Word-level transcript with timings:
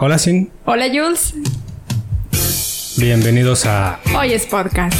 Hola 0.00 0.18
Sin, 0.18 0.50
Hola 0.64 0.86
Jules, 0.92 1.34
bienvenidos 2.96 3.64
a 3.64 4.00
hoy 4.18 4.32
es 4.32 4.44
podcast. 4.44 4.98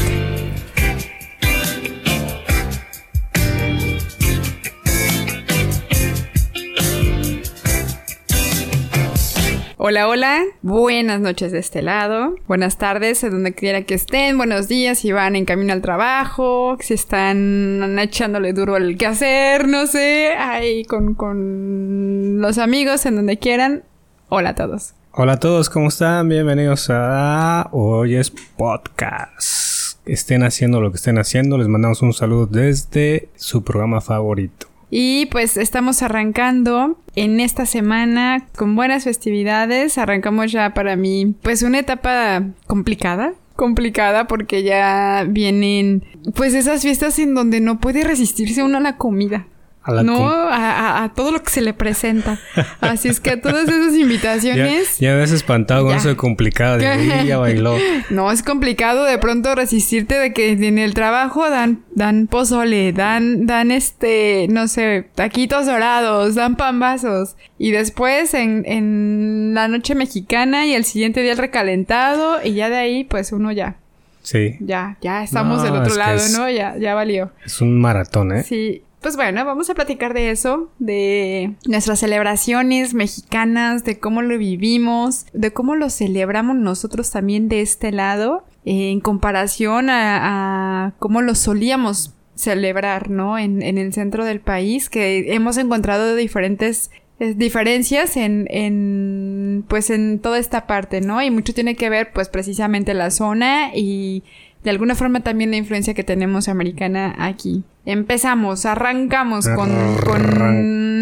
Hola, 9.76 10.06
hola, 10.06 10.44
buenas 10.62 11.20
noches 11.20 11.50
de 11.50 11.58
este 11.58 11.82
lado, 11.82 12.36
buenas 12.46 12.78
tardes 12.78 13.20
de 13.20 13.30
donde 13.30 13.52
quiera 13.52 13.82
que 13.82 13.94
estén, 13.94 14.36
buenos 14.36 14.68
días 14.68 15.00
si 15.00 15.10
van 15.10 15.34
en 15.34 15.44
camino 15.44 15.72
al 15.72 15.82
trabajo, 15.82 16.76
si 16.78 16.94
están 16.94 17.98
echándole 17.98 18.52
duro 18.52 18.76
al 18.76 18.96
quehacer, 18.96 19.66
no 19.66 19.88
sé, 19.88 20.34
ahí 20.38 20.84
con, 20.84 21.14
con 21.14 22.40
los 22.40 22.58
amigos 22.58 23.04
en 23.06 23.16
donde 23.16 23.38
quieran. 23.40 23.82
Hola 24.28 24.50
a 24.50 24.54
todos. 24.54 24.94
Hola 25.12 25.34
a 25.34 25.40
todos, 25.40 25.68
¿cómo 25.68 25.88
están? 25.88 26.28
Bienvenidos 26.28 26.88
a 26.90 27.68
Hoy 27.72 28.16
es 28.16 28.30
Podcast. 28.30 29.98
Estén 30.06 30.42
haciendo 30.42 30.80
lo 30.80 30.90
que 30.90 30.96
estén 30.96 31.18
haciendo, 31.18 31.58
les 31.58 31.68
mandamos 31.68 32.02
un 32.02 32.12
saludo 32.12 32.46
desde 32.46 33.28
su 33.36 33.62
programa 33.62 34.00
favorito. 34.00 34.66
Y 34.90 35.26
pues 35.26 35.56
estamos 35.56 36.02
arrancando 36.02 36.98
en 37.16 37.40
esta 37.40 37.66
semana 37.66 38.46
con 38.56 38.76
buenas 38.76 39.04
festividades. 39.04 39.98
Arrancamos 39.98 40.52
ya 40.52 40.72
para 40.72 40.96
mí 40.96 41.34
pues 41.42 41.62
una 41.62 41.80
etapa 41.80 42.42
complicada. 42.66 43.34
Complicada 43.56 44.26
porque 44.26 44.62
ya 44.62 45.26
vienen 45.28 46.04
pues 46.34 46.54
esas 46.54 46.82
fiestas 46.82 47.18
en 47.18 47.34
donde 47.34 47.60
no 47.60 47.78
puede 47.78 48.04
resistirse 48.04 48.62
uno 48.62 48.78
a 48.78 48.80
la 48.80 48.96
comida. 48.96 49.46
A 49.86 49.92
la 49.92 50.02
no, 50.02 50.26
a, 50.50 51.12
todo 51.14 51.30
lo 51.30 51.42
que 51.42 51.50
se 51.50 51.60
le 51.60 51.74
presenta. 51.74 52.38
Así 52.80 53.08
es 53.08 53.20
que 53.20 53.30
a 53.32 53.40
todas 53.42 53.68
esas 53.68 53.92
Ya, 53.92 54.00
invitaciones. 54.00 54.98
ya 54.98 55.12
me 55.14 55.22
has 55.22 55.30
espantado 55.30 55.82
con 55.84 55.92
Ya. 55.92 55.98
eso 55.98 56.08
de 56.08 56.16
complicado. 56.16 56.78
de, 56.78 56.86
"Uy, 57.20 57.26
ya 57.26 57.36
bailó. 57.38 57.76
No, 58.08 58.32
es 58.32 58.42
complicado 58.42 59.04
de 59.04 59.18
pronto 59.18 59.54
resistirte 59.54 60.18
de 60.18 60.32
que 60.32 60.52
en 60.52 60.78
el 60.78 60.94
trabajo 60.94 61.50
dan, 61.50 61.82
dan 61.94 62.28
pozole, 62.28 62.94
dan, 62.94 63.44
dan 63.44 63.70
este, 63.70 64.46
no 64.48 64.68
sé, 64.68 65.06
taquitos 65.14 65.66
dorados, 65.66 66.34
dan 66.34 66.56
pambazos. 66.56 67.36
Y 67.58 67.70
después 67.72 68.32
en, 68.32 68.64
en 68.66 69.52
la 69.54 69.68
noche 69.68 69.94
mexicana 69.94 70.66
y 70.66 70.72
el 70.72 70.84
siguiente 70.86 71.20
día 71.20 71.32
el 71.32 71.38
recalentado 71.38 72.38
y 72.42 72.54
ya 72.54 72.70
de 72.70 72.76
ahí 72.76 73.04
pues 73.04 73.32
uno 73.32 73.52
ya, 73.52 73.76
Sí, 74.22 74.56
ya, 74.60 74.96
ya 75.02 75.22
estamos 75.22 75.58
No, 75.58 75.64
del 75.64 75.74
otro 75.82 75.94
lado, 75.96 76.16
es- 76.16 76.32
¿no? 76.38 76.48
Ya, 76.48 76.74
ya 76.78 76.94
valió. 76.94 77.32
es 77.44 77.60
un 77.60 77.78
maratón, 77.78 78.32
¿eh? 78.32 78.42
Sí. 78.44 78.82
Pues 79.04 79.16
bueno, 79.16 79.44
vamos 79.44 79.68
a 79.68 79.74
platicar 79.74 80.14
de 80.14 80.30
eso, 80.30 80.70
de 80.78 81.56
nuestras 81.66 81.98
celebraciones 81.98 82.94
mexicanas, 82.94 83.84
de 83.84 83.98
cómo 83.98 84.22
lo 84.22 84.38
vivimos, 84.38 85.26
de 85.34 85.52
cómo 85.52 85.74
lo 85.74 85.90
celebramos 85.90 86.56
nosotros 86.56 87.10
también 87.10 87.50
de 87.50 87.60
este 87.60 87.92
lado, 87.92 88.46
en 88.64 89.00
comparación 89.00 89.90
a, 89.90 90.86
a 90.86 90.92
cómo 91.00 91.20
lo 91.20 91.34
solíamos 91.34 92.14
celebrar, 92.34 93.10
¿no? 93.10 93.36
En, 93.38 93.60
en 93.60 93.76
el 93.76 93.92
centro 93.92 94.24
del 94.24 94.40
país, 94.40 94.88
que 94.88 95.34
hemos 95.34 95.58
encontrado 95.58 96.16
diferentes 96.16 96.90
eh, 97.20 97.34
diferencias 97.36 98.16
en, 98.16 98.46
en, 98.50 99.64
pues 99.68 99.90
en 99.90 100.18
toda 100.18 100.38
esta 100.38 100.66
parte, 100.66 101.00
¿no? 101.00 101.22
Y 101.22 101.30
mucho 101.30 101.52
tiene 101.54 101.76
que 101.76 101.88
ver, 101.88 102.10
pues 102.14 102.30
precisamente 102.30 102.92
la 102.94 103.10
zona 103.10 103.70
y 103.74 104.24
de 104.64 104.70
alguna 104.70 104.94
forma 104.94 105.20
también 105.20 105.50
la 105.50 105.56
influencia 105.56 105.92
que 105.94 106.04
tenemos 106.04 106.48
americana 106.48 107.14
aquí. 107.18 107.64
Empezamos, 107.84 108.64
arrancamos 108.64 109.46
con, 109.46 109.70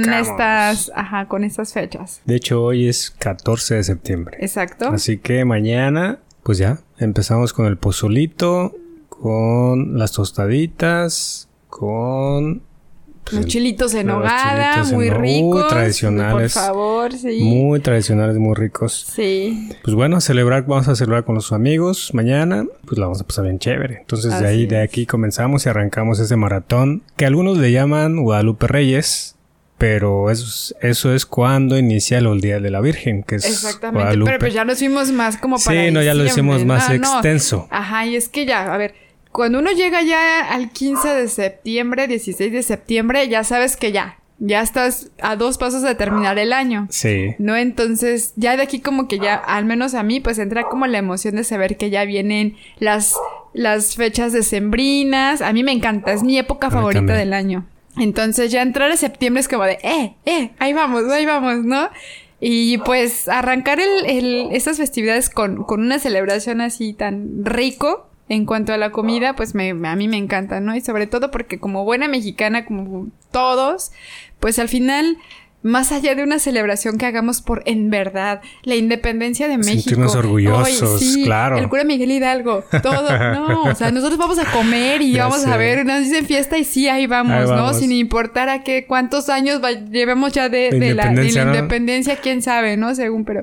estas, 0.04 0.90
ajá, 0.96 1.28
con 1.28 1.44
estas 1.44 1.72
fechas. 1.72 2.20
De 2.24 2.34
hecho, 2.34 2.60
hoy 2.60 2.88
es 2.88 3.12
14 3.12 3.76
de 3.76 3.84
septiembre. 3.84 4.38
Exacto. 4.40 4.88
Así 4.88 5.18
que 5.18 5.44
mañana, 5.44 6.18
pues 6.42 6.58
ya, 6.58 6.80
empezamos 6.98 7.52
con 7.52 7.66
el 7.66 7.78
pozolito, 7.78 8.74
con 9.08 9.96
las 9.96 10.10
tostaditas, 10.10 11.48
con... 11.68 12.62
pues, 13.24 13.34
Los 13.34 13.46
chilitos 13.46 13.94
en 13.94 14.10
hogada, 14.10 14.74
chilitos 14.74 14.92
muy 14.92 15.10
uy, 15.10 15.10
ricos. 15.10 15.68
tradicionales. 15.68 16.52
Por 16.54 16.62
favor, 16.62 17.12
sí. 17.12 17.40
Muy 17.42 17.80
tradicionales, 17.80 18.36
muy 18.36 18.54
ricos. 18.54 19.06
Sí. 19.14 19.70
Pues 19.84 19.94
bueno, 19.94 20.16
a 20.16 20.20
celebrar, 20.20 20.64
vamos 20.66 20.88
a 20.88 20.96
celebrar 20.96 21.24
con 21.24 21.34
los 21.34 21.52
amigos 21.52 22.10
mañana, 22.14 22.64
pues 22.84 22.98
la 22.98 23.06
vamos 23.06 23.20
a 23.20 23.24
pasar 23.26 23.44
bien 23.44 23.58
chévere. 23.58 23.98
Entonces 24.00 24.38
de 24.40 24.46
ahí, 24.46 24.66
de 24.66 24.80
aquí 24.82 25.06
comenzamos 25.06 25.66
y 25.66 25.68
arrancamos 25.68 26.18
ese 26.20 26.36
maratón 26.36 27.02
que 27.16 27.26
algunos 27.26 27.58
le 27.58 27.72
llaman 27.72 28.22
Guadalupe 28.22 28.66
Reyes, 28.66 29.36
pero 29.78 30.30
eso 30.30 30.44
es, 30.46 30.74
eso 30.80 31.12
es 31.14 31.26
cuando 31.26 31.76
inicia 31.76 32.18
el 32.18 32.40
Día 32.40 32.60
de 32.60 32.70
la 32.70 32.80
Virgen, 32.80 33.24
que 33.24 33.36
es 33.36 33.44
Exactamente. 33.44 34.02
Guadalupe. 34.04 34.30
Pero 34.30 34.38
pues 34.40 34.54
ya 34.54 34.64
nos 34.64 34.78
fuimos 34.78 35.10
más 35.10 35.36
como 35.36 35.56
para 35.58 35.86
sí, 35.86 35.90
no, 35.90 36.02
ya 36.02 36.14
lo 36.14 36.24
hicimos 36.24 36.64
más 36.64 36.88
No, 36.88 36.98
no. 36.98 37.12
extenso. 37.14 37.66
Ajá, 37.70 38.06
y 38.06 38.14
es 38.14 38.28
que 38.28 38.46
ya, 38.46 38.72
a 38.72 38.76
ver, 38.78 38.94
cuando 39.32 39.58
uno 39.58 39.70
llega 39.72 40.02
ya 40.02 40.48
al 40.52 40.70
15 40.70 41.08
de 41.08 41.28
septiembre, 41.28 42.06
16 42.06 42.52
de 42.52 42.62
septiembre, 42.62 43.28
ya 43.28 43.44
sabes 43.44 43.76
que 43.76 43.90
ya, 43.92 44.18
ya 44.38 44.60
estás 44.60 45.10
a 45.22 45.36
dos 45.36 45.56
pasos 45.58 45.82
de 45.82 45.94
terminar 45.94 46.38
el 46.38 46.52
año. 46.52 46.86
Sí. 46.90 47.34
¿No? 47.38 47.56
Entonces, 47.56 48.32
ya 48.36 48.56
de 48.56 48.62
aquí 48.62 48.80
como 48.80 49.08
que 49.08 49.18
ya, 49.18 49.34
al 49.34 49.64
menos 49.64 49.94
a 49.94 50.02
mí, 50.02 50.20
pues 50.20 50.38
entra 50.38 50.64
como 50.64 50.86
la 50.86 50.98
emoción 50.98 51.36
de 51.36 51.44
saber 51.44 51.76
que 51.76 51.90
ya 51.90 52.04
vienen 52.04 52.56
las, 52.78 53.14
las 53.54 53.96
fechas 53.96 54.32
decembrinas. 54.32 55.42
A 55.42 55.52
mí 55.52 55.62
me 55.64 55.72
encanta, 55.72 56.12
es 56.12 56.22
mi 56.22 56.38
época 56.38 56.70
favorita 56.70 57.00
también. 57.00 57.18
del 57.18 57.32
año. 57.32 57.66
Entonces, 57.98 58.50
ya 58.50 58.62
entrar 58.62 58.90
a 58.90 58.96
septiembre 58.96 59.40
es 59.40 59.48
como 59.48 59.64
de, 59.64 59.78
eh, 59.82 60.14
eh, 60.24 60.50
ahí 60.58 60.72
vamos, 60.72 61.04
ahí 61.10 61.26
vamos, 61.26 61.58
¿no? 61.64 61.88
Y 62.40 62.78
pues 62.78 63.28
arrancar 63.28 63.78
el, 63.80 64.04
el- 64.06 64.48
estas 64.52 64.78
festividades 64.78 65.30
con, 65.30 65.62
con 65.64 65.80
una 65.80 65.98
celebración 65.98 66.60
así 66.60 66.92
tan 66.94 67.44
rico 67.44 68.08
en 68.32 68.46
cuanto 68.46 68.72
a 68.72 68.78
la 68.78 68.92
comida, 68.92 69.36
pues 69.36 69.54
me, 69.54 69.68
a 69.68 69.94
mí 69.94 70.08
me 70.08 70.16
encanta, 70.16 70.58
¿no? 70.58 70.74
Y 70.74 70.80
sobre 70.80 71.06
todo 71.06 71.30
porque 71.30 71.60
como 71.60 71.84
buena 71.84 72.08
mexicana, 72.08 72.64
como 72.64 73.08
todos, 73.30 73.92
pues 74.40 74.58
al 74.58 74.70
final, 74.70 75.18
más 75.62 75.92
allá 75.92 76.14
de 76.14 76.22
una 76.24 76.38
celebración 76.38 76.98
que 76.98 77.06
hagamos 77.06 77.40
por 77.40 77.62
en 77.66 77.88
verdad 77.88 78.40
la 78.64 78.74
independencia 78.74 79.46
de 79.48 79.58
México. 79.58 79.74
Sentirnos 79.82 80.16
orgullosos, 80.16 81.00
Ay, 81.00 81.24
claro. 81.24 81.56
El 81.58 81.68
cura 81.68 81.84
Miguel 81.84 82.10
Hidalgo, 82.10 82.64
todo, 82.82 83.16
no, 83.34 83.62
o 83.64 83.74
sea, 83.74 83.90
nosotros 83.92 84.18
vamos 84.18 84.38
a 84.38 84.44
comer 84.50 85.02
y 85.02 85.12
Ya 85.12 85.24
vamos 85.24 85.42
sé. 85.42 85.50
a 85.52 85.56
ver, 85.56 85.86
nos 85.86 86.00
dicen 86.00 86.26
fiesta 86.26 86.58
y 86.58 86.64
sí, 86.64 86.88
ahí 86.88 87.06
vamos, 87.06 87.32
Ahí 87.32 87.46
¿no? 87.56 87.72
Sin 87.74 87.92
importar 87.92 88.48
a 88.48 88.64
qué, 88.64 88.86
cuántos 88.86 89.28
años 89.28 89.62
va- 89.62 89.70
llevemos 89.70 90.32
ya 90.32 90.48
de, 90.48 90.70
De 90.70 90.80
de 90.80 90.94
la, 90.94 91.04
de 91.10 91.10
la 91.14 91.22
independencia, 91.22 91.44
¿no? 91.44 91.54
independencia, 91.54 92.16
quién 92.16 92.42
sabe, 92.42 92.76
¿no? 92.76 92.94
Según, 92.94 93.24
pero 93.24 93.42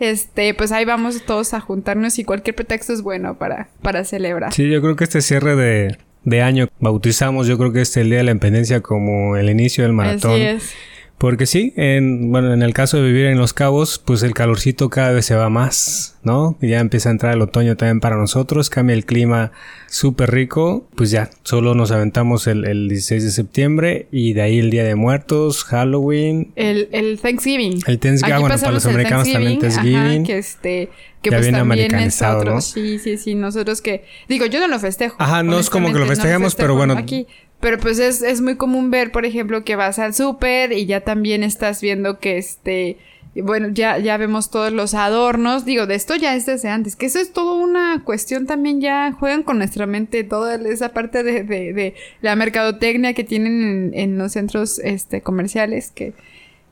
este, 0.00 0.54
pues 0.54 0.72
ahí 0.72 0.84
vamos 0.84 1.22
todos 1.26 1.54
a 1.54 1.60
juntarnos 1.60 2.18
y 2.18 2.24
cualquier 2.24 2.54
pretexto 2.54 2.92
es 2.92 3.02
bueno 3.02 3.36
para, 3.36 3.68
para 3.82 4.04
celebrar. 4.04 4.52
Sí, 4.54 4.68
yo 4.70 4.80
creo 4.80 4.96
que 4.96 5.04
este 5.04 5.20
cierre 5.20 5.56
de, 5.56 5.98
de 6.24 6.42
año 6.42 6.68
bautizamos, 6.80 7.46
yo 7.46 7.58
creo 7.58 7.72
que 7.72 7.80
este 7.82 8.00
el 8.00 8.08
Día 8.08 8.18
de 8.18 8.24
la 8.24 8.30
Independencia 8.30 8.80
como 8.80 9.36
el 9.36 9.50
inicio 9.50 9.84
del 9.84 9.92
maratón. 9.92 10.32
Así 10.32 10.40
es. 10.42 10.72
Porque 11.18 11.46
sí, 11.46 11.72
en, 11.76 12.30
bueno, 12.30 12.54
en 12.54 12.62
el 12.62 12.72
caso 12.72 12.96
de 12.96 13.02
vivir 13.02 13.26
en 13.26 13.38
Los 13.38 13.52
Cabos, 13.52 13.98
pues 13.98 14.22
el 14.22 14.34
calorcito 14.34 14.88
cada 14.88 15.10
vez 15.10 15.26
se 15.26 15.34
va 15.34 15.48
más, 15.48 16.16
¿no? 16.22 16.56
Y 16.62 16.68
ya 16.68 16.78
empieza 16.78 17.08
a 17.08 17.12
entrar 17.12 17.34
el 17.34 17.42
otoño 17.42 17.76
también 17.76 17.98
para 17.98 18.16
nosotros, 18.16 18.70
cambia 18.70 18.94
el 18.94 19.04
clima 19.04 19.50
súper 19.88 20.30
rico, 20.30 20.86
pues 20.94 21.10
ya, 21.10 21.30
solo 21.42 21.74
nos 21.74 21.90
aventamos 21.90 22.46
el, 22.46 22.64
el 22.64 22.88
16 22.88 23.24
de 23.24 23.30
septiembre 23.32 24.06
y 24.12 24.32
de 24.34 24.42
ahí 24.42 24.58
el 24.60 24.70
Día 24.70 24.84
de 24.84 24.94
Muertos, 24.94 25.64
Halloween, 25.64 26.52
El, 26.54 26.88
el 26.92 27.18
Thanksgiving. 27.18 27.80
el 27.88 27.98
Thanksgiving, 27.98 28.40
bueno, 28.40 28.56
para 28.56 28.70
los 28.70 28.86
americanos 28.86 29.32
también 29.32 29.58
Thanksgiving, 29.58 29.96
ajá, 29.96 30.22
que 30.22 30.38
este, 30.38 30.90
que 31.20 31.30
Ya 31.30 31.38
pues 31.38 31.46
viene 31.46 31.58
también 31.58 31.80
es 31.80 31.86
americanizado, 31.88 32.38
otro. 32.38 32.54
¿no? 32.54 32.60
Sí, 32.60 33.00
sí, 33.00 33.16
sí, 33.18 33.34
nosotros 33.34 33.82
que, 33.82 34.04
digo, 34.28 34.46
yo 34.46 34.60
no 34.60 34.68
lo 34.68 34.78
festejo. 34.78 35.16
Ajá, 35.18 35.42
no 35.42 35.58
es 35.58 35.68
como 35.68 35.92
que 35.92 35.98
lo 35.98 36.06
festejemos, 36.06 36.54
pero 36.54 36.74
festejo 36.74 36.76
bueno. 36.76 36.96
Aquí. 36.96 37.26
Pero 37.60 37.78
pues 37.78 37.98
es, 37.98 38.22
es 38.22 38.40
muy 38.40 38.56
común 38.56 38.90
ver, 38.90 39.10
por 39.10 39.26
ejemplo, 39.26 39.64
que 39.64 39.76
vas 39.76 39.98
al 39.98 40.14
súper 40.14 40.72
y 40.72 40.86
ya 40.86 41.00
también 41.00 41.42
estás 41.42 41.80
viendo 41.80 42.20
que 42.20 42.38
este, 42.38 42.98
bueno, 43.34 43.68
ya, 43.68 43.98
ya 43.98 44.16
vemos 44.16 44.50
todos 44.50 44.72
los 44.72 44.94
adornos. 44.94 45.64
Digo, 45.64 45.86
de 45.86 45.96
esto 45.96 46.14
ya 46.14 46.36
es 46.36 46.46
desde 46.46 46.68
antes, 46.68 46.94
que 46.94 47.06
eso 47.06 47.18
es 47.18 47.32
toda 47.32 47.54
una 47.54 48.02
cuestión 48.04 48.46
también 48.46 48.80
ya 48.80 49.12
juegan 49.12 49.42
con 49.42 49.58
nuestra 49.58 49.86
mente, 49.86 50.22
toda 50.22 50.54
esa 50.54 50.90
parte 50.90 51.22
de, 51.22 51.42
de, 51.42 51.72
de 51.72 51.94
la 52.20 52.36
mercadotecnia 52.36 53.14
que 53.14 53.24
tienen 53.24 53.62
en, 53.62 53.90
en 53.94 54.18
los 54.18 54.32
centros 54.32 54.78
este, 54.78 55.20
comerciales 55.20 55.90
que 55.90 56.14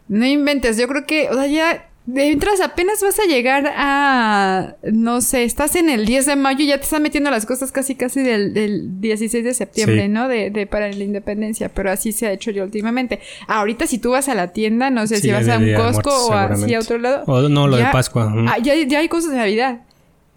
no 0.08 0.24
inventes, 0.24 0.76
yo 0.76 0.86
creo 0.86 1.04
que, 1.04 1.28
o 1.30 1.34
sea, 1.34 1.46
ya 1.46 1.88
entras 2.14 2.60
apenas 2.60 3.02
vas 3.02 3.18
a 3.18 3.24
llegar 3.24 3.72
a, 3.76 4.76
no 4.84 5.20
sé, 5.20 5.44
estás 5.44 5.74
en 5.76 5.90
el 5.90 6.06
10 6.06 6.26
de 6.26 6.36
mayo 6.36 6.60
y 6.62 6.68
ya 6.68 6.76
te 6.78 6.84
están 6.84 7.02
metiendo 7.02 7.30
las 7.30 7.46
cosas 7.46 7.72
casi 7.72 7.94
casi 7.96 8.22
del, 8.22 8.54
del 8.54 9.00
16 9.00 9.44
de 9.44 9.54
septiembre, 9.54 10.02
Sí. 10.04 10.08
¿no? 10.08 10.28
De, 10.28 10.50
de 10.50 10.66
para 10.66 10.88
la 10.88 11.02
independencia, 11.04 11.68
pero 11.68 11.90
así 11.90 12.12
se 12.12 12.26
ha 12.28 12.32
hecho 12.32 12.50
yo 12.50 12.62
últimamente. 12.64 13.20
Ahorita 13.48 13.86
si 13.86 13.98
tú 13.98 14.10
vas 14.12 14.28
a 14.28 14.34
la 14.34 14.52
tienda, 14.52 14.90
no 14.90 15.06
sé 15.06 15.16
Sí, 15.16 15.22
si 15.22 15.30
vas 15.32 15.48
a 15.48 15.58
un 15.58 15.74
Costco 15.74 16.26
o 16.28 16.32
así 16.32 16.74
a 16.74 16.80
otro 16.80 16.98
lado. 16.98 17.24
O 17.26 17.48
no, 17.48 17.66
lo 17.66 17.76
de 17.76 17.84
Pascua. 17.86 18.32
Ah, 18.48 18.58
ya, 18.58 18.74
ya 18.74 19.00
hay 19.00 19.08
cosas 19.08 19.30
de 19.32 19.36
Navidad. 19.38 19.80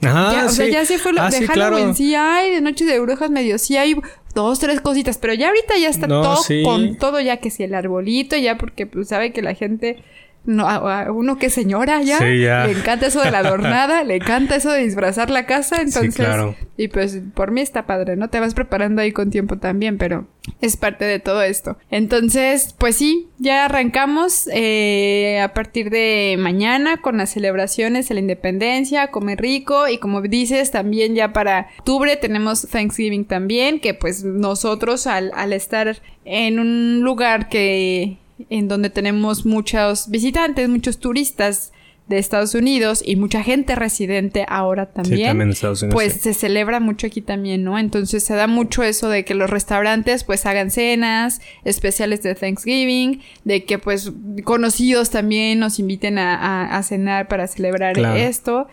Ajá, 0.01 0.31
Ya, 0.33 0.45
o 0.45 0.50
sea, 0.50 0.65
sí. 0.65 0.72
ya 0.72 0.86
se 0.86 0.98
fue 0.98 1.12
lo 1.13 1.22
Ah, 1.22 1.30
de 1.30 1.39
sí, 1.39 1.45
Halloween, 1.45 1.77
claro. 1.80 1.94
sí 1.94 2.15
hay, 2.15 2.51
de 2.51 2.62
Noche 2.62 2.86
de 2.86 3.00
Brujas 3.01 3.30
medio, 3.30 3.57
sí 3.57 3.75
hay 3.75 3.95
dos, 4.33 4.57
tres 4.60 4.80
cositas, 4.80 5.18
pero 5.18 5.33
ya 5.33 5.50
ahorita 5.50 5.77
ya 5.77 5.89
está 5.89 6.07
No, 6.07 6.22
todo 6.22 6.42
con 6.63 6.95
todo, 6.98 7.19
ya 7.19 7.38
que 7.38 7.50
si 7.51 7.63
el 7.63 7.74
arbolito, 7.75 8.38
ya 8.38 8.57
porque 8.57 8.86
pues 8.88 9.10
sabe 9.10 9.33
que 9.33 9.42
la 9.42 9.56
gente 9.56 10.01
no, 10.45 10.68
a, 10.68 11.12
uno 11.12 11.38
que 11.38 11.47
es 11.47 11.53
señora 11.53 12.01
ya, 12.01 12.19
le 12.21 12.71
encanta 12.71 13.07
eso 13.07 13.21
de 13.21 13.30
la 13.30 13.39
adornada, 13.39 14.03
le 14.06 14.15
encanta 14.15 14.56
eso 14.56 14.71
de 14.71 14.83
disfrazar 14.83 15.30
la 15.30 15.45
casa, 15.45 15.81
entonces, 15.81 16.15
claro. 16.15 16.56
y 16.77 16.88
pues 16.88 17.19
por 17.33 17.51
mí 17.51 17.62
está 17.62 17.86
padre, 17.86 18.15
¿no? 18.15 18.30
Te 18.30 18.39
vas 18.39 18.53
preparando 18.53 19.01
ahí 19.01 19.12
con 19.12 19.30
tiempo 19.30 19.57
también, 19.57 19.97
pero 19.97 20.27
es 20.62 20.77
parte 20.77 21.06
de 21.06 21.19
todo 21.19 21.44
esto. 21.44 21.77
Entonces, 21.91 22.74
pues 22.77 22.95
sí, 22.95 23.27
ya 23.38 23.65
arrancamos 23.65 24.50
eh, 24.53 25.39
a 25.44 25.53
partir 25.53 25.89
de 25.89 26.36
mañana 26.39 26.97
con 26.97 27.18
las 27.18 27.31
celebraciones 27.31 28.07
de 28.07 28.15
la 28.15 28.21
independencia, 28.21 29.12
comer 29.12 29.41
rico 29.41 29.88
y 29.88 29.97
como 29.97 30.21
dices, 30.21 30.71
también 30.71 31.15
ya 31.15 31.33
para 31.33 31.68
octubre 31.80 32.15
tenemos 32.15 32.68
Thanksgiving 32.69 33.25
también, 33.25 33.80
que 33.80 33.94
pues 33.94 34.24
nosotros 34.24 35.06
al, 35.06 35.31
al 35.36 35.53
estar 35.53 36.01
en 36.25 36.59
un 36.59 37.01
lugar 37.01 37.50
que 37.50 38.18
en 38.50 38.68
donde 38.68 38.89
tenemos 38.89 39.45
muchos 39.45 40.09
visitantes, 40.09 40.69
muchos 40.69 41.00
turistas 41.00 41.71
de 42.09 42.18
Estados 42.18 42.56
Unidos 42.56 43.03
y 43.06 43.15
mucha 43.15 43.44
gente 43.44 43.75
residente 43.75 44.44
ahora 44.50 44.88
también, 44.88 45.53
pues 45.91 46.13
se 46.13 46.33
celebra 46.33 46.80
mucho 46.80 47.06
aquí 47.06 47.21
también, 47.21 47.63
¿no? 47.63 47.77
Entonces 47.77 48.24
se 48.24 48.33
da 48.33 48.47
mucho 48.47 48.81
eso 48.81 49.09
de 49.09 49.24
que 49.24 49.36
los 49.36 49.47
restaurantes 49.47 50.24
pues 50.24 50.47
hagan 50.47 50.71
cenas 50.71 51.39
especiales 51.63 52.24
de 52.24 52.33
Thanksgiving, 52.33 53.21
de 53.44 53.63
que 53.63 53.77
pues 53.77 54.12
conocidos 54.44 55.12
también 55.12 55.59
nos 55.59 55.77
inviten 55.77 56.18
a, 56.18 56.81
cenar 56.83 57.27
para 57.27 57.45
celebrar 57.45 57.97
esto. 58.18 58.68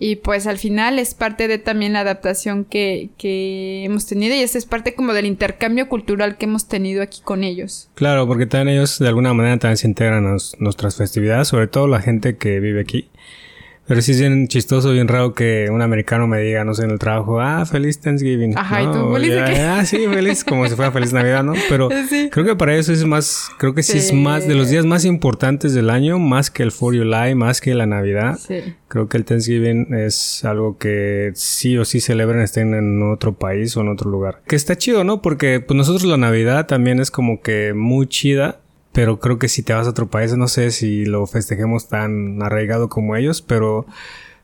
Y 0.00 0.16
pues 0.16 0.46
al 0.46 0.58
final 0.58 0.98
es 0.98 1.14
parte 1.14 1.48
de 1.48 1.58
también 1.58 1.94
la 1.94 2.00
adaptación 2.00 2.64
que, 2.64 3.10
que 3.18 3.84
hemos 3.84 4.06
tenido 4.06 4.34
y 4.34 4.40
esa 4.40 4.56
es 4.56 4.64
parte 4.64 4.94
como 4.94 5.12
del 5.12 5.26
intercambio 5.26 5.88
cultural 5.88 6.36
que 6.36 6.46
hemos 6.46 6.68
tenido 6.68 7.02
aquí 7.02 7.20
con 7.22 7.42
ellos. 7.42 7.88
Claro, 7.94 8.26
porque 8.28 8.46
también 8.46 8.76
ellos 8.76 8.98
de 8.98 9.08
alguna 9.08 9.34
manera 9.34 9.58
también 9.58 9.76
se 9.76 9.88
integran 9.88 10.26
a 10.26 10.36
nuestras 10.58 10.96
festividades, 10.96 11.48
sobre 11.48 11.66
todo 11.66 11.88
la 11.88 12.00
gente 12.00 12.36
que 12.36 12.60
vive 12.60 12.80
aquí. 12.80 13.08
Pero 13.88 14.02
sí 14.02 14.12
es 14.12 14.20
bien 14.20 14.48
chistoso, 14.48 14.92
bien 14.92 15.08
raro 15.08 15.32
que 15.32 15.68
un 15.72 15.80
americano 15.80 16.26
me 16.26 16.38
diga, 16.40 16.62
no 16.62 16.74
sé, 16.74 16.84
en 16.84 16.90
el 16.90 16.98
trabajo, 16.98 17.40
ah, 17.40 17.64
feliz 17.64 17.98
Thanksgiving. 18.00 18.52
Ajá, 18.56 18.82
y 18.82 18.86
tú, 18.86 19.14
feliz 19.14 19.32
Ah, 19.58 19.82
sí, 19.86 20.06
feliz, 20.06 20.44
como 20.44 20.68
si 20.68 20.76
fuera 20.76 20.92
feliz 20.92 21.14
Navidad, 21.14 21.42
¿no? 21.42 21.54
Pero 21.70 21.88
creo 22.30 22.44
que 22.44 22.54
para 22.54 22.76
eso 22.76 22.92
es 22.92 23.06
más, 23.06 23.48
creo 23.56 23.74
que 23.74 23.82
sí, 23.82 23.96
es 23.96 24.12
más 24.12 24.46
de 24.46 24.54
los 24.54 24.68
días 24.68 24.84
más 24.84 25.06
importantes 25.06 25.72
del 25.72 25.88
año, 25.88 26.18
más 26.18 26.50
que 26.50 26.64
el 26.64 26.70
4 26.70 26.98
July, 26.98 27.34
más 27.34 27.62
que 27.62 27.74
la 27.74 27.86
Navidad. 27.86 28.38
Sí. 28.38 28.74
Creo 28.88 29.08
que 29.08 29.16
el 29.16 29.24
Thanksgiving 29.24 29.94
es 29.94 30.44
algo 30.44 30.76
que 30.76 31.32
sí 31.34 31.78
o 31.78 31.86
sí 31.86 32.00
celebran 32.00 32.42
estén 32.42 32.74
en 32.74 33.02
otro 33.02 33.38
país 33.38 33.74
o 33.78 33.80
en 33.80 33.88
otro 33.88 34.10
lugar. 34.10 34.42
Que 34.46 34.56
está 34.56 34.76
chido, 34.76 35.02
¿no? 35.02 35.22
Porque 35.22 35.60
pues 35.60 35.76
nosotros 35.78 36.04
la 36.04 36.18
Navidad 36.18 36.66
también 36.66 37.00
es 37.00 37.10
como 37.10 37.40
que 37.40 37.72
muy 37.74 38.06
chida 38.06 38.60
pero 38.92 39.20
creo 39.20 39.38
que 39.38 39.48
si 39.48 39.62
te 39.62 39.72
vas 39.72 39.86
a 39.86 39.90
otro 39.90 40.08
país, 40.08 40.34
no 40.36 40.48
sé 40.48 40.70
si 40.70 41.04
lo 41.04 41.26
festejemos 41.26 41.88
tan 41.88 42.42
arraigado 42.42 42.88
como 42.88 43.16
ellos, 43.16 43.42
pero 43.42 43.86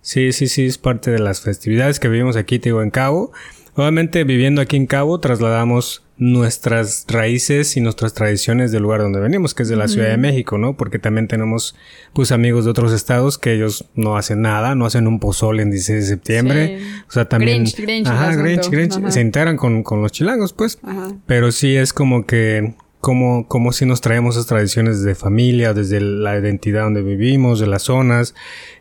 sí, 0.00 0.32
sí, 0.32 0.49
sí, 0.49 0.67
es 0.67 0.79
parte 0.79 1.11
de 1.11 1.19
las 1.19 1.41
festividades 1.41 2.00
que 2.00 2.08
vivimos 2.08 2.37
aquí, 2.37 2.58
te 2.58 2.69
digo, 2.69 2.82
en 2.82 2.91
Cabo. 2.91 3.32
Obviamente, 3.76 4.23
viviendo 4.23 4.61
aquí 4.61 4.76
en 4.76 4.87
Cabo, 4.87 5.19
trasladamos 5.19 6.05
nuestras 6.17 7.06
raíces 7.08 7.76
y 7.76 7.81
nuestras 7.81 8.14
tradiciones 8.14 8.70
del 8.70 8.85
lugar 8.85 9.00
donde 9.00 9.19
venimos, 9.19 9.52
que 9.52 9.64
es 9.64 9.69
de 9.69 9.75
la 9.75 9.88
Ciudad 9.88 10.11
de 10.11 10.17
México, 10.17 10.58
¿no? 10.58 10.76
Porque 10.76 11.00
también 11.00 11.26
tenemos, 11.26 11.75
pues, 12.12 12.31
amigos 12.31 12.64
de 12.64 12.70
otros 12.70 12.93
estados 12.93 13.37
que 13.37 13.52
ellos 13.52 13.87
no 13.97 14.17
hacen 14.17 14.43
nada, 14.43 14.76
no 14.76 14.87
hacen 14.87 15.08
un 15.08 15.19
pozole 15.19 15.62
en 15.62 15.73
16 15.73 16.02
de 16.02 16.06
septiembre. 16.06 16.81
O 17.08 17.12
sea, 17.12 17.29
también... 17.29 17.64
Grinch, 17.64 17.81
Grinch, 17.81 18.06
ajá, 18.06 18.37
Grinch, 18.37 18.70
Grinch, 18.70 19.11
se 19.11 19.20
integran 19.20 19.56
con, 19.56 19.82
con 19.82 20.02
los 20.02 20.12
chilangos, 20.12 20.52
pues. 20.52 20.79
Ajá. 20.85 21.12
Pero 21.26 21.50
sí 21.50 21.75
es 21.75 21.93
como 21.93 22.26
que 22.26 22.75
como, 23.05 23.47
como 23.49 23.71
si 23.73 23.85
nos 23.85 24.01
traemos 24.01 24.35
esas 24.35 24.47
tradiciones 24.47 25.03
de 25.03 25.15
familia, 25.15 25.75
desde 25.75 26.01
la 26.01 26.39
identidad 26.39 26.85
donde 26.85 27.03
vivimos, 27.03 27.61
de 27.61 27.67
las 27.67 27.83
zonas. 27.83 28.35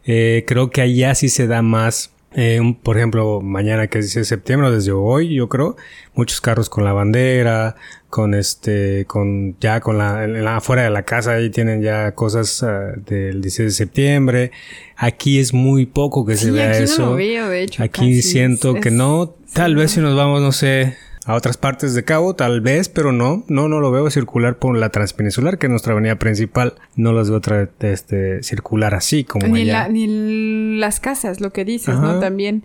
Eh, 0.05 0.45
creo 0.47 0.69
que 0.69 0.79
allá 0.79 1.13
sí 1.13 1.27
se 1.27 1.45
da 1.45 1.61
más. 1.61 2.13
Eh, 2.33 2.61
por 2.83 2.95
ejemplo, 2.95 3.41
mañana 3.41 3.87
que 3.87 3.99
es 3.99 4.05
16 4.05 4.21
de 4.21 4.29
septiembre, 4.29 4.71
desde 4.71 4.93
hoy, 4.93 5.35
yo 5.35 5.49
creo, 5.49 5.75
muchos 6.15 6.39
carros 6.39 6.69
con 6.69 6.85
la 6.85 6.93
bandera, 6.93 7.75
con 8.09 8.33
este, 8.33 9.03
con 9.07 9.57
ya 9.59 9.81
con 9.81 9.97
la, 9.97 10.25
la 10.25 10.55
afuera 10.55 10.83
de 10.83 10.89
la 10.89 11.03
casa 11.03 11.33
ahí 11.33 11.49
tienen 11.49 11.81
ya 11.81 12.15
cosas 12.15 12.63
uh, 12.63 13.01
del 13.05 13.41
16 13.41 13.67
de 13.67 13.71
septiembre. 13.71 14.51
Aquí 14.95 15.37
es 15.37 15.53
muy 15.53 15.85
poco 15.85 16.25
que 16.25 16.37
se 16.37 16.49
vea 16.49 16.71
aquí 16.71 16.83
eso. 16.83 17.01
No 17.01 17.09
lo 17.09 17.15
veo, 17.17 17.49
de 17.49 17.63
hecho, 17.63 17.83
aquí 17.83 18.21
siento 18.21 18.75
que 18.75 18.89
no. 18.89 19.35
Tal 19.51 19.75
vez 19.75 19.91
si 19.91 19.99
nos 19.99 20.15
vamos, 20.15 20.41
no 20.41 20.53
sé, 20.53 20.95
a 21.25 21.35
otras 21.35 21.57
partes 21.57 21.93
de 21.93 22.03
Cabo, 22.03 22.35
tal 22.35 22.61
vez, 22.61 22.89
pero 22.89 23.11
no, 23.11 23.43
no, 23.47 23.67
no 23.67 23.79
lo 23.79 23.91
veo 23.91 24.09
circular 24.09 24.57
por 24.57 24.77
la 24.77 24.89
transpeninsular, 24.89 25.57
que 25.57 25.67
es 25.67 25.69
nuestra 25.69 25.93
avenida 25.93 26.17
principal. 26.17 26.75
No 26.95 27.13
las 27.13 27.29
veo 27.29 27.41
este, 27.79 28.43
circular 28.43 28.93
así 28.95 29.23
como 29.23 29.47
ni, 29.47 29.65
ni 29.65 30.77
las 30.77 30.99
casas, 30.99 31.41
lo 31.41 31.51
que 31.51 31.65
dices, 31.65 31.95
¿no? 31.95 32.19
También 32.19 32.63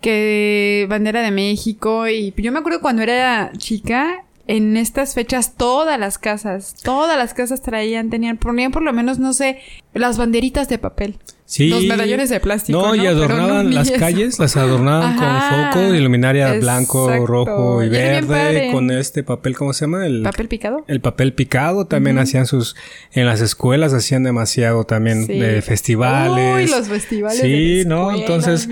que 0.00 0.86
bandera 0.88 1.20
de 1.22 1.30
México 1.30 2.08
y 2.08 2.32
yo 2.36 2.52
me 2.52 2.60
acuerdo 2.60 2.80
cuando 2.80 3.02
era 3.02 3.52
chica 3.58 4.24
en 4.46 4.76
estas 4.76 5.14
fechas 5.14 5.54
todas 5.56 5.98
las 6.00 6.18
casas, 6.18 6.74
todas 6.82 7.16
las 7.16 7.34
casas 7.34 7.62
traían, 7.62 8.10
tenían, 8.10 8.36
ponían 8.36 8.72
por 8.72 8.82
lo 8.82 8.92
menos, 8.92 9.20
no 9.20 9.32
sé, 9.32 9.58
las 9.94 10.18
banderitas 10.18 10.68
de 10.68 10.78
papel. 10.78 11.18
Sí. 11.50 11.68
Los 11.68 11.82
medallones 11.82 12.30
de 12.30 12.38
plástico. 12.38 12.80
No, 12.80 12.94
y 12.94 13.08
adornaban 13.08 13.74
las 13.74 13.90
calles, 13.90 14.38
las 14.38 14.56
adornaban 14.56 15.16
con 15.16 15.26
foco 15.40 15.92
de 15.92 16.00
luminaria 16.00 16.52
blanco, 16.52 17.26
rojo 17.26 17.82
y 17.82 17.88
verde, 17.88 18.70
con 18.70 18.88
este 18.92 19.24
papel, 19.24 19.56
¿cómo 19.56 19.72
se 19.72 19.80
llama? 19.86 20.06
El 20.06 20.22
papel 20.22 20.46
picado. 20.46 20.84
El 20.86 21.00
papel 21.00 21.32
picado 21.32 21.88
también 21.88 22.20
hacían 22.20 22.46
sus, 22.46 22.76
en 23.10 23.26
las 23.26 23.40
escuelas 23.40 23.92
hacían 23.94 24.22
demasiado 24.22 24.84
también 24.84 25.26
de 25.26 25.60
festivales. 25.60 26.68
Uy, 26.68 26.70
los 26.70 26.86
festivales. 26.86 27.40
Sí, 27.40 27.82
no, 27.84 28.14
entonces, 28.14 28.68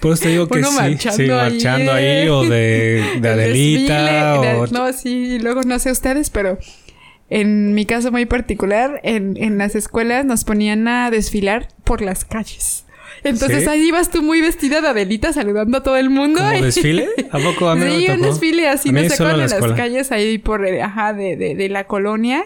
pues 0.00 0.20
te 0.20 0.28
digo 0.28 0.46
que 0.48 0.62
sí, 0.62 0.74
marchando 0.76 1.16
sí, 1.16 1.26
marchando 1.30 1.90
ahí, 1.90 2.28
o 2.28 2.44
de, 2.44 3.02
de 3.22 3.28
Adelita. 3.30 4.40
o... 4.58 4.66
No, 4.66 4.92
sí, 4.92 5.38
luego 5.38 5.62
no 5.62 5.78
sé 5.78 5.90
ustedes, 5.90 6.28
pero 6.28 6.58
en 7.30 7.74
mi 7.74 7.86
caso 7.86 8.10
muy 8.12 8.26
particular, 8.26 9.00
en, 9.02 9.36
en 9.36 9.58
las 9.58 9.74
escuelas 9.74 10.24
nos 10.24 10.44
ponían 10.44 10.86
a 10.88 11.10
desfilar 11.10 11.68
por 11.84 12.02
las 12.02 12.24
calles. 12.24 12.84
Entonces 13.22 13.66
ahí 13.68 13.82
ibas 13.88 14.10
tú 14.10 14.22
muy 14.22 14.40
vestida 14.40 14.80
de 14.82 14.88
Adelita 14.88 15.32
saludando 15.32 15.78
a 15.78 15.82
todo 15.82 15.96
el 15.96 16.10
mundo. 16.10 16.40
¿Como 16.40 16.62
desfile? 16.62 17.08
¿A 17.30 17.38
poco 17.38 17.68
a 17.70 17.74
mí 17.76 17.82
Sí, 17.82 18.10
un 18.10 18.20
desfile 18.20 18.68
así, 18.68 18.90
no 18.90 19.00
sé 19.08 19.22
en 19.22 19.38
las 19.38 19.54
calles 19.72 20.12
ahí 20.12 20.38
por, 20.38 20.66
ajá, 20.66 21.14
de, 21.14 21.36
de, 21.36 21.54
de 21.54 21.68
la 21.68 21.84
colonia. 21.84 22.44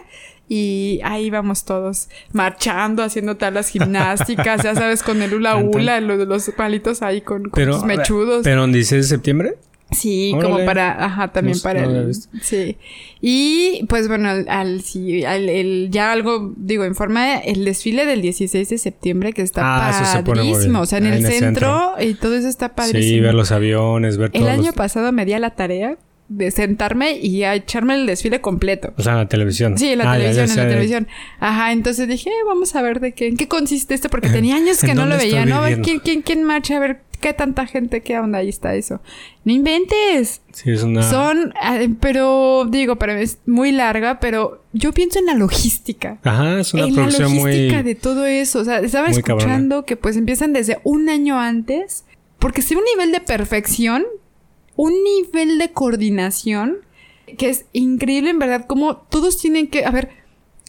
Y 0.51 0.99
ahí 1.03 1.25
íbamos 1.25 1.63
todos 1.63 2.09
marchando, 2.31 3.03
haciendo 3.03 3.37
talas 3.37 3.69
gimnásticas, 3.71 4.63
ya 4.63 4.73
sabes, 4.73 5.03
con 5.03 5.21
el 5.21 5.33
hula 5.33 5.57
hula, 5.57 5.99
los, 6.01 6.27
los 6.27 6.49
palitos 6.55 7.03
ahí 7.03 7.21
con, 7.21 7.49
con 7.49 7.73
sus 7.73 7.83
mechudos. 7.83 8.41
¿Pero 8.43 8.63
en 8.63 8.71
16 8.71 9.03
de 9.03 9.07
septiembre? 9.07 9.55
Sí, 9.91 10.35
como 10.39 10.63
para, 10.65 11.03
ajá, 11.03 11.29
también 11.29 11.59
para 11.61 11.83
el, 11.83 12.13
sí. 12.41 12.77
Y 13.21 13.85
pues 13.89 14.07
bueno, 14.07 14.29
al, 14.29 14.47
al, 14.47 15.49
el, 15.49 15.89
ya 15.89 16.11
algo, 16.11 16.53
digo, 16.57 16.83
en 16.83 16.93
forma, 16.93 17.37
el 17.37 17.65
desfile 17.65 18.05
del 18.05 18.21
16 18.21 18.69
de 18.69 18.77
septiembre 18.77 19.33
que 19.33 19.41
está 19.41 19.89
ah, 19.89 20.23
padrísimo, 20.23 20.81
o 20.81 20.85
sea, 20.85 20.99
en, 20.99 21.07
el, 21.07 21.25
centro, 21.25 21.95
y 21.99 22.13
todo 22.13 22.35
eso 22.35 22.47
está 22.47 22.75
padrísimo. 22.75 23.01
Sí, 23.01 23.19
ver 23.19 23.33
los 23.33 23.51
aviones, 23.51 24.17
ver 24.17 24.29
El 24.33 24.47
año 24.47 24.73
pasado 24.73 25.11
me 25.11 25.25
di 25.25 25.33
a 25.33 25.39
la 25.39 25.55
tarea 25.55 25.97
de 26.29 26.51
sentarme 26.51 27.17
y 27.17 27.43
a 27.43 27.55
echarme 27.55 27.95
el 27.95 28.05
desfile 28.05 28.39
completo. 28.39 28.93
O 28.97 29.01
sea, 29.01 29.13
en 29.13 29.17
la 29.19 29.27
televisión. 29.27 29.77
Sí, 29.77 29.89
en 29.89 29.97
la 29.97 30.11
ah, 30.11 30.15
televisión, 30.15 30.49
en 30.49 30.55
la 30.55 30.69
televisión. 30.69 31.07
Ajá, 31.39 31.71
entonces 31.71 32.07
dije, 32.07 32.29
eh, 32.29 32.43
vamos 32.45 32.75
a 32.75 32.81
ver 32.81 32.99
de 32.99 33.13
qué, 33.13 33.27
en 33.27 33.35
qué 33.35 33.47
consiste 33.47 33.95
esto, 33.95 34.09
porque 34.09 34.29
tenía 34.29 34.55
años 34.55 34.79
que 34.79 34.93
no 34.93 35.05
lo 35.05 35.17
veía, 35.17 35.45
¿no? 35.45 35.57
A 35.57 35.61
ver 35.61 35.81
quién, 35.81 35.99
quién, 35.99 36.21
quién 36.21 36.43
marcha, 36.43 36.77
a 36.77 36.79
ver 36.79 37.01
qué 37.19 37.33
tanta 37.33 37.65
gente, 37.65 38.01
qué 38.01 38.19
onda, 38.19 38.39
ahí 38.39 38.49
está 38.49 38.75
eso. 38.75 39.01
No 39.43 39.53
inventes. 39.53 40.41
Sí, 40.53 40.71
es 40.71 40.83
una... 40.83 41.03
Son, 41.03 41.53
ah, 41.61 41.79
pero 41.99 42.65
digo, 42.69 42.97
pero 42.97 43.13
es 43.13 43.39
muy 43.47 43.71
larga, 43.71 44.19
pero 44.19 44.63
yo 44.71 44.93
pienso 44.93 45.19
en 45.19 45.25
la 45.25 45.33
logística. 45.33 46.19
Ajá, 46.23 46.59
es 46.59 46.73
una 46.73 46.85
en 46.85 46.93
producción 46.93 47.35
la 47.35 47.41
logística 47.41 47.83
de 47.83 47.95
todo 47.95 48.25
eso. 48.25 48.59
O 48.59 48.65
sea, 48.65 48.79
estaba 48.79 49.07
escuchando 49.07 49.83
que 49.83 49.97
pues 49.97 50.15
empiezan 50.15 50.53
desde 50.53 50.79
un 50.83 51.09
año 51.09 51.39
antes, 51.39 52.05
porque 52.37 52.61
si 52.61 52.75
un 52.75 52.83
nivel 52.95 53.11
de 53.11 53.19
perfección, 53.19 54.05
un 54.79 54.93
nivel 55.03 55.57
de 55.57 55.73
coordinación, 55.73 56.77
que 57.37 57.49
es 57.49 57.65
increíble 57.73 58.29
en 58.29 58.39
verdad, 58.39 58.65
como 58.65 58.95
todos 58.95 59.37
tienen 59.37 59.67
que, 59.67 59.83
a 59.83 59.91
ver, 59.91 60.07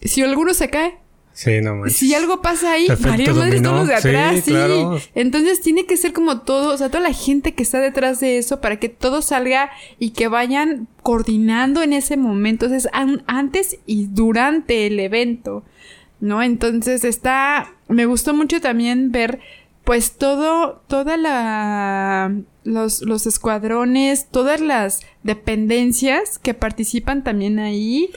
si 0.02 0.21
alguno 0.23 0.52
se 0.52 0.69
cae, 0.69 0.99
Sí, 1.33 1.61
no 1.62 1.76
más. 1.76 1.93
Si 1.93 2.12
algo 2.12 2.43
pasa 2.43 2.73
ahí, 2.73 2.88
María 3.00 3.33
Madre 3.33 3.57
estamos 3.57 3.87
de 3.87 3.95
atrás, 3.95 4.43
sí, 4.45 4.52
Entonces 5.14 5.61
tiene 5.61 5.87
que 5.87 5.97
ser 5.97 6.12
como 6.12 6.40
todo, 6.40 6.75
o 6.75 6.76
sea, 6.76 6.88
toda 6.88 7.05
la 7.05 7.14
gente 7.14 7.55
que 7.55 7.62
está 7.62 7.79
detrás 7.79 8.19
de 8.19 8.38
eso 8.38 8.61
para 8.61 8.81
que 8.81 8.88
todo 8.88 9.23
salga 9.23 9.71
y 10.00 10.11
que 10.11 10.26
vayan 10.26 10.88
coordinando 11.05 11.81
en 11.85 11.93
ese 11.93 12.17
momento. 12.17 12.67
Entonces, 12.67 12.90
antes 12.93 13.79
y 13.87 14.09
durante 14.09 14.88
el 14.88 14.99
evento, 14.99 15.62
¿no? 16.19 16.43
Entonces 16.43 17.05
está, 17.05 17.75
me 17.87 18.07
gustó 18.07 18.35
mucho 18.35 18.61
también 18.61 19.12
ver, 19.12 19.38
pues 19.85 20.13
todo, 20.13 20.83
toda 20.87 21.17
la, 21.17 22.35
los, 22.65 23.03
los 23.03 23.27
escuadrones, 23.27 24.29
todas 24.31 24.61
las 24.61 25.01
dependencias 25.23 26.39
que 26.39 26.55
participan 26.55 27.25
también 27.25 27.59
ahí. 27.59 28.11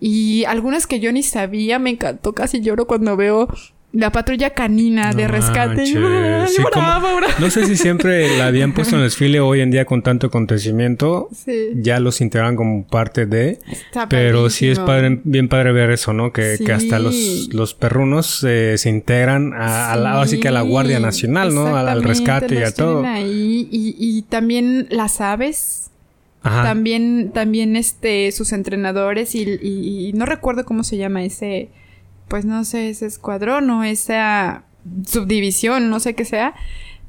Y 0.00 0.44
algunas 0.44 0.86
que 0.86 1.00
yo 1.00 1.12
ni 1.12 1.22
sabía, 1.22 1.78
me 1.78 1.90
encantó, 1.90 2.34
casi 2.34 2.60
lloro 2.60 2.86
cuando 2.86 3.16
veo 3.16 3.48
la 3.94 4.10
patrulla 4.10 4.50
canina 4.50 5.12
de 5.12 5.28
rescate. 5.28 5.84
no 7.40 7.50
sé 7.50 7.66
si 7.66 7.76
siempre 7.76 8.36
la 8.36 8.48
habían 8.48 8.74
puesto 8.74 8.96
en 8.96 9.02
el 9.02 9.06
desfile 9.06 9.40
hoy 9.40 9.60
en 9.60 9.70
día 9.70 9.84
con 9.84 10.02
tanto 10.02 10.26
acontecimiento. 10.26 11.28
Sí. 11.32 11.70
Ya 11.76 12.00
los 12.00 12.20
integran 12.20 12.56
como 12.56 12.84
parte 12.86 13.26
de. 13.26 13.58
pero 14.08 14.50
sí 14.50 14.68
es 14.68 14.80
padre, 14.80 15.20
bien 15.22 15.48
padre 15.48 15.72
ver 15.72 15.90
eso, 15.90 16.12
¿no? 16.12 16.32
Que, 16.32 16.58
que 16.64 16.72
hasta 16.72 16.98
los, 16.98 17.48
los 17.52 17.74
perrunos 17.74 18.44
eh, 18.46 18.76
se 18.78 18.90
integran 18.90 19.52
a, 19.54 19.94
la, 19.96 20.20
así 20.20 20.40
que 20.40 20.48
a 20.48 20.52
la 20.52 20.62
Guardia 20.62 20.98
Nacional, 20.98 21.54
¿no? 21.54 21.76
Al, 21.76 22.02
rescate 22.02 22.56
y 22.56 22.62
a 22.62 22.74
todo. 22.74 23.04
Ahí. 23.04 23.68
Y, 23.70 23.94
y 23.98 24.22
también 24.22 24.88
las 24.90 25.20
aves. 25.20 25.90
Ajá. 26.42 26.62
También, 26.62 27.30
también 27.32 27.74
este, 27.74 28.30
sus 28.30 28.52
entrenadores 28.52 29.34
y, 29.34 29.58
y 29.62 30.12
no 30.12 30.26
recuerdo 30.26 30.66
cómo 30.66 30.84
se 30.84 30.98
llama 30.98 31.24
ese 31.24 31.70
pues 32.28 32.44
no 32.44 32.64
sé, 32.64 32.88
ese 32.88 33.06
escuadrón 33.06 33.68
o 33.70 33.84
esa 33.84 34.64
subdivisión, 35.06 35.90
no 35.90 36.00
sé 36.00 36.14
qué 36.14 36.24
sea, 36.24 36.54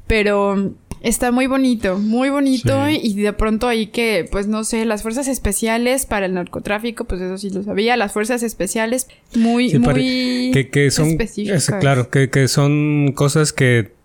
pero 0.06 0.74
está 1.02 1.30
muy 1.30 1.46
bonito, 1.46 1.98
muy 1.98 2.30
bonito 2.30 2.88
y 2.88 3.14
de 3.14 3.32
pronto 3.32 3.68
ahí 3.68 3.88
que, 3.88 4.26
pues 4.30 4.46
no 4.46 4.64
sé, 4.64 4.84
las 4.84 5.02
fuerzas 5.02 5.28
especiales 5.28 6.06
para 6.06 6.26
el 6.26 6.34
narcotráfico, 6.34 7.04
pues 7.04 7.20
eso 7.20 7.38
sí 7.38 7.50
lo 7.50 7.62
sabía, 7.62 7.96
las 7.96 8.12
fuerzas 8.12 8.42
especiales 8.42 9.06
muy, 9.34 9.72
muy 9.78 10.50
que, 10.52 10.68
que 10.70 10.90
son, 10.90 11.16
claro, 11.80 12.10
que, 12.10 12.30
que 12.30 12.48
son 12.48 13.12
cosas 13.14 13.52
que 13.52 13.95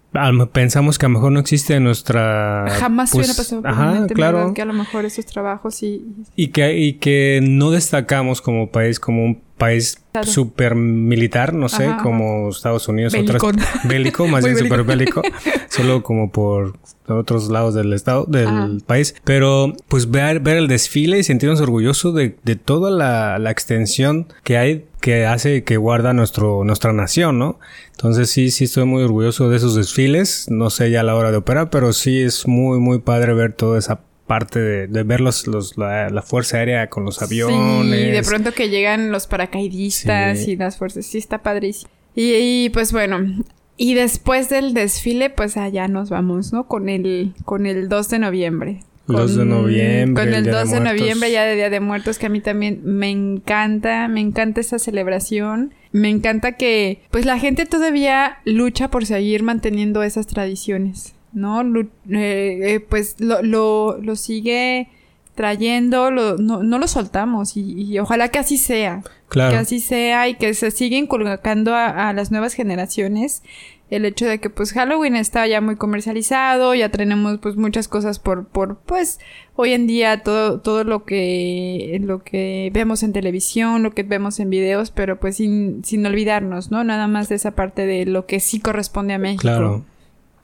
pensamos 0.51 0.97
que 0.99 1.05
a 1.05 1.09
lo 1.09 1.13
mejor 1.13 1.31
no 1.31 1.39
existe 1.39 1.75
en 1.75 1.85
nuestra 1.85 2.65
jamás 2.79 3.13
hubiera 3.13 3.33
pues, 3.33 3.49
pasado 3.49 3.61
ajá, 3.65 4.07
claro. 4.07 4.53
que 4.53 4.61
a 4.61 4.65
lo 4.65 4.73
mejor 4.73 5.05
esos 5.05 5.25
trabajos 5.25 5.83
y 5.83 6.05
y 6.35 6.49
que 6.49 6.77
y 6.77 6.93
que 6.93 7.39
no 7.41 7.71
destacamos 7.71 8.41
como 8.41 8.71
país 8.71 8.99
como 8.99 9.23
un 9.23 9.41
país 9.61 10.01
super 10.23 10.73
militar, 10.73 11.53
no 11.53 11.69
sé, 11.69 11.87
como 12.01 12.49
Estados 12.49 12.87
Unidos, 12.87 13.13
bélico. 13.13 13.45
otras 13.45 13.87
bélico, 13.87 14.25
más 14.27 14.43
bien 14.43 14.57
super 14.57 14.83
bélico, 14.83 15.21
solo 15.69 16.01
como 16.01 16.31
por 16.31 16.79
otros 17.07 17.51
lados 17.51 17.75
del 17.75 17.93
estado, 17.93 18.25
del 18.25 18.81
país, 18.87 19.13
pero 19.23 19.73
pues 19.87 20.09
ver, 20.09 20.39
ver 20.39 20.57
el 20.57 20.67
desfile 20.67 21.19
y 21.19 21.23
sentirnos 21.23 21.61
orgullosos 21.61 22.15
de, 22.15 22.37
de 22.43 22.55
toda 22.55 22.89
la, 22.89 23.37
la, 23.37 23.51
extensión 23.51 24.27
que 24.43 24.57
hay 24.57 24.85
que 25.01 25.25
hace 25.25 25.63
que 25.63 25.75
guarda 25.77 26.13
nuestro 26.13 26.63
nuestra 26.63 26.93
nación, 26.93 27.39
¿no? 27.39 27.59
Entonces 27.91 28.29
sí, 28.29 28.51
sí 28.51 28.63
estoy 28.63 28.85
muy 28.85 29.03
orgulloso 29.03 29.49
de 29.49 29.57
esos 29.57 29.75
desfiles, 29.75 30.47
no 30.49 30.69
sé 30.69 30.89
ya 30.91 31.01
a 31.01 31.03
la 31.03 31.15
hora 31.15 31.31
de 31.31 31.37
operar, 31.37 31.69
pero 31.69 31.91
sí 31.91 32.21
es 32.21 32.47
muy 32.47 32.79
muy 32.79 32.99
padre 32.99 33.33
ver 33.33 33.53
toda 33.53 33.77
esa 33.77 34.01
parte 34.31 34.87
de, 34.87 35.03
ver 35.03 35.19
los, 35.19 35.45
la, 35.75 36.23
fuerza 36.25 36.55
aérea 36.55 36.89
con 36.89 37.03
los 37.03 37.21
aviones. 37.21 37.99
y 37.99 38.11
de 38.11 38.23
pronto 38.23 38.53
que 38.53 38.69
llegan 38.69 39.11
los 39.11 39.27
paracaidistas 39.27 40.47
y 40.47 40.55
las 40.55 40.77
fuerzas. 40.77 41.05
Sí, 41.05 41.17
está 41.17 41.43
padrísimo. 41.43 41.91
Y, 42.15 42.69
pues 42.69 42.93
bueno, 42.93 43.43
y 43.75 43.93
después 43.93 44.47
del 44.47 44.73
desfile, 44.73 45.31
pues 45.31 45.57
allá 45.57 45.89
nos 45.89 46.09
vamos, 46.09 46.53
¿no? 46.53 46.67
Con 46.67 46.87
el, 46.87 47.33
con 47.43 47.65
el 47.65 47.89
2 47.89 48.07
de 48.07 48.19
noviembre. 48.19 48.79
2 49.07 49.35
de 49.35 49.45
noviembre. 49.45 50.23
Con 50.23 50.33
el, 50.33 50.45
2 50.45 50.71
de, 50.71 50.79
noviembre, 50.79 51.31
ya 51.31 51.43
de 51.43 51.55
Día 51.55 51.69
de 51.69 51.79
Muertos, 51.79 52.17
que 52.17 52.27
a 52.27 52.29
mí 52.29 52.41
también 52.41 52.81
me 52.83 53.09
encanta, 53.09 54.07
me 54.07 54.21
encanta 54.21 54.61
esa 54.61 54.79
celebración. 54.79 55.73
Me 55.91 56.09
encanta 56.09 56.53
que, 56.53 57.01
pues 57.11 57.25
la 57.25 57.37
gente 57.37 57.65
todavía 57.65 58.37
lucha 58.45 58.89
por 58.89 59.05
seguir 59.05 59.43
manteniendo 59.43 60.03
esas 60.03 60.27
tradiciones. 60.27 61.15
¿no? 61.33 61.61
Eh, 61.63 61.85
eh, 62.09 62.79
pues 62.87 63.15
lo, 63.19 63.41
lo, 63.41 63.97
lo, 64.01 64.15
sigue 64.15 64.89
trayendo, 65.35 66.11
lo, 66.11 66.37
no, 66.37 66.63
no, 66.63 66.77
lo 66.77 66.87
soltamos 66.87 67.55
y, 67.55 67.97
ojalá 67.99 68.29
que 68.29 68.39
así 68.39 68.57
sea. 68.57 69.01
Claro. 69.29 69.51
Que 69.51 69.57
así 69.57 69.79
sea 69.79 70.27
y 70.27 70.35
que 70.35 70.53
se 70.53 70.71
siga 70.71 70.97
inculcando 70.97 71.73
a, 71.73 72.11
las 72.13 72.31
nuevas 72.31 72.53
generaciones 72.53 73.43
el 73.91 74.05
hecho 74.05 74.25
de 74.25 74.39
que 74.39 74.49
pues 74.49 74.71
Halloween 74.71 75.17
está 75.17 75.45
ya 75.47 75.59
muy 75.59 75.75
comercializado, 75.75 76.73
ya 76.73 76.89
tenemos 76.89 77.39
pues 77.39 77.57
muchas 77.57 77.89
cosas 77.89 78.19
por, 78.19 78.47
por 78.47 78.77
pues 78.77 79.19
hoy 79.55 79.73
en 79.73 79.85
día 79.85 80.23
todo, 80.23 80.61
todo 80.61 80.85
lo 80.85 81.03
que, 81.03 81.99
lo 82.01 82.23
que 82.23 82.71
vemos 82.73 83.03
en 83.03 83.11
televisión, 83.11 83.83
lo 83.83 83.91
que 83.91 84.03
vemos 84.03 84.39
en 84.39 84.49
videos, 84.49 84.91
pero 84.91 85.19
pues 85.19 85.35
sin, 85.35 85.83
sin 85.83 86.05
olvidarnos, 86.05 86.71
¿no? 86.71 86.85
Nada 86.85 87.07
más 87.07 87.27
de 87.27 87.35
esa 87.35 87.51
parte 87.51 87.85
de 87.85 88.05
lo 88.05 88.25
que 88.25 88.39
sí 88.39 88.61
corresponde 88.61 89.13
a 89.13 89.19
México. 89.19 89.41
Claro. 89.41 89.83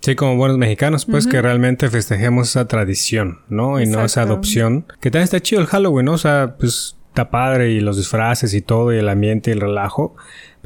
Sí, 0.01 0.15
como 0.15 0.35
buenos 0.35 0.57
mexicanos, 0.57 1.05
pues 1.05 1.25
que 1.25 1.41
realmente 1.41 1.89
festejemos 1.89 2.49
esa 2.49 2.67
tradición, 2.67 3.39
¿no? 3.49 3.81
Y 3.81 3.87
no 3.87 4.05
esa 4.05 4.21
adopción. 4.21 4.85
Que 5.01 5.09
también 5.09 5.23
está 5.23 5.39
chido 5.39 5.61
el 5.61 5.67
Halloween, 5.67 6.05
¿no? 6.05 6.13
O 6.13 6.17
sea, 6.17 6.55
pues 6.59 6.97
está 7.09 7.31
padre 7.31 7.71
y 7.71 7.79
los 7.79 7.97
disfraces 7.97 8.53
y 8.53 8.61
todo 8.61 8.93
y 8.93 8.97
el 8.97 9.09
ambiente 9.09 9.49
y 9.49 9.53
el 9.53 9.61
relajo. 9.61 10.15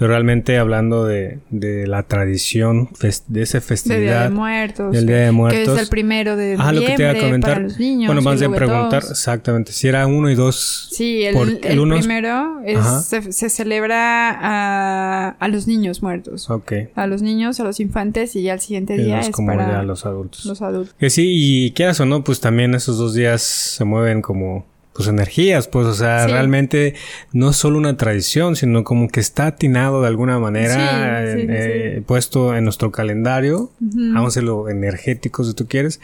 Pero 0.01 0.13
realmente 0.13 0.57
hablando 0.57 1.05
de, 1.05 1.37
de 1.51 1.85
la 1.85 2.01
tradición 2.01 2.89
de 3.27 3.41
esa 3.43 3.61
festividad. 3.61 3.99
Del 3.99 4.03
Día 4.07 4.23
de 4.23 4.29
Muertos. 4.31 4.91
Del 4.93 5.05
Día 5.05 5.17
de 5.17 5.31
Muertos. 5.31 5.63
Que 5.63 5.73
es 5.75 5.79
el 5.79 5.89
primero 5.89 6.35
de 6.35 6.57
noviembre 6.57 6.65
ah, 6.67 6.73
lo 6.73 6.81
que 6.81 6.95
te 6.95 7.03
iba 7.03 7.11
a 7.11 7.19
comentar. 7.19 7.51
para 7.51 7.63
los 7.65 7.79
niños. 7.79 8.07
Bueno, 8.07 8.23
más 8.23 8.39
bien 8.39 8.51
preguntar 8.51 9.03
exactamente 9.07 9.71
si 9.73 9.87
era 9.87 10.07
uno 10.07 10.31
y 10.31 10.33
dos. 10.33 10.89
Sí, 10.91 11.23
el, 11.23 11.35
primero 11.59 12.61
es, 12.65 12.83
se, 13.05 13.31
se, 13.31 13.49
celebra 13.51 14.31
a, 14.31 15.35
a, 15.39 15.47
los 15.49 15.67
niños 15.67 16.01
muertos. 16.01 16.49
Ok. 16.49 16.73
A 16.95 17.05
los 17.05 17.21
niños, 17.21 17.59
a 17.59 17.63
los 17.63 17.79
infantes 17.79 18.35
y 18.35 18.41
ya 18.41 18.55
el 18.55 18.59
siguiente 18.59 18.97
día 18.97 19.19
es 19.19 19.29
como 19.29 19.49
para 19.49 19.71
ya 19.71 19.83
los 19.83 20.07
adultos. 20.07 20.47
Los 20.47 20.63
adultos. 20.63 20.95
Que 20.97 21.11
sí, 21.11 21.27
y 21.27 21.71
quieras 21.73 21.99
o 21.99 22.07
no, 22.07 22.23
pues 22.23 22.39
también 22.39 22.73
esos 22.73 22.97
dos 22.97 23.13
días 23.13 23.43
se 23.43 23.85
mueven 23.85 24.23
como 24.23 24.65
pues 24.93 25.07
energías, 25.07 25.67
pues, 25.67 25.87
o 25.87 25.93
sea, 25.93 26.27
realmente 26.27 26.95
no 27.31 27.51
es 27.51 27.55
solo 27.55 27.77
una 27.77 27.95
tradición, 27.95 28.55
sino 28.55 28.83
como 28.83 29.07
que 29.07 29.21
está 29.21 29.47
atinado 29.47 30.01
de 30.01 30.07
alguna 30.07 30.37
manera, 30.37 31.23
eh, 31.25 32.03
puesto 32.05 32.55
en 32.55 32.65
nuestro 32.65 32.91
calendario, 32.91 33.71
vamos 33.79 34.35
a 34.35 34.41
lo 34.41 34.69
energético 34.69 35.43
si 35.43 35.53
tú 35.53 35.67
quieres, 35.67 36.01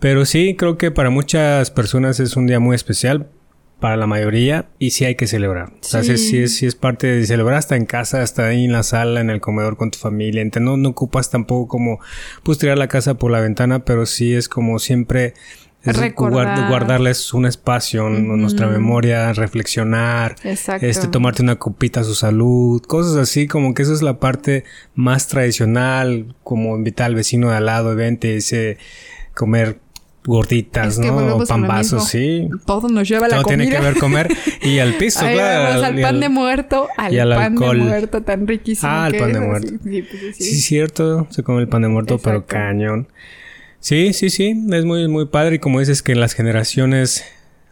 pero 0.00 0.26
sí, 0.26 0.54
creo 0.54 0.76
que 0.76 0.90
para 0.90 1.08
muchas 1.08 1.70
personas 1.70 2.20
es 2.20 2.36
un 2.36 2.46
día 2.46 2.60
muy 2.60 2.76
especial, 2.76 3.28
para 3.80 3.98
la 3.98 4.06
mayoría, 4.06 4.70
y 4.78 4.92
sí 4.92 5.04
hay 5.04 5.16
que 5.16 5.26
celebrar. 5.26 5.68
O 5.68 5.84
sea, 5.84 6.02
sí 6.02 6.12
es, 6.38 6.56
sí 6.56 6.64
es 6.64 6.74
parte 6.74 7.08
de 7.08 7.26
celebrar 7.26 7.58
hasta 7.58 7.76
en 7.76 7.84
casa, 7.84 8.22
hasta 8.22 8.46
ahí 8.46 8.64
en 8.64 8.72
la 8.72 8.82
sala, 8.82 9.20
en 9.20 9.28
el 9.28 9.42
comedor 9.42 9.76
con 9.76 9.90
tu 9.90 9.98
familia, 9.98 10.42
no, 10.60 10.78
no 10.78 10.88
ocupas 10.90 11.30
tampoco 11.30 11.68
como, 11.68 12.00
pues 12.42 12.56
tirar 12.56 12.78
la 12.78 12.88
casa 12.88 13.14
por 13.14 13.30
la 13.30 13.40
ventana, 13.40 13.84
pero 13.84 14.06
sí 14.06 14.34
es 14.34 14.48
como 14.48 14.78
siempre 14.78 15.34
guardarles 16.14 17.32
un 17.34 17.46
espacio 17.46 18.06
en 18.08 18.40
nuestra 18.40 18.66
memoria, 18.66 19.32
reflexionar, 19.32 20.36
este 20.44 21.08
tomarte 21.08 21.42
una 21.42 21.56
copita 21.56 22.00
a 22.00 22.04
su 22.04 22.14
salud, 22.14 22.82
cosas 22.82 23.16
así, 23.16 23.46
como 23.46 23.74
que 23.74 23.82
esa 23.82 23.92
es 23.92 24.02
la 24.02 24.18
parte 24.18 24.64
más 24.94 25.28
tradicional, 25.28 26.34
como 26.42 26.76
invitar 26.76 27.06
al 27.06 27.14
vecino 27.14 27.50
de 27.50 27.56
al 27.56 27.66
lado, 27.66 27.94
vente, 27.94 28.36
ese 28.36 28.78
comer 29.34 29.80
gorditas, 30.26 30.98
¿no? 30.98 31.44
Pambazos, 31.46 32.08
sí. 32.08 32.48
Todo 32.66 32.88
nos 32.88 33.08
lleva 33.08 33.26
a 33.26 33.28
la 33.28 33.36
Todo 33.36 33.46
tiene 33.46 33.68
que 33.68 33.78
ver 33.78 33.96
comer 33.96 34.28
y 34.60 34.78
al 34.80 34.94
piso, 34.98 35.20
claro. 35.20 35.84
al, 35.84 36.00
pan 36.00 36.20
de 36.20 36.28
muerto, 36.28 36.88
al, 36.96 37.14
y 37.14 37.18
al 37.18 37.30
pan 37.30 37.54
de 37.54 37.74
muerto 37.74 38.22
tan 38.22 38.46
riquísimo. 38.46 38.90
Ah, 38.92 39.08
el 39.08 39.18
pan 39.18 39.32
de 39.32 39.40
muerto. 39.40 39.68
Sí, 39.68 40.02
pues, 40.02 40.36
sí, 40.36 40.60
cierto, 40.60 41.28
se 41.30 41.42
come 41.42 41.62
el 41.62 41.68
pan 41.68 41.82
de 41.82 41.88
muerto, 41.88 42.18
pero 42.18 42.44
cañón. 42.44 43.08
Sí, 43.86 44.12
sí, 44.14 44.30
sí, 44.30 44.64
es 44.72 44.84
muy, 44.84 45.06
muy 45.06 45.26
padre 45.26 45.54
y 45.54 45.58
como 45.60 45.78
dices 45.78 46.02
que 46.02 46.10
en 46.10 46.18
las 46.18 46.32
generaciones, 46.32 47.24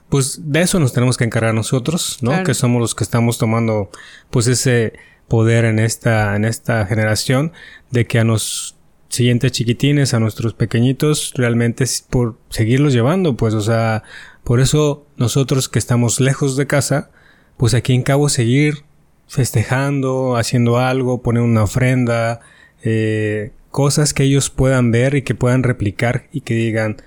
pues 0.09 0.39
de 0.45 0.61
eso 0.61 0.79
nos 0.79 0.93
tenemos 0.93 1.17
que 1.17 1.25
encargar 1.25 1.53
nosotros, 1.55 2.19
¿no? 2.21 2.45
Que 2.45 2.55
somos 2.55 2.81
los 2.81 2.95
que 2.95 3.03
estamos 3.03 3.37
tomando 3.37 3.91
pues 4.31 4.47
ese 4.47 4.93
poder 5.27 5.65
en 5.65 5.81
esta, 5.81 6.37
en 6.37 6.45
esta 6.45 6.87
generación 6.87 7.53
de 7.91 8.07
que 8.07 8.21
a 8.21 8.25
los 8.25 8.77
siguientes 9.09 9.51
chiquitines, 9.51 10.15
a 10.15 10.21
nuestros 10.21 10.55
pequeñitos, 10.55 11.33
realmente 11.35 11.85
por 12.11 12.39
seguirlos 12.49 12.93
llevando, 12.93 13.37
pues, 13.37 13.53
o 13.53 13.61
sea, 13.61 14.05
por 14.45 14.61
eso 14.61 15.09
nosotros 15.17 15.69
que 15.69 15.81
estamos 15.81 16.21
lejos 16.21 16.57
de 16.57 16.69
casa, 16.69 17.11
pues 17.57 17.75
aquí 17.75 17.93
en 17.93 18.05
Cabo 18.05 18.29
seguir 18.29 18.85
festejando, 19.27 20.37
haciendo 20.37 20.79
algo, 20.79 21.23
poner 21.23 21.43
una 21.43 21.65
ofrenda, 21.65 22.39
eh, 22.85 23.51
cosas 23.75 24.15
que 24.15 24.23
ellos 24.23 24.51
puedan 24.51 24.93
ver 24.93 25.17
y 25.17 25.23
que 25.23 25.35
puedan 25.35 25.65
replicar 25.65 26.29
y 26.31 26.43
que 26.43 26.55
digan, 26.55 26.99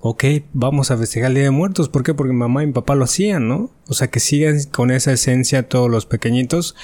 ok, 0.00 0.22
vamos 0.52 0.90
a 0.90 0.98
festejar 0.98 1.30
el 1.30 1.36
Día 1.36 1.44
de 1.44 1.50
Muertos. 1.50 1.88
¿Por 1.88 2.02
qué? 2.02 2.12
Porque 2.12 2.34
mamá 2.34 2.62
y 2.62 2.70
papá 2.72 2.94
lo 2.94 3.04
hacían, 3.04 3.48
¿no? 3.48 3.70
O 3.88 3.94
sea, 3.94 4.10
que 4.10 4.20
sigan 4.20 4.62
con 4.64 4.90
esa 4.90 5.12
esencia 5.12 5.66
todos 5.66 5.90
los 5.90 6.04
pequeñitos 6.04 6.76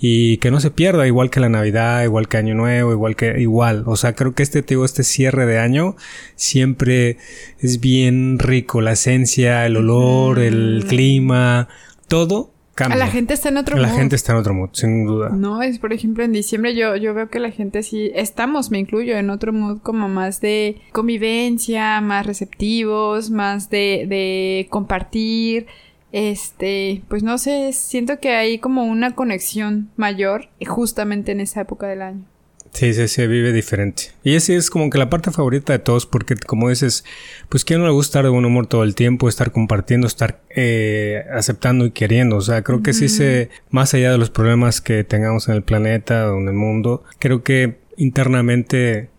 y 0.00 0.38
que 0.38 0.50
no 0.50 0.58
se 0.58 0.70
pierda, 0.70 1.06
igual 1.06 1.28
que 1.28 1.38
la 1.38 1.50
Navidad, 1.50 2.02
igual 2.02 2.28
que 2.28 2.38
Año 2.38 2.54
Nuevo, 2.54 2.92
igual 2.92 3.14
que 3.14 3.38
igual. 3.38 3.84
O 3.84 3.96
sea, 3.96 4.14
creo 4.14 4.34
que 4.34 4.42
este, 4.42 4.62
digo, 4.62 4.86
este 4.86 5.04
cierre 5.04 5.44
de 5.44 5.58
año 5.58 5.94
siempre 6.34 7.18
es 7.58 7.80
bien 7.80 8.38
rico. 8.38 8.80
La 8.80 8.92
esencia, 8.92 9.66
el 9.66 9.76
olor, 9.76 10.38
el 10.38 10.86
clima, 10.88 11.68
todo 12.08 12.54
la 12.86 13.08
gente 13.08 13.34
está 13.34 13.48
en 13.48 13.56
otro 13.56 13.76
mood. 13.76 13.82
La 13.86 13.90
gente 13.92 14.16
está 14.16 14.32
en 14.32 14.38
otro 14.38 14.54
mood, 14.54 14.70
sin 14.72 15.04
duda. 15.06 15.30
No, 15.30 15.62
es 15.62 15.78
por 15.78 15.92
ejemplo 15.92 16.24
en 16.24 16.32
diciembre 16.32 16.74
yo, 16.74 16.96
yo 16.96 17.14
veo 17.14 17.28
que 17.28 17.38
la 17.40 17.50
gente 17.50 17.82
sí, 17.82 18.10
estamos, 18.14 18.70
me 18.70 18.78
incluyo, 18.78 19.16
en 19.16 19.30
otro 19.30 19.52
mood 19.52 19.78
como 19.80 20.08
más 20.08 20.40
de 20.40 20.80
convivencia, 20.92 22.00
más 22.00 22.26
receptivos, 22.26 23.30
más 23.30 23.70
de, 23.70 24.06
de 24.08 24.66
compartir. 24.70 25.66
este, 26.12 27.02
pues 27.08 27.22
no 27.22 27.38
sé, 27.38 27.72
siento 27.72 28.18
que 28.18 28.30
hay 28.30 28.58
como 28.58 28.84
una 28.84 29.14
conexión 29.14 29.90
mayor 29.96 30.48
justamente 30.66 31.32
en 31.32 31.40
esa 31.40 31.60
época 31.60 31.86
del 31.86 32.02
año. 32.02 32.24
Sí, 32.72 32.94
sí, 32.94 33.08
se 33.08 33.26
vive 33.26 33.52
diferente. 33.52 34.12
Y 34.22 34.34
esa 34.34 34.52
es 34.52 34.70
como 34.70 34.90
que 34.90 34.98
la 34.98 35.10
parte 35.10 35.30
favorita 35.30 35.72
de 35.72 35.78
todos, 35.78 36.06
porque 36.06 36.36
como 36.36 36.68
dices, 36.68 37.04
pues 37.48 37.64
quién 37.64 37.80
no 37.80 37.86
le 37.86 37.92
gusta 37.92 38.08
estar 38.08 38.24
de 38.24 38.30
buen 38.30 38.44
humor 38.44 38.66
todo 38.66 38.84
el 38.84 38.94
tiempo, 38.94 39.28
estar 39.28 39.52
compartiendo, 39.52 40.06
estar 40.06 40.40
eh, 40.50 41.24
aceptando 41.32 41.86
y 41.86 41.90
queriendo. 41.90 42.36
O 42.36 42.40
sea, 42.40 42.62
creo 42.62 42.82
que 42.82 42.92
sí 42.92 43.08
se, 43.08 43.50
más 43.70 43.94
allá 43.94 44.12
de 44.12 44.18
los 44.18 44.30
problemas 44.30 44.80
que 44.80 45.04
tengamos 45.04 45.48
en 45.48 45.54
el 45.54 45.62
planeta 45.62 46.32
o 46.32 46.38
en 46.38 46.48
el 46.48 46.54
mundo, 46.54 47.04
creo 47.18 47.42
que 47.42 47.78
internamente 47.96 49.10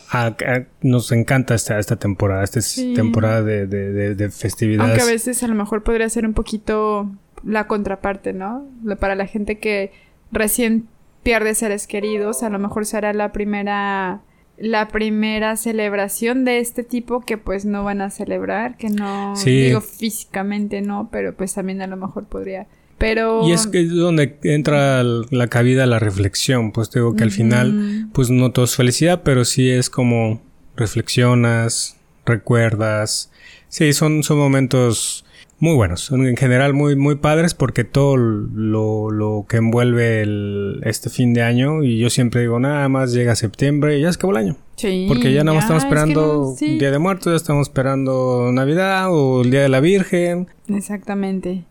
nos 0.81 1.11
encanta 1.11 1.53
esta, 1.53 1.77
esta 1.77 1.97
temporada, 1.97 2.43
esta 2.43 2.59
temporada 2.95 3.43
de, 3.43 3.67
de, 3.67 4.15
de, 4.15 4.29
festividades. 4.31 4.89
Aunque 4.89 5.03
a 5.03 5.11
veces 5.11 5.43
a 5.43 5.47
lo 5.47 5.55
mejor 5.55 5.83
podría 5.83 6.09
ser 6.09 6.25
un 6.25 6.33
poquito 6.33 7.11
la 7.45 7.67
contraparte, 7.67 8.33
¿no? 8.33 8.67
Para 8.99 9.15
la 9.15 9.27
gente 9.27 9.59
que 9.59 9.91
recién 10.31 10.87
pierde 11.29 11.53
seres 11.53 11.85
queridos, 11.85 12.41
a 12.41 12.49
lo 12.49 12.57
mejor 12.57 12.87
será 12.87 13.13
la 13.13 13.31
primera 13.31 14.23
la 14.57 14.87
primera 14.87 15.55
celebración 15.57 16.43
de 16.43 16.57
este 16.57 16.83
tipo 16.83 17.21
que 17.21 17.37
pues 17.37 17.65
no 17.65 17.83
van 17.83 18.01
a 18.01 18.09
celebrar, 18.09 18.77
que 18.77 18.89
no 18.89 19.35
digo 19.45 19.79
físicamente 19.79 20.81
no, 20.81 21.09
pero 21.11 21.35
pues 21.37 21.53
también 21.53 21.83
a 21.83 21.87
lo 21.87 21.97
mejor 21.97 22.25
podría 22.25 22.65
pero... 22.97 23.47
Y 23.47 23.53
es 23.53 23.67
que 23.67 23.81
es 23.81 23.93
donde 23.93 24.39
entra 24.43 25.03
la 25.03 25.47
cabida 25.47 25.85
la 25.85 25.99
reflexión, 25.99 26.71
pues 26.71 26.89
digo 26.89 27.15
que 27.15 27.23
al 27.23 27.31
final, 27.31 28.09
pues 28.11 28.31
no 28.31 28.51
todo 28.51 28.65
es 28.65 28.75
felicidad, 28.75 29.21
pero 29.23 29.45
sí 29.45 29.69
es 29.69 29.89
como 29.89 30.41
reflexionas, 30.75 31.95
recuerdas. 32.25 33.31
Sí, 33.69 33.93
son, 33.93 34.23
son 34.23 34.39
momentos 34.39 35.25
muy 35.59 35.75
buenos, 35.75 36.01
son 36.01 36.25
en 36.25 36.37
general 36.37 36.73
muy, 36.73 36.95
muy 36.95 37.15
padres 37.15 37.53
porque 37.53 37.83
todo 37.83 38.15
lo, 38.15 39.11
lo 39.11 39.45
que 39.47 39.57
envuelve 39.57 40.21
el, 40.21 40.81
este 40.83 41.09
fin 41.09 41.33
de 41.33 41.41
año, 41.41 41.83
y 41.83 41.97
yo 41.99 42.09
siempre 42.09 42.41
digo, 42.41 42.59
nada 42.59 42.87
más 42.87 43.11
llega 43.11 43.35
septiembre 43.35 43.97
y 43.97 44.01
ya 44.01 44.09
es 44.09 44.15
acabó 44.15 44.31
el 44.31 44.37
año. 44.37 44.57
Sí, 44.75 45.05
porque 45.09 45.33
ya 45.33 45.43
nada 45.43 45.55
más 45.55 45.65
estamos 45.65 45.83
esperando 45.83 46.55
Día 46.57 46.91
de 46.91 46.99
Muertos, 46.99 47.33
ya 47.33 47.37
estamos 47.37 47.67
esperando 47.67 48.49
Navidad 48.53 49.07
o 49.11 49.41
el 49.41 49.51
Día 49.51 49.61
de 49.61 49.69
la 49.69 49.81
Virgen. 49.81 50.47
Exactamente. 50.69 51.65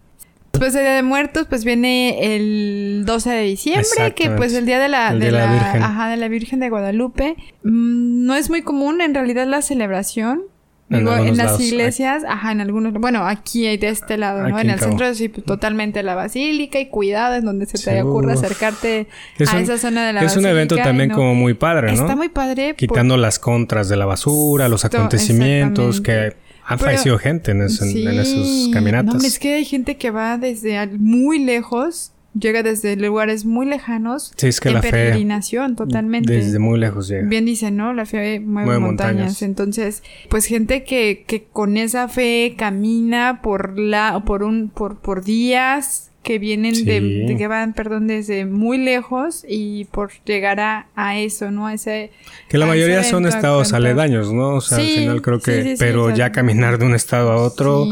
Después 0.52 0.74
del 0.74 0.82
Día 0.82 0.94
de 0.94 1.02
Muertos, 1.02 1.46
pues 1.48 1.64
viene 1.64 2.34
el 2.34 3.04
12 3.06 3.30
de 3.30 3.42
diciembre, 3.42 4.12
que 4.14 4.30
pues 4.30 4.52
el 4.54 4.66
Día 4.66 4.78
de 4.78 4.88
la, 4.88 5.14
de, 5.14 5.30
la, 5.30 5.52
Virgen. 5.52 5.82
Ajá, 5.82 6.10
de 6.10 6.16
la 6.16 6.28
Virgen 6.28 6.60
de 6.60 6.68
Guadalupe. 6.68 7.36
Mm, 7.62 8.26
no 8.26 8.34
es 8.34 8.50
muy 8.50 8.62
común 8.62 9.00
en 9.00 9.14
realidad 9.14 9.46
la 9.46 9.62
celebración. 9.62 10.42
En, 10.90 11.36
las 11.36 11.60
iglesias, 11.60 12.24
ajá, 12.26 12.52
en 12.52 12.62
algunos, 12.62 12.94
bueno, 12.94 13.26
aquí 13.26 13.76
de 13.76 13.88
este 13.88 14.16
lado, 14.16 14.48
¿no? 14.48 14.58
en 14.58 14.70
el 14.70 14.80
centro 14.80 15.14
sí, 15.14 15.28
pues, 15.28 15.44
totalmente 15.44 16.02
la 16.02 16.14
basílica 16.14 16.80
y 16.80 16.86
cuidado 16.86 17.34
en 17.34 17.44
donde 17.44 17.66
se 17.66 17.78
te 17.78 18.00
ocurra 18.02 18.32
acercarte 18.32 19.06
a 19.46 19.60
esa 19.60 19.76
zona 19.76 20.06
de 20.06 20.14
la 20.14 20.22
basílica. 20.22 20.32
Es 20.32 20.36
un 20.36 20.46
evento 20.46 20.76
también 20.76 21.10
como 21.10 21.34
muy 21.34 21.52
padre, 21.52 21.88
¿no? 21.88 22.00
Está 22.00 22.16
muy 22.16 22.30
padre. 22.30 22.74
Quitando 22.74 23.18
las 23.18 23.38
contras 23.38 23.88
de 23.88 23.96
la 23.96 24.06
basura, 24.06 24.68
los 24.68 24.84
acontecimientos 24.86 26.00
que 26.00 26.34
ha 26.64 26.76
fallecido 26.76 27.18
gente 27.18 27.52
en, 27.52 27.62
esos 27.62 28.68
caminatas. 28.72 29.14
No, 29.14 29.20
es 29.20 29.38
que 29.38 29.54
hay 29.54 29.64
gente 29.64 29.96
que 29.96 30.10
va 30.10 30.36
desde 30.38 30.86
muy 30.86 31.38
lejos, 31.38 32.12
llega 32.38 32.62
desde 32.62 32.96
lugares 32.96 33.44
muy 33.44 33.66
lejanos. 33.66 34.32
Sí, 34.36 34.48
es 34.48 34.60
que 34.60 34.70
la 34.70 34.80
peregrinación, 34.80 35.76
totalmente. 35.76 36.32
Desde 36.32 36.58
muy 36.58 36.78
lejos 36.78 37.08
llega. 37.08 37.28
Bien 37.28 37.44
dice, 37.44 37.70
¿no? 37.70 37.92
La 37.92 38.06
fe 38.06 38.40
mueve, 38.40 38.78
montañas. 38.78 39.42
Entonces, 39.42 40.02
pues 40.28 40.46
gente 40.46 40.84
que, 40.84 41.24
que 41.26 41.44
con 41.44 41.76
esa 41.76 42.08
fe 42.08 42.54
camina 42.56 43.40
por 43.42 43.78
la, 43.78 44.22
por 44.24 44.42
un, 44.42 44.68
por, 44.68 44.98
por 44.98 45.24
días, 45.24 46.07
que 46.22 46.38
vienen 46.38 46.84
de, 46.84 47.34
que 47.38 47.46
van, 47.46 47.72
perdón, 47.72 48.06
desde 48.06 48.44
muy 48.44 48.76
lejos 48.78 49.44
y 49.48 49.86
por 49.86 50.10
llegar 50.24 50.60
a, 50.60 51.18
eso, 51.18 51.50
¿no? 51.50 51.66
A 51.66 51.74
ese 51.74 52.10
que 52.48 52.58
la 52.58 52.66
mayoría 52.66 53.02
son 53.02 53.26
estados 53.26 53.72
aledaños, 53.72 54.32
¿no? 54.32 54.56
O 54.56 54.60
sea, 54.60 54.78
al 54.78 54.84
final 54.84 55.22
creo 55.22 55.40
que, 55.40 55.76
pero 55.78 56.14
ya 56.14 56.32
caminar 56.32 56.78
de 56.78 56.86
un 56.86 56.94
estado 56.94 57.32
a 57.32 57.36
otro 57.36 57.86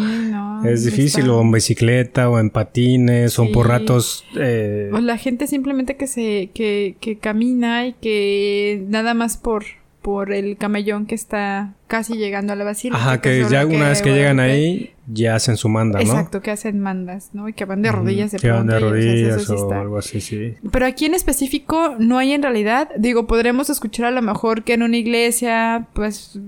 es 0.64 0.84
difícil, 0.84 1.28
o 1.30 1.40
en 1.40 1.52
bicicleta, 1.52 2.28
o 2.28 2.38
en 2.38 2.50
patines, 2.50 3.38
o 3.38 3.50
por 3.52 3.68
ratos. 3.68 4.24
Eh... 4.36 4.90
O 4.92 4.98
la 4.98 5.18
gente 5.18 5.46
simplemente 5.46 5.96
que 5.96 6.06
se, 6.06 6.50
que, 6.54 6.96
que 7.00 7.18
camina 7.18 7.86
y 7.86 7.92
que 7.94 8.84
nada 8.88 9.14
más 9.14 9.36
por 9.36 9.64
por 10.06 10.32
el 10.32 10.56
camellón 10.56 11.06
que 11.06 11.16
está 11.16 11.74
casi 11.88 12.14
llegando 12.16 12.52
a 12.52 12.56
la 12.56 12.62
basílica. 12.62 12.96
Ajá, 12.96 13.20
que, 13.20 13.44
ya 13.50 13.66
una 13.66 13.88
vez 13.88 14.02
que 14.02 14.14
llegan 14.14 14.38
ahí, 14.38 14.94
ya 15.08 15.34
hacen 15.34 15.56
su 15.56 15.68
manda, 15.68 15.98
¿no? 15.98 16.04
Exacto, 16.04 16.42
que 16.42 16.52
hacen 16.52 16.78
mandas, 16.78 17.30
¿no? 17.32 17.48
Y 17.48 17.54
que 17.54 17.64
van 17.64 17.82
de 17.82 17.90
rodillas 17.90 18.30
de 18.30 18.38
Que 18.38 18.52
van 18.52 18.68
de 18.68 18.78
rodillas 18.78 19.50
o, 19.50 19.72
algo 19.72 19.98
así, 19.98 20.20
sí. 20.20 20.54
Pero 20.70 20.86
aquí 20.86 21.06
en 21.06 21.14
específico 21.14 21.96
no 21.98 22.18
hay 22.18 22.34
en 22.34 22.42
realidad. 22.44 22.88
Digo, 22.96 23.26
podremos 23.26 23.68
escuchar 23.68 24.06
a 24.06 24.10
lo 24.12 24.22
mejor 24.22 24.62
que 24.62 24.74
en 24.74 24.84
una 24.84 24.96
iglesia, 24.96 25.88
pues... 25.92 26.38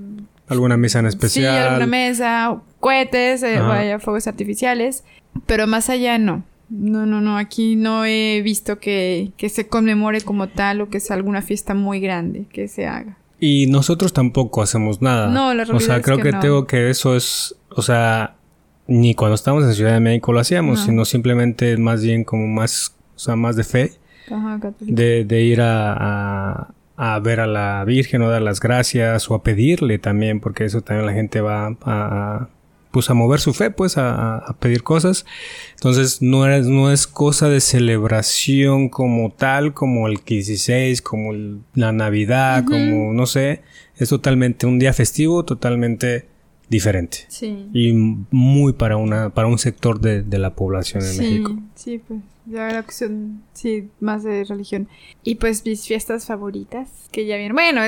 Alguna 0.46 0.76
misa 0.76 1.00
en 1.00 1.06
especial. 1.06 1.52
Sí, 1.52 1.60
alguna 1.60 1.86
mesa, 1.88 2.62
cohetes, 2.78 3.42
eh, 3.42 3.58
vaya, 3.58 3.98
fuegos 3.98 4.28
artificiales. 4.28 5.02
Pero 5.46 5.66
más 5.66 5.90
allá 5.90 6.16
no. 6.16 6.44
No, 6.70 7.06
no, 7.06 7.20
no, 7.20 7.36
aquí 7.36 7.74
no 7.74 8.04
he 8.04 8.40
visto 8.40 8.78
que, 8.78 9.32
que 9.36 9.48
se 9.48 9.66
conmemore 9.66 10.20
como 10.20 10.48
tal 10.48 10.80
o 10.80 10.90
que 10.90 11.00
sea 11.00 11.16
alguna 11.16 11.42
fiesta 11.42 11.74
muy 11.74 11.98
grande 11.98 12.46
que 12.52 12.68
se 12.68 12.86
haga. 12.86 13.16
Y 13.40 13.66
nosotros 13.68 14.12
tampoco 14.12 14.62
hacemos 14.62 15.00
nada. 15.00 15.28
No, 15.28 15.54
la 15.54 15.64
realidad 15.64 15.76
O 15.76 15.80
sea, 15.80 16.02
creo 16.02 16.18
que, 16.18 16.32
tengo 16.32 16.66
que 16.66 16.90
eso 16.90 17.14
es, 17.14 17.54
o 17.70 17.82
sea, 17.82 18.34
ni 18.88 19.14
cuando 19.14 19.34
estábamos 19.34 19.64
en 19.64 19.74
Ciudad 19.74 19.92
de 19.92 20.00
México 20.00 20.32
lo 20.32 20.40
hacíamos, 20.40 20.80
sino 20.80 21.04
simplemente 21.04 21.76
más 21.76 22.02
bien 22.02 22.24
como 22.24 22.46
más, 22.48 22.96
o 23.14 23.18
sea, 23.18 23.36
más 23.36 23.54
de 23.54 23.64
fe. 23.64 23.92
Ajá, 24.30 24.60
de, 24.80 25.24
de 25.24 25.42
ir 25.42 25.60
a, 25.60 26.68
a, 26.96 27.18
ver 27.20 27.40
a 27.40 27.46
la 27.46 27.84
Virgen 27.84 28.22
o 28.22 28.28
dar 28.28 28.42
las 28.42 28.60
gracias 28.60 29.30
o 29.30 29.34
a 29.34 29.42
pedirle 29.42 29.98
también, 29.98 30.40
porque 30.40 30.64
eso 30.64 30.80
también 30.80 31.06
la 31.06 31.12
gente 31.12 31.40
va 31.40 31.76
a, 31.82 32.48
pues 32.98 33.10
a 33.10 33.14
mover 33.14 33.38
su 33.38 33.54
fe, 33.54 33.70
pues 33.70 33.96
a, 33.96 34.56
pedir 34.58 34.82
cosas. 34.82 35.24
Entonces 35.74 36.20
no 36.20 36.52
es, 36.52 36.66
no 36.66 36.90
es 36.90 37.06
cosa 37.06 37.48
de 37.48 37.60
celebración 37.60 38.88
como 38.88 39.30
tal, 39.30 39.72
como 39.72 40.08
el 40.08 40.18
16, 40.26 41.00
como 41.00 41.32
la 41.74 41.92
Navidad, 41.92 42.64
como 42.64 43.12
no 43.12 43.26
sé. 43.26 43.62
Es 43.98 44.08
totalmente 44.08 44.66
un 44.66 44.80
día 44.80 44.92
festivo, 44.92 45.44
totalmente 45.44 46.26
diferente. 46.68 47.18
Sí. 47.28 47.68
Y 47.72 47.92
muy 47.92 48.72
para 48.72 48.96
una, 48.96 49.30
para 49.30 49.46
un 49.46 49.60
sector 49.60 50.00
de, 50.00 50.24
de 50.24 50.38
la 50.38 50.56
población 50.56 51.04
en 51.04 51.18
México. 51.18 51.56
Sí, 51.76 52.02
pues. 52.04 52.18
Ya 52.50 52.72
la 52.72 52.82
cuestión, 52.82 53.42
sí, 53.52 53.90
más 54.00 54.22
de 54.22 54.42
religión. 54.44 54.88
Y 55.22 55.34
pues 55.34 55.66
mis 55.66 55.86
fiestas 55.86 56.24
favoritas, 56.24 56.88
que 57.12 57.26
ya 57.26 57.36
vienen. 57.36 57.54
Bueno, 57.54 57.82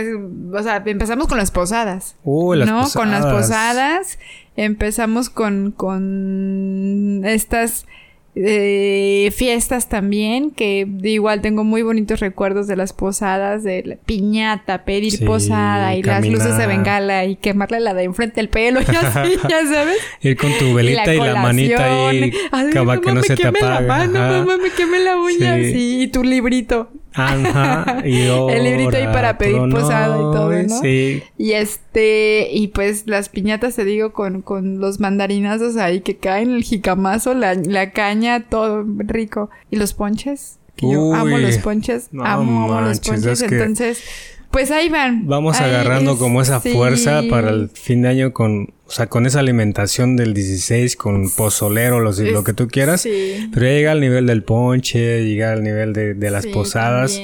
o 0.52 0.62
sea, 0.62 0.82
empezamos 0.84 1.28
con 1.28 1.38
las 1.38 1.50
posadas. 1.50 2.16
Uh, 2.24 2.54
las 2.54 2.68
¿no? 2.68 2.86
Con 2.92 3.10
las 3.10 3.24
posadas. 3.24 4.18
Empezamos 4.62 5.30
con, 5.30 5.72
con 5.74 7.22
estas 7.24 7.86
eh, 8.34 9.32
fiestas 9.34 9.88
también, 9.88 10.50
que 10.50 10.86
igual 11.02 11.40
tengo 11.40 11.64
muy 11.64 11.80
bonitos 11.80 12.20
recuerdos 12.20 12.66
de 12.66 12.76
las 12.76 12.92
posadas, 12.92 13.64
de 13.64 13.82
la 13.86 13.96
piñata, 13.96 14.84
pedir 14.84 15.24
posada 15.24 15.94
y 15.94 16.02
las 16.02 16.26
luces 16.26 16.58
de 16.58 16.66
bengala 16.66 17.24
y 17.24 17.36
quemarle 17.36 17.80
la 17.80 17.94
de 17.94 18.02
enfrente 18.02 18.36
del 18.36 18.50
pelo, 18.50 18.82
ya, 18.82 19.00
ya 19.48 19.66
sabes. 19.66 19.96
Ir 20.20 20.36
con 20.36 20.52
tu 20.58 20.74
velita 20.74 21.14
y 21.14 21.18
la, 21.18 21.36
manita 21.36 22.08
ahí, 22.08 22.30
que 22.30 23.12
no 23.12 23.22
se 23.22 23.36
te 23.36 23.46
apague. 23.46 23.64
La 23.64 23.80
mano, 23.80 24.44
mamá, 24.44 24.58
me 24.58 24.68
queme 24.72 25.00
la 25.00 25.16
uña, 25.16 25.56
sí. 25.56 26.02
y 26.02 26.08
tu 26.08 26.22
librito. 26.22 26.90
Ajá, 27.14 28.02
y 28.04 28.20
el 28.50 28.64
librito 28.64 28.96
ahí 28.96 29.06
para 29.06 29.36
pedir 29.36 29.60
posada 29.70 30.16
y 30.16 30.20
todo, 30.20 30.52
¿no? 30.62 30.80
Sí. 30.80 31.22
Y 31.36 31.52
este, 31.52 32.48
y 32.52 32.68
pues 32.68 33.06
las 33.06 33.28
piñatas, 33.28 33.76
te 33.76 33.84
digo, 33.84 34.12
con, 34.12 34.42
con 34.42 34.78
los 34.78 35.00
mandarinazos 35.00 35.76
ahí 35.76 36.00
que 36.00 36.16
caen, 36.16 36.52
el 36.52 36.62
jicamazo, 36.62 37.34
la, 37.34 37.54
la 37.54 37.90
caña, 37.92 38.48
todo 38.48 38.84
rico. 38.98 39.50
Y 39.70 39.76
los 39.76 39.94
ponches, 39.94 40.58
que 40.76 40.90
yo 40.90 41.14
amo 41.14 41.38
los 41.38 41.58
ponches, 41.58 42.10
amo, 42.22 42.80
los 42.80 43.00
ponches, 43.00 43.42
entonces... 43.42 44.02
Pues 44.50 44.70
ahí 44.72 44.88
van. 44.88 45.26
Vamos 45.26 45.60
agarrando 45.60 46.18
como 46.18 46.42
esa 46.42 46.60
fuerza 46.60 47.22
para 47.30 47.50
el 47.50 47.68
fin 47.68 48.02
de 48.02 48.08
año 48.08 48.32
con, 48.32 48.72
o 48.86 48.90
sea, 48.90 49.06
con 49.06 49.26
esa 49.26 49.40
alimentación 49.40 50.16
del 50.16 50.34
16, 50.34 50.96
con 50.96 51.30
pozolero, 51.30 52.00
los, 52.00 52.18
lo 52.18 52.42
que 52.42 52.52
tú 52.52 52.66
quieras. 52.66 53.04
Pero 53.04 53.66
ya 53.66 53.72
llega 53.72 53.92
al 53.92 54.00
nivel 54.00 54.26
del 54.26 54.42
ponche, 54.42 55.24
llega 55.24 55.52
al 55.52 55.62
nivel 55.62 55.92
de, 55.92 56.14
de 56.14 56.30
las 56.30 56.46
posadas. 56.46 57.20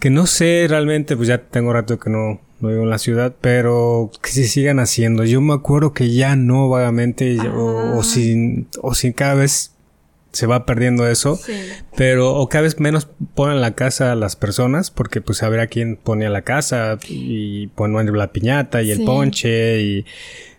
Que 0.00 0.10
no 0.10 0.26
sé 0.26 0.66
realmente, 0.68 1.16
pues 1.16 1.28
ya 1.28 1.38
tengo 1.38 1.72
rato 1.72 1.98
que 1.98 2.10
no, 2.10 2.40
no 2.60 2.68
vivo 2.68 2.82
en 2.82 2.90
la 2.90 2.98
ciudad, 2.98 3.34
pero 3.40 4.10
que 4.22 4.30
se 4.30 4.48
sigan 4.48 4.80
haciendo. 4.80 5.24
Yo 5.24 5.40
me 5.40 5.54
acuerdo 5.54 5.92
que 5.92 6.12
ya 6.12 6.34
no 6.34 6.68
vagamente, 6.68 7.38
o, 7.40 7.98
o, 7.98 8.02
si, 8.02 8.66
o 8.82 8.94
si 8.94 9.12
cada 9.12 9.34
vez 9.34 9.73
se 10.34 10.46
va 10.46 10.66
perdiendo 10.66 11.08
eso. 11.08 11.40
Pero, 11.96 12.34
o 12.34 12.48
cada 12.48 12.62
vez 12.62 12.78
menos 12.78 13.08
ponen 13.34 13.60
la 13.60 13.74
casa 13.74 14.12
a 14.12 14.16
las 14.16 14.36
personas, 14.36 14.90
porque 14.90 15.20
pues 15.20 15.42
a 15.42 15.48
ver 15.48 15.60
a 15.60 15.68
quién 15.68 15.96
ponía 15.96 16.28
la 16.28 16.42
casa 16.42 16.98
y 17.08 17.68
ponen 17.68 18.16
la 18.16 18.32
piñata 18.32 18.82
y 18.82 18.90
el 18.90 19.04
ponche 19.04 19.80
y 19.80 20.04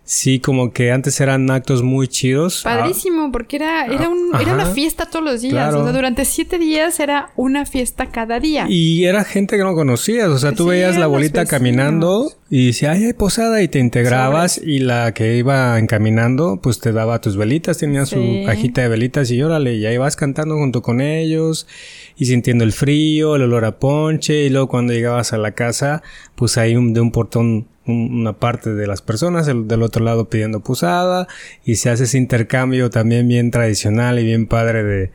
sí, 0.06 0.40
como 0.40 0.72
que 0.72 0.92
antes 0.92 1.20
eran 1.20 1.50
actos 1.52 1.84
muy 1.84 2.08
chidos. 2.08 2.62
Padrísimo, 2.64 3.32
porque 3.32 3.58
era, 3.58 3.86
era, 3.88 4.08
un, 4.08 4.32
era 4.40 4.54
una 4.54 4.68
fiesta 4.68 5.08
todos 5.08 5.26
los 5.26 5.42
días. 5.42 5.74
O 5.74 5.84
sea, 5.84 5.92
durante 5.92 6.24
siete 6.24 6.58
días 6.58 7.00
era 7.00 7.32
una 7.36 7.66
fiesta 7.66 8.06
cada 8.06 8.40
día. 8.40 8.68
Y 8.70 9.06
era 9.06 9.24
gente 9.24 9.58
que 9.58 9.64
no 9.64 9.74
conocías. 9.74 10.30
O 10.30 10.38
sea, 10.38 10.54
tú 10.54 10.68
veías 10.68 10.98
la 10.98 11.08
bolita 11.08 11.46
caminando 11.46 12.32
y 12.50 12.68
decía, 12.68 12.92
ay, 12.92 13.06
hay 13.06 13.14
posada, 13.14 13.62
y 13.62 13.68
te 13.68 13.80
integrabas. 13.80 14.62
Y 14.64 14.80
la 14.80 15.14
que 15.14 15.36
iba 15.36 15.78
encaminando, 15.80 16.60
pues 16.62 16.80
te 16.80 16.92
daba 16.92 17.20
tus 17.20 17.36
velitas, 17.36 17.80
tenía 17.80 18.06
su 18.06 18.44
cajita 18.46 18.82
de 18.82 18.88
velitas 18.88 19.32
y 19.32 19.42
órale, 19.42 19.76
y 19.76 19.86
ahí 19.86 19.98
vas 19.98 20.16
cantando 20.16 20.56
junto 20.56 20.82
con 20.82 21.02
ellos 21.02 21.68
y 22.16 22.26
sintiendo 22.26 22.64
el 22.64 22.72
frío, 22.72 23.36
el 23.36 23.42
olor 23.42 23.66
a 23.66 23.80
ponche. 23.80 24.46
Y 24.46 24.50
luego 24.50 24.68
cuando 24.68 24.94
llegabas 24.94 25.34
a 25.34 25.38
la 25.38 25.52
casa, 25.52 26.04
pues 26.36 26.58
ahí 26.58 26.74
de 26.74 27.02
un 27.02 27.12
portón 27.12 27.68
una 27.88 28.34
parte 28.34 28.74
de 28.74 28.88
las 28.88 29.02
personas, 29.02 29.48
el, 29.48 29.68
del 29.68 29.84
otro 29.84 30.04
lado 30.04 30.30
pidiendo 30.30 30.62
posada 30.62 31.28
y 31.64 31.76
se 31.76 31.90
hace 31.90 32.06
ese 32.06 32.18
intercambio 32.18 32.90
también 32.90 33.28
bien 33.28 33.52
tradicional 33.52 34.20
y 34.20 34.24
bien 34.24 34.48
padre 34.48 34.84
de, 34.84 35.12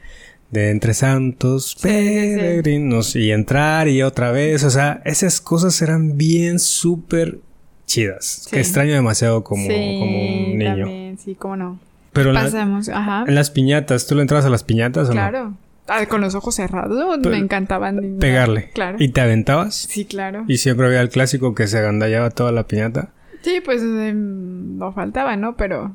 de 0.50 0.70
entre 0.70 0.94
santos 0.94 1.76
peregrinos 1.80 3.16
y 3.16 3.30
entrar 3.32 3.88
y 3.88 4.02
otra 4.02 4.32
vez, 4.32 4.64
o 4.64 4.70
sea, 4.70 5.00
esas 5.04 5.40
cosas 5.40 5.80
eran 5.82 6.16
bien 6.16 6.58
súper 6.58 7.38
chidas, 7.86 8.46
que 8.50 8.60
extraño 8.60 8.92
demasiado 8.92 9.42
como, 9.42 9.66
como 9.66 10.22
un 10.22 10.58
niño. 10.58 10.84
También, 10.84 11.18
sí, 11.18 11.34
cómo 11.34 11.56
no. 11.56 11.80
Pero 12.12 12.32
Ajá. 12.36 13.24
en 13.26 13.34
las 13.34 13.50
piñatas, 13.50 14.06
¿tú 14.06 14.16
le 14.16 14.22
entrabas 14.22 14.44
a 14.44 14.50
las 14.50 14.64
piñatas 14.64 15.08
o 15.08 15.10
no? 15.10 15.12
Claro. 15.12 15.54
Ah, 15.90 16.06
con 16.06 16.20
los 16.20 16.34
ojos 16.34 16.54
cerrados, 16.54 17.18
me 17.18 17.38
encantaban. 17.38 18.18
Pegarle. 18.20 18.70
Claro. 18.72 18.96
¿Y 19.00 19.08
te 19.08 19.20
aventabas? 19.20 19.74
Sí, 19.74 20.04
claro. 20.04 20.44
¿Y 20.46 20.58
siempre 20.58 20.86
había 20.86 21.00
el 21.00 21.08
clásico 21.08 21.54
que 21.54 21.66
se 21.66 21.78
agandallaba 21.78 22.30
toda 22.30 22.52
la 22.52 22.66
piñata? 22.66 23.10
Sí, 23.42 23.60
pues 23.64 23.82
em, 23.82 24.76
no 24.78 24.92
faltaba, 24.92 25.36
¿no? 25.36 25.56
Pero... 25.56 25.94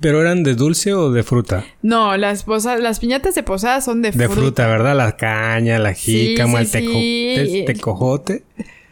¿Pero 0.00 0.22
eran 0.22 0.42
de 0.42 0.54
dulce 0.54 0.94
o 0.94 1.12
de 1.12 1.22
fruta? 1.22 1.64
No, 1.82 2.16
las 2.16 2.46
las 2.46 3.00
piñatas 3.00 3.34
de 3.34 3.42
posada 3.42 3.82
son 3.82 4.00
de 4.00 4.12
fruta. 4.12 4.28
De 4.28 4.34
fruta, 4.34 4.66
¿verdad? 4.66 4.96
La 4.96 5.16
caña, 5.16 5.78
la 5.78 5.92
jícama, 5.92 6.60
el, 6.60 6.70
teco 6.70 6.90
el 6.94 7.64
tecojote. 7.66 8.44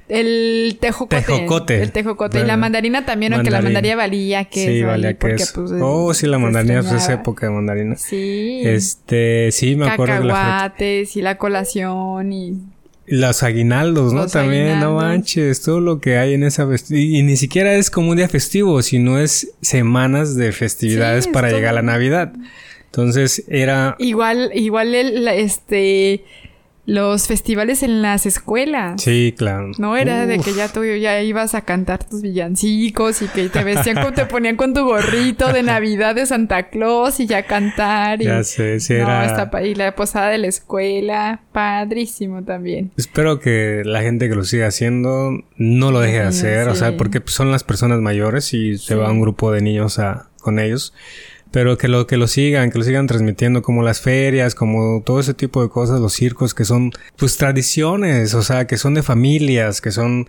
El 0.09 0.79
tejocote. 0.81 1.23
Tejocote. 1.23 1.83
El 1.83 1.92
tejocote. 1.92 2.40
Y 2.40 2.44
la 2.44 2.57
mandarina 2.57 3.05
también, 3.05 3.35
aunque 3.35 3.51
la 3.51 3.61
mandarina 3.61 3.97
valía 3.97 4.44
que 4.47 4.66
Sí, 4.66 4.83
valía 4.83 5.14
que 5.14 5.37
Pues, 5.37 5.55
oh, 5.81 6.14
sí, 6.14 6.27
la 6.27 6.38
mandarina, 6.38 6.83
pues 6.83 6.94
esa 6.94 7.14
época 7.14 7.47
de 7.47 7.53
mandarina. 7.53 7.97
Sí. 7.97 8.62
Este, 8.64 9.51
sí, 9.53 9.77
me 9.77 9.88
acuerdo. 9.88 10.29
Cacahuates 10.29 11.16
y 11.16 11.23
la 11.23 11.37
colación 11.37 12.33
y... 12.33 12.59
Los 13.07 13.42
aguinaldos, 13.42 14.12
¿no? 14.12 14.27
También, 14.27 14.81
no 14.81 14.97
manches, 14.97 15.62
todo 15.62 15.81
lo 15.81 15.99
que 15.99 16.18
hay 16.18 16.35
en 16.35 16.44
esa 16.44 16.68
y, 16.90 17.18
y, 17.18 17.23
ni 17.23 17.38
siquiera 17.38 17.75
es 17.75 17.90
como 17.90 18.11
un 18.11 18.18
día 18.18 18.29
festivo, 18.29 18.83
sino 18.83 19.18
es 19.18 19.55
semanas 19.62 20.35
de 20.35 20.53
festividades 20.53 21.27
para 21.27 21.51
llegar 21.51 21.71
a 21.71 21.77
la 21.77 21.83
Navidad. 21.83 22.35
Entonces 22.85 23.44
era... 23.49 23.97
Igual, 23.99 24.51
igual 24.55 24.94
el, 24.94 25.27
este 25.29 26.23
los 26.88 27.27
festivales 27.27 27.83
en 27.83 28.01
las 28.01 28.24
escuelas. 28.24 29.03
Sí, 29.03 29.35
claro. 29.37 29.72
No 29.77 29.94
era 29.94 30.24
de 30.24 30.38
que 30.38 30.55
ya 30.55 30.72
tú 30.72 30.83
ya 30.87 31.20
ibas 31.20 31.55
a 31.55 31.61
cantar 31.61 32.03
tus 32.03 32.22
villancicos 32.22 33.20
y 33.20 33.29
que 33.29 33.51
te 33.51 33.62
vestían 33.62 33.96
como 33.96 34.14
te 34.14 34.24
ponían 34.24 34.57
con 34.57 34.72
tu 34.72 34.87
gorrito 34.87 35.53
de 35.53 35.62
Navidad 35.62 36.14
de 36.14 36.24
Santa 36.24 36.70
Claus 36.70 37.20
y 37.20 37.27
ya 37.27 37.42
cantar. 37.42 38.22
Y, 38.22 38.24
ya 38.24 38.42
sé, 38.42 38.81
sí 38.81 38.94
era. 38.94 39.51
y 39.62 39.74
la 39.74 39.94
posada 39.94 40.31
de 40.31 40.38
la 40.38 40.46
escuela, 40.46 41.42
padrísimo 41.53 42.42
también. 42.42 42.90
Espero 42.96 43.38
que 43.38 43.83
la 43.85 44.01
gente 44.01 44.31
que 44.31 44.35
lo 44.35 44.44
siga 44.44 44.68
haciendo 44.68 45.44
no 45.59 45.92
lo 45.92 46.01
deje 46.01 46.20
de 46.20 46.27
hacer, 46.27 46.68
o 46.68 46.74
sea, 46.74 46.96
porque 46.96 47.20
son 47.27 47.53
las 47.53 47.64
personas 47.64 48.01
mayores 48.01 48.55
y 48.55 48.79
se 48.79 48.94
va 48.94 49.11
un 49.11 49.20
grupo 49.20 49.53
de 49.53 49.61
niños 49.61 49.98
a 49.98 50.31
con 50.40 50.59
ellos 50.59 50.94
pero 51.50 51.78
que 51.78 51.88
lo 51.88 52.06
que 52.06 52.16
lo 52.16 52.26
sigan, 52.26 52.70
que 52.70 52.78
lo 52.78 52.84
sigan 52.84 53.06
transmitiendo 53.06 53.62
como 53.62 53.82
las 53.82 54.00
ferias, 54.00 54.54
como 54.54 55.02
todo 55.04 55.20
ese 55.20 55.34
tipo 55.34 55.62
de 55.62 55.68
cosas, 55.68 56.00
los 56.00 56.12
circos 56.12 56.54
que 56.54 56.64
son 56.64 56.92
pues 57.16 57.37
tradiciones, 57.37 58.34
o 58.34 58.42
sea, 58.42 58.66
que 58.66 58.76
son 58.76 58.94
de 58.94 59.02
familias, 59.02 59.80
que 59.80 59.90
son 59.90 60.28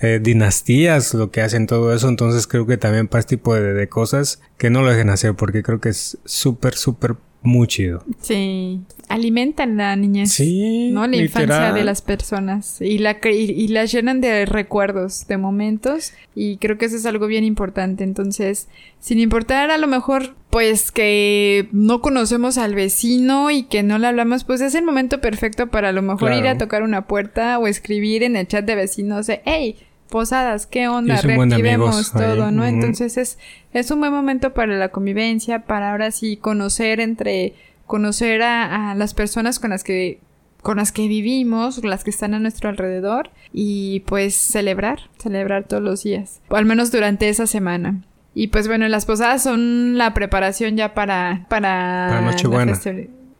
eh, 0.00 0.20
dinastías 0.22 1.14
lo 1.14 1.30
que 1.30 1.42
hacen 1.42 1.66
todo 1.66 1.92
eso, 1.94 2.08
entonces 2.08 2.46
creo 2.46 2.66
que 2.66 2.76
también 2.76 3.08
para 3.08 3.20
este 3.20 3.36
tipo 3.36 3.54
de, 3.54 3.74
de 3.74 3.88
cosas 3.88 4.40
que 4.58 4.70
no 4.70 4.82
lo 4.82 4.90
dejen 4.90 5.10
hacer 5.10 5.34
porque 5.34 5.62
creo 5.62 5.80
que 5.80 5.90
es 5.90 6.18
súper, 6.24 6.74
súper 6.74 7.16
muy 7.42 7.66
chido. 7.68 8.04
Sí, 8.20 8.80
alimentan 9.08 9.78
la 9.78 9.96
niñez. 9.96 10.30
Sí, 10.32 10.90
¿no? 10.92 11.06
La 11.06 11.16
infancia 11.16 11.72
de 11.72 11.84
las 11.84 12.02
personas 12.02 12.80
y 12.82 12.98
la 12.98 13.18
y, 13.24 13.68
las 13.68 13.90
llenan 13.92 14.20
de 14.20 14.44
recuerdos, 14.44 15.26
de 15.26 15.38
momentos 15.38 16.12
y 16.34 16.58
creo 16.58 16.76
que 16.76 16.84
eso 16.84 16.96
es 16.96 17.06
algo 17.06 17.26
bien 17.26 17.44
importante. 17.44 18.04
Entonces, 18.04 18.68
sin 18.98 19.18
importar 19.18 19.70
a 19.70 19.78
lo 19.78 19.86
mejor 19.86 20.34
pues 20.50 20.92
que 20.92 21.68
no 21.72 22.02
conocemos 22.02 22.58
al 22.58 22.74
vecino 22.74 23.50
y 23.50 23.62
que 23.62 23.82
no 23.82 23.98
le 23.98 24.08
hablamos, 24.08 24.44
pues 24.44 24.60
es 24.60 24.74
el 24.74 24.84
momento 24.84 25.20
perfecto 25.20 25.68
para 25.68 25.90
a 25.90 25.92
lo 25.92 26.02
mejor 26.02 26.32
ir 26.34 26.46
a 26.46 26.58
tocar 26.58 26.82
una 26.82 27.06
puerta 27.06 27.58
o 27.58 27.66
escribir 27.66 28.22
en 28.22 28.36
el 28.36 28.48
chat 28.48 28.64
de 28.64 28.74
vecinos 28.74 29.26
de, 29.26 29.40
hey, 29.46 29.76
posadas, 30.10 30.66
¿qué 30.66 30.88
onda? 30.88 31.20
Reactivemos 31.20 32.12
todo, 32.12 32.50
¿no? 32.50 32.66
Entonces 32.66 33.16
es, 33.16 33.38
es 33.72 33.90
un 33.90 34.00
buen 34.00 34.12
momento 34.12 34.52
para 34.52 34.76
la 34.76 34.90
convivencia, 34.90 35.64
para 35.64 35.92
ahora 35.92 36.10
sí 36.10 36.36
conocer 36.36 37.00
entre, 37.00 37.54
conocer 37.86 38.42
a, 38.42 38.94
las 38.94 39.14
personas 39.14 39.58
con 39.58 39.70
las 39.70 39.84
que 39.84 40.20
con 40.62 40.76
las 40.76 40.92
que 40.92 41.08
vivimos, 41.08 41.82
las 41.82 42.04
que 42.04 42.10
están 42.10 42.34
a 42.34 42.38
nuestro 42.38 42.68
alrededor 42.68 43.30
y 43.50 44.00
pues 44.00 44.34
celebrar, 44.34 45.00
celebrar 45.16 45.64
todos 45.64 45.82
los 45.82 46.02
días, 46.02 46.42
o 46.48 46.56
al 46.56 46.66
menos 46.66 46.92
durante 46.92 47.30
esa 47.30 47.46
semana. 47.46 48.02
Y 48.34 48.48
pues 48.48 48.68
bueno, 48.68 48.86
las 48.88 49.06
posadas 49.06 49.42
son 49.42 49.96
la 49.96 50.12
preparación 50.12 50.76
ya 50.76 50.92
para 50.92 51.46
para, 51.48 52.08
para 52.10 52.20
Nochebuena. 52.20 52.78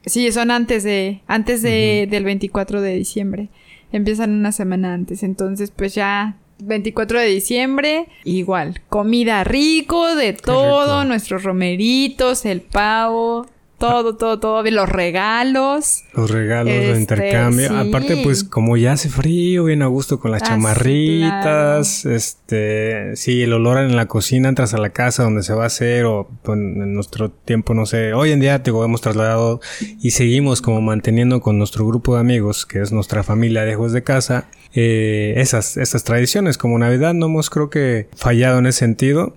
Sí, 0.05 0.31
son 0.31 0.49
antes 0.49 0.83
de 0.83 1.21
antes 1.27 1.61
de, 1.61 2.07
del 2.09 2.23
24 2.23 2.81
de 2.81 2.95
diciembre. 2.95 3.49
Empiezan 3.91 4.31
una 4.31 4.51
semana 4.51 4.93
antes, 4.93 5.21
entonces 5.21 5.71
pues 5.71 5.93
ya 5.93 6.37
24 6.61 7.19
de 7.19 7.25
diciembre, 7.27 8.07
igual, 8.23 8.81
comida 8.89 9.43
rico, 9.43 10.15
de 10.15 10.33
todo, 10.33 11.05
nuestros 11.05 11.43
romeritos, 11.43 12.45
el 12.45 12.61
pavo, 12.61 13.47
todo, 13.81 14.15
todo, 14.15 14.39
todo, 14.39 14.63
los 14.63 14.87
regalos. 14.87 16.03
Los 16.13 16.29
regalos, 16.29 16.71
de 16.71 16.89
este, 16.89 16.99
intercambio. 16.99 17.75
Aparte, 17.75 18.17
pues, 18.23 18.43
como 18.43 18.77
ya 18.77 18.91
hace 18.91 19.09
frío, 19.09 19.63
bien 19.63 19.81
a 19.81 19.87
gusto 19.87 20.19
con 20.19 20.29
las 20.29 20.43
ah, 20.43 20.49
chamarritas, 20.49 22.05
este, 22.05 23.15
sí, 23.15 23.41
el 23.41 23.53
olor 23.53 23.79
en 23.79 23.95
la 23.95 24.05
cocina, 24.05 24.49
entras 24.49 24.75
a 24.75 24.77
la 24.77 24.91
casa 24.91 25.23
donde 25.23 25.41
se 25.41 25.55
va 25.55 25.63
a 25.63 25.67
hacer, 25.67 26.05
o 26.05 26.29
pues, 26.43 26.59
en 26.59 26.93
nuestro 26.93 27.31
tiempo, 27.31 27.73
no 27.73 27.87
sé, 27.87 28.13
hoy 28.13 28.31
en 28.31 28.39
día 28.39 28.61
te 28.61 28.69
hemos 28.69 29.01
trasladado 29.01 29.61
y 29.99 30.11
seguimos 30.11 30.61
como 30.61 30.79
manteniendo 30.81 31.41
con 31.41 31.57
nuestro 31.57 31.85
grupo 31.87 32.13
de 32.13 32.21
amigos, 32.21 32.67
que 32.67 32.81
es 32.81 32.91
nuestra 32.91 33.23
familia 33.23 33.65
lejos 33.65 33.93
de 33.93 34.03
casa, 34.03 34.47
eh, 34.73 35.33
esas, 35.37 35.77
esas 35.77 36.03
tradiciones. 36.03 36.57
Como 36.57 36.77
Navidad 36.77 37.13
no 37.13 37.27
hemos 37.27 37.49
creo 37.49 37.69
que 37.69 38.07
fallado 38.15 38.59
en 38.59 38.67
ese 38.67 38.79
sentido. 38.79 39.33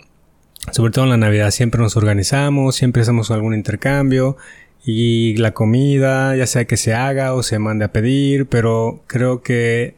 Sobre 0.72 0.92
todo 0.92 1.04
en 1.04 1.10
la 1.10 1.16
Navidad 1.18 1.50
siempre 1.50 1.80
nos 1.80 1.96
organizamos, 1.96 2.76
siempre 2.76 3.02
hacemos 3.02 3.30
algún 3.30 3.54
intercambio 3.54 4.38
y 4.84 5.36
la 5.36 5.52
comida, 5.52 6.36
ya 6.36 6.46
sea 6.46 6.64
que 6.66 6.76
se 6.76 6.94
haga 6.94 7.34
o 7.34 7.42
se 7.42 7.58
mande 7.58 7.84
a 7.84 7.92
pedir, 7.92 8.46
pero 8.46 9.02
creo 9.06 9.42
que 9.42 9.94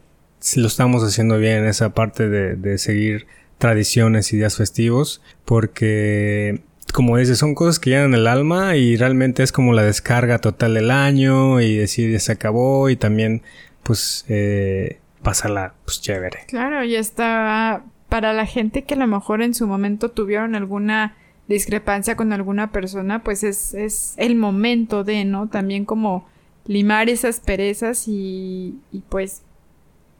lo 0.56 0.66
estamos 0.66 1.04
haciendo 1.04 1.38
bien 1.38 1.58
en 1.58 1.66
esa 1.66 1.90
parte 1.90 2.28
de, 2.28 2.56
de 2.56 2.78
seguir 2.78 3.26
tradiciones 3.58 4.32
y 4.32 4.36
días 4.36 4.56
festivos, 4.56 5.22
porque 5.44 6.62
como 6.92 7.16
dices, 7.18 7.38
son 7.38 7.54
cosas 7.54 7.78
que 7.78 7.90
llenan 7.90 8.14
el 8.14 8.26
alma 8.26 8.76
y 8.76 8.96
realmente 8.96 9.42
es 9.42 9.52
como 9.52 9.72
la 9.72 9.82
descarga 9.82 10.38
total 10.38 10.74
del 10.74 10.90
año 10.90 11.60
y 11.60 11.76
decir 11.76 12.10
ya 12.10 12.20
se 12.20 12.32
acabó 12.32 12.88
y 12.88 12.96
también 12.96 13.42
pues 13.82 14.24
eh, 14.28 14.98
pásala 15.26 15.74
pues 15.84 16.00
chévere. 16.00 16.38
Claro, 16.46 16.84
y 16.84 16.94
está 16.94 17.82
para 18.08 18.32
la 18.32 18.46
gente 18.46 18.84
que 18.84 18.94
a 18.94 18.96
lo 18.96 19.08
mejor 19.08 19.42
en 19.42 19.54
su 19.54 19.66
momento 19.66 20.08
tuvieron 20.08 20.54
alguna 20.54 21.16
discrepancia 21.48 22.14
con 22.14 22.32
alguna 22.32 22.70
persona, 22.70 23.24
pues 23.24 23.42
es, 23.42 23.74
es 23.74 24.14
el 24.18 24.36
momento 24.36 25.02
de, 25.02 25.24
¿no? 25.24 25.48
También 25.48 25.84
como 25.84 26.28
limar 26.64 27.08
esas 27.08 27.40
perezas 27.40 28.06
y, 28.06 28.76
y 28.92 29.00
pues 29.08 29.42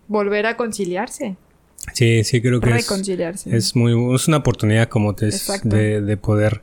volver 0.09 0.47
a 0.47 0.57
conciliarse. 0.57 1.37
Sí, 1.93 2.25
sí, 2.25 2.43
creo 2.43 2.61
que 2.61 2.71
Reconciliarse. 2.71 3.51
es, 3.51 3.67
es 3.67 3.77
muy 3.77 3.93
es 4.13 4.27
una 4.27 4.39
oportunidad 4.39 4.89
como 4.89 5.15
te 5.15 5.31
de, 5.63 6.01
de 6.01 6.17
poder 6.17 6.63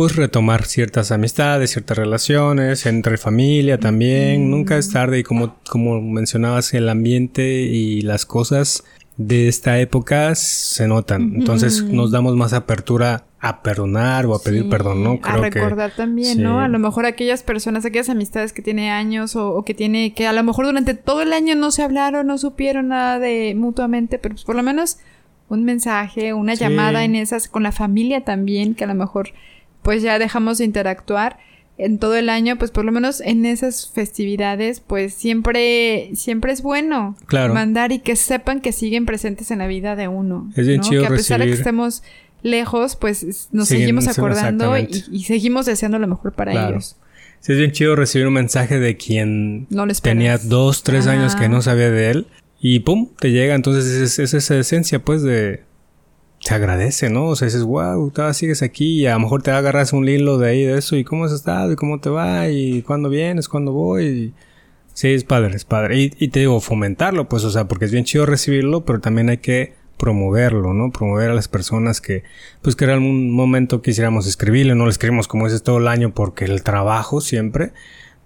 pues 0.00 0.16
retomar 0.16 0.64
ciertas 0.64 1.12
amistades, 1.12 1.72
ciertas 1.72 1.98
relaciones, 1.98 2.86
entre 2.86 3.18
familia 3.18 3.76
también. 3.76 4.50
Nunca 4.50 4.78
es 4.78 4.90
tarde 4.90 5.18
y 5.18 5.22
como, 5.22 5.56
como 5.68 6.00
mencionabas, 6.00 6.72
el 6.72 6.88
ambiente 6.88 7.64
y 7.64 8.00
las 8.00 8.24
cosas 8.24 8.82
de 9.18 9.46
esta 9.46 9.78
época 9.78 10.34
se 10.36 10.88
notan. 10.88 11.34
Entonces 11.34 11.82
nos 11.82 12.12
damos 12.12 12.34
más 12.34 12.54
apertura 12.54 13.24
a 13.40 13.62
perdonar 13.62 14.24
o 14.24 14.34
a 14.34 14.42
pedir 14.42 14.70
perdón, 14.70 15.04
¿no? 15.04 15.20
Creo 15.20 15.34
a 15.34 15.50
recordar 15.50 15.92
también, 15.94 16.42
¿no? 16.42 16.60
A 16.60 16.68
lo 16.68 16.78
mejor 16.78 17.04
aquellas 17.04 17.42
personas, 17.42 17.84
aquellas 17.84 18.08
amistades 18.08 18.54
que 18.54 18.62
tiene 18.62 18.90
años 18.90 19.36
o, 19.36 19.50
o, 19.50 19.66
que 19.66 19.74
tiene, 19.74 20.14
que 20.14 20.26
a 20.26 20.32
lo 20.32 20.42
mejor 20.42 20.64
durante 20.64 20.94
todo 20.94 21.20
el 21.20 21.34
año 21.34 21.56
no 21.56 21.70
se 21.70 21.82
hablaron, 21.82 22.26
no 22.26 22.38
supieron 22.38 22.88
nada 22.88 23.18
de 23.18 23.54
mutuamente, 23.54 24.18
pero 24.18 24.34
pues 24.34 24.46
por 24.46 24.56
lo 24.56 24.62
menos 24.62 24.96
un 25.50 25.64
mensaje, 25.64 26.32
una 26.32 26.54
llamada 26.54 27.04
en 27.04 27.16
esas, 27.16 27.48
con 27.48 27.64
la 27.64 27.72
familia 27.72 28.24
también, 28.24 28.74
que 28.74 28.84
a 28.84 28.86
lo 28.86 28.94
mejor 28.94 29.34
pues 29.82 30.02
ya 30.02 30.18
dejamos 30.18 30.58
de 30.58 30.64
interactuar 30.64 31.38
en 31.78 31.98
todo 31.98 32.14
el 32.16 32.28
año, 32.28 32.58
pues 32.58 32.70
por 32.70 32.84
lo 32.84 32.92
menos 32.92 33.20
en 33.22 33.46
esas 33.46 33.90
festividades, 33.90 34.80
pues 34.80 35.14
siempre, 35.14 36.10
siempre 36.14 36.52
es 36.52 36.62
bueno 36.62 37.16
mandar 37.30 37.90
y 37.90 38.00
que 38.00 38.16
sepan 38.16 38.60
que 38.60 38.72
siguen 38.72 39.06
presentes 39.06 39.50
en 39.50 39.60
la 39.60 39.66
vida 39.66 39.96
de 39.96 40.06
uno. 40.06 40.50
Es 40.56 40.66
bien 40.66 40.82
chido 40.82 41.02
Que 41.02 41.06
a 41.06 41.10
pesar 41.10 41.40
de 41.40 41.46
que 41.46 41.52
estemos 41.52 42.02
lejos, 42.42 42.96
pues 42.96 43.48
nos 43.52 43.68
seguimos 43.68 44.08
acordando 44.08 44.76
y, 44.76 45.22
seguimos 45.24 45.66
deseando 45.66 45.98
lo 45.98 46.06
mejor 46.06 46.32
para 46.32 46.68
ellos. 46.68 46.96
Sí, 47.40 47.52
es 47.52 47.58
bien 47.58 47.72
chido 47.72 47.96
recibir 47.96 48.26
un 48.26 48.34
mensaje 48.34 48.78
de 48.78 48.98
quien 48.98 49.66
tenía 50.02 50.36
dos, 50.36 50.82
tres 50.82 51.06
años 51.06 51.34
que 51.34 51.48
no 51.48 51.62
sabía 51.62 51.90
de 51.90 52.10
él 52.10 52.26
y 52.60 52.80
pum, 52.80 53.08
te 53.18 53.30
llega. 53.30 53.54
Entonces 53.54 53.86
es, 53.86 54.18
es 54.18 54.34
esa 54.34 54.58
esencia, 54.58 55.02
pues, 55.02 55.22
de, 55.22 55.62
se 56.40 56.54
agradece, 56.54 57.10
¿no? 57.10 57.26
O 57.26 57.36
sea, 57.36 57.46
dices, 57.46 57.62
wow, 57.62 58.10
todavía 58.10 58.34
sigues 58.34 58.62
aquí 58.62 59.00
y 59.00 59.06
a 59.06 59.14
lo 59.14 59.20
mejor 59.20 59.42
te 59.42 59.50
agarras 59.50 59.92
un 59.92 60.08
hilo 60.08 60.38
de 60.38 60.50
ahí 60.50 60.64
de 60.64 60.78
eso 60.78 60.96
y 60.96 61.04
cómo 61.04 61.26
has 61.26 61.32
estado 61.32 61.72
y 61.72 61.76
cómo 61.76 62.00
te 62.00 62.10
va 62.10 62.48
y 62.48 62.82
cuándo 62.82 63.08
vienes, 63.10 63.48
cuándo 63.48 63.72
voy. 63.72 64.32
Sí, 64.94 65.08
es 65.08 65.24
padre, 65.24 65.54
es 65.54 65.64
padre. 65.64 65.98
Y, 65.98 66.12
y, 66.18 66.28
te 66.28 66.40
digo, 66.40 66.60
fomentarlo, 66.60 67.28
pues, 67.28 67.44
o 67.44 67.50
sea, 67.50 67.68
porque 67.68 67.84
es 67.84 67.92
bien 67.92 68.04
chido 68.04 68.26
recibirlo, 68.26 68.84
pero 68.84 69.00
también 69.00 69.28
hay 69.28 69.38
que 69.38 69.74
promoverlo, 70.00 70.72
¿no? 70.72 70.90
Promover 70.90 71.30
a 71.30 71.34
las 71.34 71.46
personas 71.46 72.00
que, 72.00 72.24
pues, 72.62 72.74
que 72.74 72.86
en 72.86 72.90
algún 72.90 73.30
momento 73.30 73.82
quisiéramos 73.82 74.26
escribirle, 74.26 74.74
no 74.74 74.86
le 74.86 74.90
escribimos 74.90 75.28
como 75.28 75.44
dices 75.44 75.62
todo 75.62 75.78
el 75.78 75.88
año 75.88 76.12
porque 76.14 76.46
el 76.46 76.62
trabajo 76.62 77.20
siempre, 77.20 77.72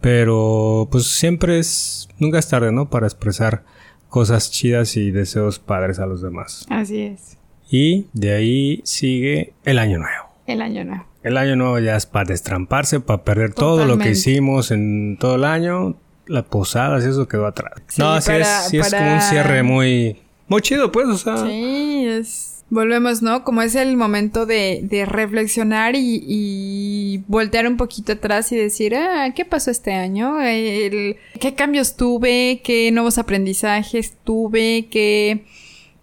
pero 0.01 0.89
pues 0.91 1.07
siempre 1.07 1.59
es, 1.59 2.09
nunca 2.19 2.39
es 2.39 2.49
tarde, 2.49 2.71
¿no? 2.71 2.91
Para 2.91 3.07
expresar 3.07 3.65
cosas 4.09 4.53
chidas 4.53 4.97
y 4.97 5.11
deseos 5.11 5.59
padres 5.59 5.99
a 5.99 6.07
los 6.07 6.23
demás. 6.23 6.65
Así 6.71 7.01
es. 7.01 7.34
Y 7.71 8.07
de 8.13 8.35
ahí 8.35 8.81
sigue 8.85 9.55
el 9.65 9.79
año 9.79 9.99
nuevo. 9.99 10.25
El 10.47 10.63
año 10.63 10.85
nuevo. 10.85 11.05
El 11.23 11.39
año 11.39 11.57
nuevo 11.57 11.79
ya 11.79 11.97
es 11.97 12.05
para 12.05 12.27
destramparse, 12.27 13.01
para 13.01 13.25
perder 13.25 13.55
todo 13.55 13.87
lo 13.87 13.99
que 13.99 14.11
hicimos 14.11 14.71
en 14.71 15.17
todo 15.19 15.37
el 15.37 15.45
año. 15.45 15.97
La 16.27 16.43
posada, 16.43 17.01
si 17.01 17.09
eso 17.09 17.29
quedó 17.29 17.47
atrás. 17.47 17.73
no, 17.99 18.13
así 18.13 18.33
es, 18.33 18.49
sí 18.69 18.79
es 18.79 18.95
como 18.95 19.15
un 19.15 19.21
cierre 19.21 19.63
muy, 19.63 20.17
muy 20.49 20.63
chido, 20.63 20.91
pues, 20.93 21.07
o 21.07 21.19
sea. 21.19 21.39
Sí, 21.39 22.07
es. 22.07 22.65
Volvemos, 22.71 23.23
¿no? 23.23 23.45
Como 23.45 23.63
es 23.63 23.75
el 23.75 23.97
momento 23.97 24.47
de, 24.47 24.81
de 24.83 25.05
reflexionar 25.05 25.95
y, 25.97 26.25
y, 26.27 27.23
voltear 27.29 27.67
un 27.67 27.77
poquito 27.77 28.13
atrás 28.13 28.51
y 28.53 28.57
decir, 28.57 28.97
ah, 28.97 29.33
¿qué 29.35 29.45
pasó 29.45 29.71
este 29.71 29.93
año? 29.93 30.41
El, 30.41 31.17
¿Qué 31.41 31.55
cambios 31.55 31.97
tuve? 31.97 32.63
¿Qué 32.65 32.91
nuevos 32.91 33.19
aprendizajes 33.19 34.15
tuve? 34.25 34.89
¿Qué, 34.91 35.45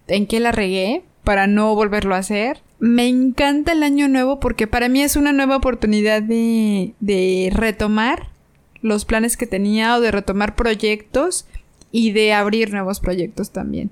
¿En 0.08 0.28
qué 0.28 0.40
la 0.40 0.52
regué? 0.52 1.04
Para 1.24 1.48
no 1.48 1.76
volverlo 1.76 2.16
a 2.16 2.20
hacer. 2.20 2.62
Me 2.80 3.08
encanta 3.08 3.74
el 3.74 3.84
año 3.84 4.08
nuevo 4.08 4.40
porque 4.40 4.68
para 4.68 4.90
mí 4.90 5.02
es 5.02 5.16
una 5.16 5.34
nueva 5.34 5.58
oportunidad 5.58 6.22
de, 6.22 6.94
de 7.00 7.50
retomar 7.54 8.30
los 8.82 9.06
planes 9.06 9.38
que 9.38 9.48
tenía 9.48 9.96
o 9.96 10.02
de 10.02 10.12
retomar 10.12 10.56
proyectos 10.56 11.46
y 11.92 12.12
de 12.12 12.34
abrir 12.34 12.72
nuevos 12.74 13.00
proyectos 13.00 13.52
también. 13.52 13.92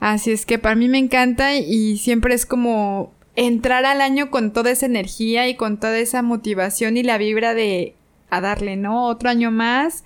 Así 0.00 0.32
es 0.32 0.46
que 0.46 0.58
para 0.58 0.74
mí 0.74 0.88
me 0.88 0.98
encanta 0.98 1.54
y 1.54 1.98
siempre 1.98 2.34
es 2.34 2.46
como 2.46 3.12
entrar 3.36 3.84
al 3.84 4.00
año 4.00 4.30
con 4.30 4.52
toda 4.52 4.70
esa 4.70 4.86
energía 4.86 5.48
y 5.48 5.56
con 5.56 5.78
toda 5.78 5.98
esa 5.98 6.22
motivación 6.22 6.96
y 6.96 7.02
la 7.02 7.18
vibra 7.18 7.54
de 7.54 7.94
a 8.30 8.40
darle, 8.40 8.76
¿no? 8.76 9.06
Otro 9.06 9.28
año 9.28 9.50
más 9.50 10.04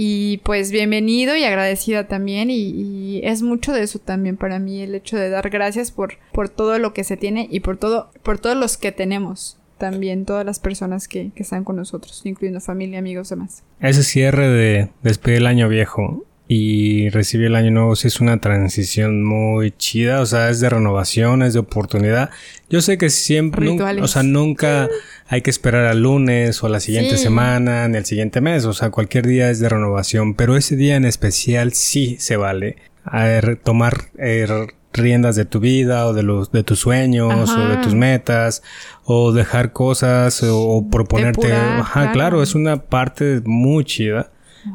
y 0.00 0.36
pues 0.44 0.70
bienvenido 0.70 1.34
y 1.34 1.42
agradecida 1.42 2.06
también 2.06 2.50
y, 2.52 3.20
es 3.24 3.42
mucho 3.42 3.72
de 3.72 3.82
eso 3.82 3.98
también 3.98 4.36
para 4.36 4.60
mí 4.60 4.80
el 4.80 4.94
hecho 4.94 5.16
de 5.16 5.28
dar 5.28 5.50
gracias 5.50 5.90
por, 5.90 6.18
por 6.30 6.48
todo 6.48 6.78
lo 6.78 6.94
que 6.94 7.02
se 7.02 7.16
tiene 7.16 7.48
y 7.50 7.58
por 7.60 7.78
todo, 7.78 8.12
por 8.22 8.38
todos 8.38 8.56
los 8.56 8.76
que 8.76 8.92
tenemos 8.92 9.58
también 9.76 10.24
todas 10.24 10.46
las 10.46 10.60
personas 10.60 11.08
que, 11.08 11.32
que 11.34 11.42
están 11.42 11.64
con 11.64 11.74
nosotros, 11.74 12.20
incluyendo 12.24 12.60
familia, 12.60 13.00
amigos, 13.00 13.30
demás. 13.30 13.64
Ese 13.80 14.04
cierre 14.04 14.48
de 14.48 14.90
despedir 15.02 15.38
el 15.38 15.46
año 15.48 15.68
viejo 15.68 16.24
y 16.50 17.10
recibir 17.10 17.48
el 17.48 17.56
año 17.56 17.70
nuevo 17.70 17.94
sí 17.94 18.08
es 18.08 18.20
una 18.20 18.40
transición 18.40 19.22
muy 19.22 19.70
chida, 19.72 20.22
o 20.22 20.26
sea, 20.26 20.48
es 20.48 20.60
de 20.60 20.70
renovación, 20.70 21.42
es 21.42 21.52
de 21.52 21.58
oportunidad. 21.58 22.30
Yo 22.70 22.80
sé 22.80 22.96
que 22.96 23.10
siempre, 23.10 23.68
o 24.00 24.08
sea, 24.08 24.22
nunca 24.22 24.88
hay 25.28 25.42
que 25.42 25.50
esperar 25.50 25.84
al 25.84 26.00
lunes 26.00 26.62
o 26.62 26.66
a 26.66 26.70
la 26.70 26.80
siguiente 26.80 27.18
semana, 27.18 27.86
ni 27.88 27.98
el 27.98 28.06
siguiente 28.06 28.40
mes, 28.40 28.64
o 28.64 28.72
sea, 28.72 28.88
cualquier 28.90 29.26
día 29.26 29.50
es 29.50 29.60
de 29.60 29.68
renovación, 29.68 30.34
pero 30.34 30.56
ese 30.56 30.74
día 30.74 30.96
en 30.96 31.04
especial 31.04 31.74
sí 31.74 32.16
se 32.18 32.38
vale 32.38 32.76
a 33.04 33.42
tomar 33.62 34.06
eh, 34.16 34.46
riendas 34.94 35.36
de 35.36 35.44
tu 35.44 35.60
vida 35.60 36.06
o 36.06 36.14
de 36.14 36.22
los 36.22 36.50
de 36.50 36.62
tus 36.64 36.78
sueños 36.78 37.50
o 37.50 37.68
de 37.68 37.76
tus 37.76 37.94
metas 37.94 38.62
o 39.04 39.32
dejar 39.32 39.72
cosas 39.74 40.42
o, 40.42 40.86
proponerte, 40.90 41.52
ajá, 41.52 42.10
claro, 42.12 42.42
es 42.42 42.54
una 42.54 42.84
parte 42.84 43.42
muy 43.44 43.84
chida 43.84 44.30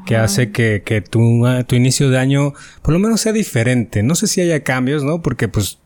que 0.05 0.15
hace 0.15 0.51
que, 0.51 0.83
que 0.85 1.01
tu, 1.01 1.45
tu, 1.67 1.75
inicio 1.75 2.09
de 2.09 2.17
año 2.17 2.53
por 2.81 2.93
lo 2.93 2.99
menos 2.99 3.21
sea 3.21 3.33
diferente. 3.33 4.03
No 4.03 4.15
sé 4.15 4.27
si 4.27 4.41
haya 4.41 4.63
cambios, 4.63 5.03
¿no? 5.03 5.21
Porque 5.21 5.47
pues 5.47 5.79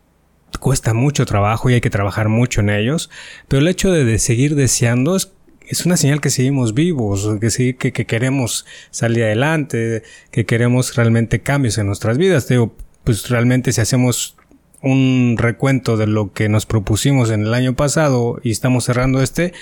cuesta 0.60 0.94
mucho 0.94 1.26
trabajo 1.26 1.70
y 1.70 1.76
hay 1.76 1.82
que 1.82 1.90
trabajar 1.90 2.30
mucho 2.30 2.62
en 2.62 2.70
ellos, 2.70 3.10
pero 3.48 3.62
el 3.62 3.68
hecho 3.68 3.92
de, 3.92 4.18
seguir 4.20 4.56
deseando 4.56 5.16
es, 5.16 5.34
es, 5.68 5.86
una 5.86 5.98
señal 5.98 6.22
que 6.22 6.30
seguimos 6.30 6.74
vivos, 6.74 7.28
que, 7.40 7.76
que, 7.78 7.92
que, 7.92 8.06
queremos 8.06 8.66
salir 8.90 9.24
adelante, 9.26 10.04
que 10.32 10.46
queremos 10.46 10.96
realmente 10.96 11.42
cambios 11.42 11.78
en 11.78 11.88
nuestras 11.88 12.18
vidas. 12.18 12.48
Digo, 12.48 12.76
pues 13.04 13.30
realmente 13.30 13.72
si 13.72 13.82
hacemos 13.82 14.38
un 14.82 15.36
recuento 15.38 15.98
de 15.98 16.08
lo 16.08 16.34
que 16.34 16.50
nos 16.50 16.66
propusimos 16.66 17.32
en 17.32 17.42
el 17.42 17.54
año 17.54 17.76
pasado 17.76 18.40
y 18.44 18.52
estamos 18.52 18.86
cerrando 18.86 19.22
este, 19.22 19.54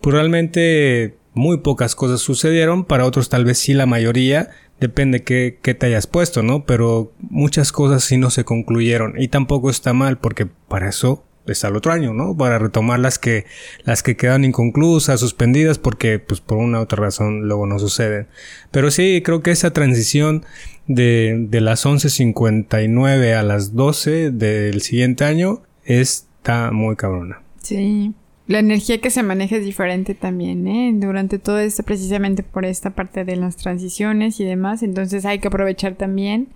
pues 0.00 0.14
realmente 0.14 1.16
muy 1.34 1.58
pocas 1.58 1.94
cosas 1.94 2.20
sucedieron, 2.20 2.84
para 2.84 3.04
otros 3.04 3.28
tal 3.28 3.44
vez 3.44 3.58
sí 3.58 3.74
la 3.74 3.86
mayoría, 3.86 4.50
depende 4.80 5.22
qué, 5.22 5.58
qué 5.62 5.74
te 5.74 5.86
hayas 5.86 6.06
puesto, 6.06 6.42
¿no? 6.42 6.64
Pero 6.64 7.12
muchas 7.20 7.72
cosas 7.72 8.04
sí 8.04 8.16
no 8.16 8.30
se 8.30 8.44
concluyeron 8.44 9.14
y 9.20 9.28
tampoco 9.28 9.70
está 9.70 9.92
mal 9.92 10.18
porque 10.18 10.46
para 10.46 10.88
eso 10.88 11.24
está 11.52 11.68
el 11.68 11.76
otro 11.76 11.92
año, 11.92 12.12
¿no? 12.14 12.36
Para 12.36 12.58
retomar 12.58 12.98
las 12.98 13.18
que, 13.18 13.46
las 13.84 14.02
que 14.02 14.16
quedan 14.16 14.44
inconclusas, 14.44 15.20
suspendidas, 15.20 15.78
porque 15.78 16.18
pues 16.18 16.40
por 16.40 16.58
una 16.58 16.78
u 16.78 16.82
otra 16.82 17.02
razón 17.02 17.48
luego 17.48 17.66
no 17.66 17.78
suceden. 17.78 18.28
Pero 18.70 18.90
sí, 18.90 19.22
creo 19.24 19.42
que 19.42 19.50
esa 19.50 19.72
transición 19.72 20.44
de, 20.86 21.46
de 21.48 21.60
las 21.60 21.86
11.59 21.86 23.34
a 23.34 23.42
las 23.42 23.74
12 23.74 24.30
del 24.30 24.82
siguiente 24.82 25.24
año 25.24 25.62
está 25.84 26.70
muy 26.70 26.96
cabrona. 26.96 27.42
Sí. 27.62 28.14
La 28.48 28.60
energía 28.60 28.98
que 28.98 29.10
se 29.10 29.22
maneja 29.22 29.56
es 29.56 29.64
diferente 29.64 30.14
también, 30.14 30.66
¿eh? 30.66 30.90
Durante 30.94 31.38
todo 31.38 31.58
esto, 31.58 31.82
precisamente 31.82 32.42
por 32.42 32.64
esta 32.64 32.90
parte 32.90 33.26
de 33.26 33.36
las 33.36 33.56
transiciones 33.56 34.40
y 34.40 34.44
demás. 34.44 34.82
Entonces 34.82 35.26
hay 35.26 35.38
que 35.38 35.48
aprovechar 35.48 35.96
también. 35.96 36.48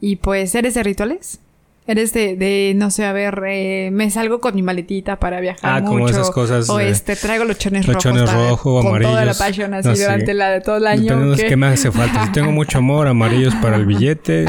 Y 0.00 0.16
pues, 0.16 0.54
¿eres 0.54 0.72
de 0.72 0.82
rituales? 0.82 1.40
Eres 1.86 2.14
de, 2.14 2.34
de 2.36 2.72
no 2.74 2.90
sé, 2.90 3.04
a 3.04 3.12
ver, 3.12 3.42
eh, 3.46 3.90
me 3.92 4.10
salgo 4.10 4.40
con 4.40 4.54
mi 4.54 4.62
maletita 4.62 5.16
para 5.16 5.38
viajar 5.40 5.70
ah, 5.70 5.80
mucho. 5.80 5.92
como 5.92 6.08
esas 6.08 6.30
cosas. 6.30 6.70
O 6.70 6.80
este, 6.80 7.14
traigo 7.14 7.44
los 7.44 7.58
chones 7.58 7.84
rojos. 7.84 8.02
Chones 8.02 8.32
rojos, 8.32 8.82
con 8.82 8.86
amarillos. 8.86 9.12
toda 9.12 9.24
la 9.26 9.34
pasión 9.34 9.74
así 9.74 10.02
durante 10.02 10.32
la 10.32 10.48
de 10.48 10.62
todo 10.62 10.78
el 10.78 10.86
año. 10.86 11.02
Dependiendo 11.02 11.36
de 11.36 11.46
qué 11.46 11.56
me 11.56 11.66
hace 11.66 11.92
falta. 11.92 12.24
Si 12.24 12.32
tengo 12.32 12.52
mucho 12.52 12.78
amor, 12.78 13.06
amarillos 13.06 13.54
para 13.56 13.76
el 13.76 13.84
billete. 13.84 14.46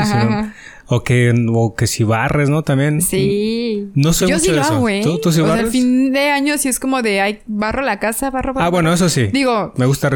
O 0.88 1.04
que, 1.04 1.34
o 1.50 1.76
que 1.76 1.88
si 1.88 2.04
barres, 2.04 2.50
¿no? 2.50 2.62
También. 2.62 3.02
Sí. 3.02 3.90
No 3.96 4.14
sé 4.14 4.28
Yo 4.28 4.36
mucho 4.36 4.46
sí 4.46 4.52
lo 4.52 4.62
hago, 4.62 4.90
¿eh? 4.90 5.02
¿Tú, 5.04 5.20
tú 5.20 5.32
sí 5.32 5.42
o 5.42 5.48
barres? 5.48 5.64
Sea, 5.64 5.72
fin 5.72 6.12
de 6.12 6.30
año 6.30 6.58
sí 6.58 6.70
es 6.70 6.80
como 6.80 7.02
de, 7.02 7.22
ay, 7.22 7.40
barro 7.48 7.82
la 7.82 8.00
casa, 8.00 8.30
barro, 8.30 8.54
barro. 8.54 8.66
Ah, 8.66 8.70
bueno, 8.70 8.94
eso 8.94 9.10
sí. 9.10 9.28
Digo. 9.28 9.74
Me 9.78 9.86
gusta 9.86 10.10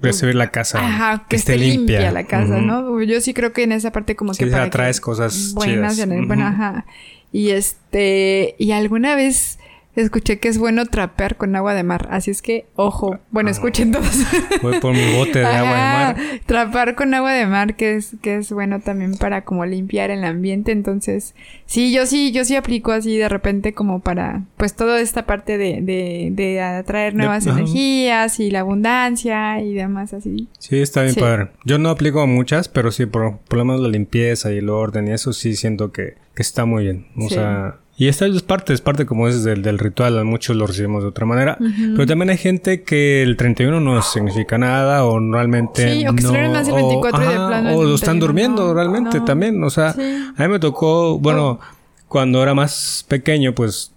recibir 0.00 0.34
la 0.34 0.50
casa. 0.50 0.78
Ajá, 0.78 1.26
que, 1.28 1.36
esté, 1.36 1.56
limpia. 1.58 2.10
la 2.10 2.24
casa, 2.24 2.60
¿no? 2.60 3.02
Yo 3.02 3.20
sí 3.20 3.34
creo 3.34 3.52
que 3.52 3.64
en 3.64 3.72
esa 3.72 3.92
parte 3.92 4.16
como 4.16 4.32
que 4.32 4.46
para 4.46 4.64
atraes 4.64 5.00
cosas 5.00 5.52
buenas, 5.54 5.96
chidas. 5.96 6.26
Bueno, 6.26 6.46
ajá. 6.46 6.86
Y 7.30 7.50
este, 7.50 8.54
y 8.58 8.72
alguna 8.72 9.14
vez 9.14 9.58
escuché 10.02 10.38
que 10.38 10.48
es 10.48 10.58
bueno 10.58 10.86
trapear 10.86 11.36
con 11.36 11.54
agua 11.56 11.74
de 11.74 11.82
mar. 11.82 12.08
Así 12.10 12.30
es 12.30 12.42
que, 12.42 12.66
ojo. 12.76 13.18
Bueno, 13.30 13.48
ah. 13.48 13.52
escuchen 13.52 13.92
todos. 13.92 14.24
Voy 14.62 14.78
por 14.80 14.92
mi 14.92 15.16
bote 15.16 15.40
de 15.40 15.46
agua 15.46 15.70
de 15.70 15.74
mar. 15.74 16.16
Trapear 16.46 16.94
con 16.94 17.14
agua 17.14 17.32
de 17.32 17.46
mar, 17.46 17.76
que 17.76 17.96
es, 17.96 18.16
que 18.22 18.36
es 18.36 18.52
bueno 18.52 18.80
también 18.80 19.16
para 19.16 19.44
como 19.44 19.66
limpiar 19.66 20.10
el 20.10 20.24
ambiente. 20.24 20.72
Entonces, 20.72 21.34
sí, 21.66 21.92
yo 21.92 22.06
sí, 22.06 22.32
yo 22.32 22.44
sí 22.44 22.56
aplico 22.56 22.92
así 22.92 23.16
de 23.16 23.28
repente 23.28 23.72
como 23.72 24.00
para, 24.00 24.42
pues 24.56 24.74
toda 24.74 25.00
esta 25.00 25.26
parte 25.26 25.58
de, 25.58 25.80
de, 25.82 26.30
de 26.32 26.60
atraer 26.60 27.14
nuevas 27.14 27.46
energías 27.46 28.40
y 28.40 28.50
la 28.50 28.60
abundancia 28.60 29.60
y 29.60 29.74
demás 29.74 30.12
así. 30.12 30.48
Sí, 30.58 30.80
está 30.80 31.02
bien 31.02 31.14
padre. 31.14 31.48
Yo 31.64 31.78
no 31.78 31.90
aplico 31.90 32.26
muchas, 32.26 32.68
pero 32.68 32.90
sí, 32.90 33.06
por, 33.06 33.38
lo 33.50 33.64
menos 33.64 33.80
la 33.80 33.88
limpieza 33.88 34.52
y 34.52 34.58
el 34.58 34.70
orden 34.70 35.08
y 35.08 35.12
eso 35.12 35.32
sí 35.32 35.56
siento 35.56 35.92
que, 35.92 36.14
que 36.34 36.42
está 36.42 36.64
muy 36.64 36.84
bien. 36.84 37.06
O 37.16 37.28
sea 37.28 37.78
y 38.00 38.06
esta 38.06 38.26
es 38.26 38.42
parte, 38.42 38.72
es 38.72 38.80
parte 38.80 39.06
como 39.06 39.26
es 39.26 39.42
del, 39.42 39.60
del 39.60 39.76
ritual, 39.76 40.24
muchos 40.24 40.54
lo 40.54 40.68
recibimos 40.68 41.02
de 41.02 41.08
otra 41.08 41.26
manera. 41.26 41.58
Pero 41.58 42.06
también 42.06 42.30
hay 42.30 42.36
gente 42.36 42.84
que 42.84 43.24
el 43.24 43.36
31 43.36 43.80
no 43.80 44.00
significa 44.02 44.56
nada 44.56 45.04
o 45.04 45.18
realmente 45.18 45.94
sí, 45.94 46.06
o 46.06 46.14
que 46.14 46.22
no, 46.22 46.32
más 46.52 46.68
el 46.68 46.74
24 46.74 47.18
o, 47.18 47.24
y 47.24 47.26
de 47.26 47.34
plano 47.34 47.70
o 47.76 47.94
están 47.96 48.20
durmiendo 48.20 48.72
realmente 48.72 49.20
también. 49.22 49.60
O 49.64 49.70
sea, 49.70 49.96
a 50.36 50.42
mí 50.42 50.48
me 50.48 50.60
tocó, 50.60 51.18
bueno, 51.18 51.58
cuando 52.06 52.40
era 52.40 52.54
más 52.54 53.04
pequeño, 53.08 53.52
pues 53.52 53.90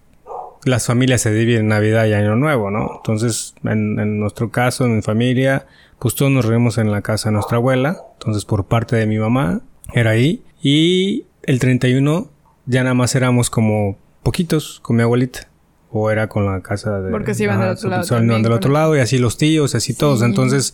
las 0.64 0.84
familias 0.84 1.20
se 1.20 1.32
dividen 1.32 1.60
en 1.60 1.68
Navidad 1.68 2.06
y 2.06 2.14
Año 2.14 2.34
Nuevo, 2.34 2.72
¿no? 2.72 2.94
Entonces, 2.96 3.54
en, 3.62 4.00
en 4.00 4.18
nuestro 4.18 4.50
caso, 4.50 4.84
en 4.84 4.96
mi 4.96 5.02
familia, 5.02 5.66
pues 6.00 6.16
todos 6.16 6.32
nos 6.32 6.44
reunimos 6.44 6.76
en 6.78 6.90
la 6.90 7.02
casa 7.02 7.28
de 7.28 7.34
nuestra 7.34 7.58
abuela. 7.58 7.98
Entonces, 8.14 8.44
por 8.46 8.64
parte 8.64 8.96
de 8.96 9.06
mi 9.06 9.18
mamá, 9.18 9.60
era 9.94 10.10
ahí. 10.10 10.42
Y 10.60 11.26
el 11.44 11.60
31 11.60 12.31
ya 12.66 12.82
nada 12.82 12.94
más 12.94 13.14
éramos 13.14 13.50
como 13.50 13.96
poquitos 14.22 14.80
con 14.80 14.96
mi 14.96 15.02
abuelita. 15.02 15.48
O 15.90 16.10
era 16.10 16.28
con 16.28 16.46
la 16.46 16.62
casa 16.62 17.00
de... 17.00 17.10
Porque 17.10 17.34
se 17.34 17.44
iban 17.44 17.60
del 17.60 17.70
otro 17.70 17.90
lado 17.90 18.04
también, 18.04 18.42
del 18.42 18.52
otro 18.52 18.72
lado 18.72 18.96
y 18.96 19.00
así 19.00 19.18
los 19.18 19.36
tíos, 19.36 19.74
así 19.74 19.92
todos. 19.92 20.22
Entonces, 20.22 20.72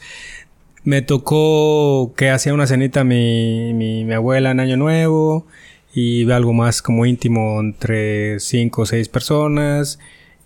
me 0.84 1.02
tocó 1.02 2.14
que 2.16 2.30
hacía 2.30 2.54
una 2.54 2.68
cenita 2.68 3.02
mi, 3.02 3.74
mi, 3.74 4.04
mi 4.04 4.14
abuela 4.14 4.52
en 4.52 4.60
Año 4.60 4.76
Nuevo 4.76 5.46
y 5.92 6.30
algo 6.30 6.52
más 6.52 6.82
como 6.82 7.04
íntimo 7.04 7.58
entre 7.58 8.38
cinco 8.38 8.82
o 8.82 8.86
seis 8.86 9.08
personas 9.08 9.98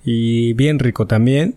y 0.05 0.55
bien 0.55 0.79
rico 0.79 1.07
también. 1.07 1.57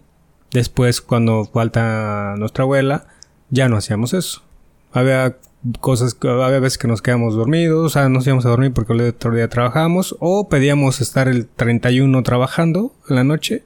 Después, 0.51 1.01
cuando 1.01 1.45
falta 1.45 2.35
nuestra 2.37 2.63
abuela, 2.63 3.07
ya 3.49 3.69
no 3.69 3.77
hacíamos 3.77 4.13
eso. 4.13 4.43
Había 4.91 5.37
cosas, 5.79 6.13
que- 6.13 6.27
había 6.29 6.59
veces 6.59 6.77
que 6.77 6.87
nos 6.87 7.01
quedamos 7.01 7.35
dormidos, 7.35 7.85
o 7.85 7.89
sea, 7.89 8.09
nos 8.09 8.25
íbamos 8.27 8.45
a 8.45 8.49
dormir 8.49 8.71
porque 8.73 8.93
el 8.93 9.01
otro 9.01 9.33
día 9.33 9.47
trabajamos, 9.49 10.15
o 10.19 10.47
pedíamos 10.49 11.01
estar 11.01 11.27
el 11.27 11.47
31 11.47 12.21
trabajando 12.23 12.93
en 13.09 13.15
la 13.15 13.23
noche 13.23 13.63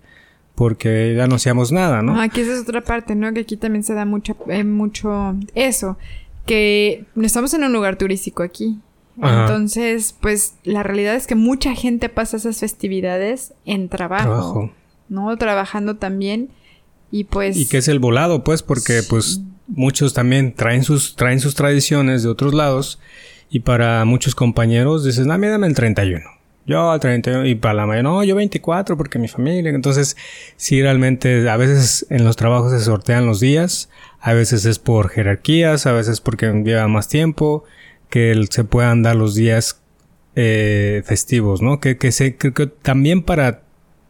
porque 0.56 1.14
ya 1.16 1.28
no 1.28 1.36
hacíamos 1.36 1.72
nada, 1.72 2.02
¿no? 2.02 2.20
Ah, 2.20 2.24
Aquí 2.24 2.42
esa 2.42 2.54
es 2.54 2.62
otra 2.62 2.82
parte, 2.82 3.16
¿no? 3.16 3.32
Que 3.34 3.42
aquí 3.42 3.56
también 3.58 3.84
se 3.84 3.94
da 3.94 4.04
mucho, 4.06 4.36
eh, 4.50 4.64
mucho 4.66 5.36
eso. 5.56 5.98
Que 6.46 7.06
estamos 7.22 7.54
en 7.54 7.64
un 7.64 7.72
lugar 7.72 7.96
turístico 7.98 8.44
aquí. 8.44 8.80
Ajá. 9.22 9.42
Entonces, 9.44 10.16
pues 10.20 10.56
la 10.64 10.84
realidad 10.84 11.16
es 11.16 11.28
que 11.28 11.36
mucha 11.36 11.74
gente 11.76 12.10
pasa 12.10 12.38
esas 12.38 12.60
festividades 12.60 13.54
en 13.66 13.88
trabajo. 13.90 14.24
Trabajo. 14.28 14.72
¿No? 15.10 15.38
Trabajando 15.38 15.96
también. 15.96 16.50
Y 17.12 17.24
pues. 17.26 17.56
Y 17.58 17.68
que 17.68 17.78
es 17.78 17.88
el 17.88 18.00
volado, 18.00 18.44
pues, 18.44 18.62
porque 18.62 19.02
pues 19.10 19.42
muchos 19.70 20.14
también 20.14 20.54
traen 20.54 20.84
sus, 20.84 21.16
traen 21.16 21.40
sus 21.40 21.56
tradiciones 21.56 22.24
de 22.24 22.30
otros 22.30 22.54
lados. 22.54 23.00
Y 23.50 23.62
para 23.62 24.06
muchos 24.06 24.36
compañeros 24.36 25.04
dices, 25.04 25.26
no, 25.26 25.38
mira, 25.38 25.54
dame 25.54 25.68
el 25.68 25.74
31. 25.74 26.24
Yo 26.66 26.92
al 26.92 27.00
31. 27.00 27.48
Y 27.48 27.56
para 27.56 27.74
la 27.74 27.86
mayoría, 27.86 28.04
no, 28.04 28.24
yo 28.24 28.36
24 28.36 28.96
porque 28.96 29.18
mi 29.18 29.28
familia. 29.28 29.72
Entonces, 29.72 30.18
sí, 30.56 30.82
realmente 30.82 31.50
a 31.50 31.58
veces 31.58 32.06
en 32.10 32.26
los 32.26 32.36
trabajos 32.36 32.72
se 32.72 32.80
sortean 32.80 33.26
los 33.26 33.40
días. 33.40 33.90
A 34.20 34.34
veces 34.34 34.66
es 34.66 34.78
por 34.78 35.10
jerarquías, 35.10 35.88
a 35.88 35.94
veces 35.94 36.22
porque 36.22 36.52
lleva 36.64 36.88
más 36.88 37.08
tiempo. 37.08 37.64
Que 38.10 38.40
se 38.50 38.64
puedan 38.64 39.02
dar 39.04 39.16
los 39.16 39.36
días 39.36 39.82
eh, 40.36 41.04
festivos, 41.06 41.62
¿no? 41.62 41.80
Que, 41.80 41.98
que 41.98 42.12
que 42.12 42.68
también 42.68 43.24
para 43.24 43.62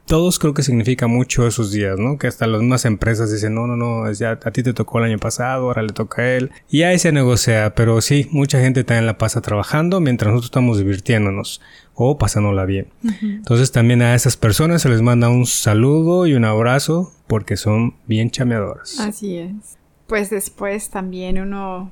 todos 0.10 0.40
creo 0.40 0.56
que 0.56 0.64
significa 0.64 1.06
mucho 1.06 1.46
esos 1.46 1.72
días, 1.72 2.00
¿no? 2.00 2.18
Que 2.18 2.26
hasta 2.26 2.48
las 2.48 2.62
mismas 2.62 2.84
empresas 2.86 3.32
dicen, 3.32 3.54
no, 3.54 3.68
no, 3.68 3.76
no, 3.76 4.12
ya 4.12 4.32
a 4.32 4.52
ti 4.52 4.64
te 4.64 4.74
tocó 4.74 4.98
el 4.98 5.06
año 5.06 5.20
pasado, 5.20 5.68
ahora 5.68 5.84
le 5.84 5.94
toca 5.94 6.24
a 6.24 6.34
él. 6.34 6.50
Y 6.68 6.82
ahí 6.82 6.98
se 6.98 7.12
negocia, 7.12 7.76
pero 7.76 8.02
sí, 8.02 8.28
mucha 8.32 8.60
gente 8.60 8.84
también 8.84 9.06
la 9.06 9.20
pasa 9.20 9.40
trabajando 9.42 10.00
mientras 10.00 10.30
nosotros 10.32 10.48
estamos 10.48 10.80
divirtiéndonos 10.80 11.62
o 11.94 12.18
pasándola 12.18 12.66
bien. 12.66 12.88
Entonces 13.22 13.72
también 13.72 14.02
a 14.02 14.16
esas 14.16 14.36
personas 14.36 14.82
se 14.82 14.90
les 14.90 15.04
manda 15.04 15.30
un 15.30 15.46
saludo 15.46 16.26
y 16.26 16.34
un 16.34 16.44
abrazo 16.44 17.14
porque 17.28 17.56
son 17.56 17.94
bien 18.08 18.32
chameadoras. 18.32 19.00
Así 19.00 19.38
es. 19.38 19.78
Pues 20.08 20.32
después 20.32 20.90
también 20.90 21.40
uno 21.40 21.92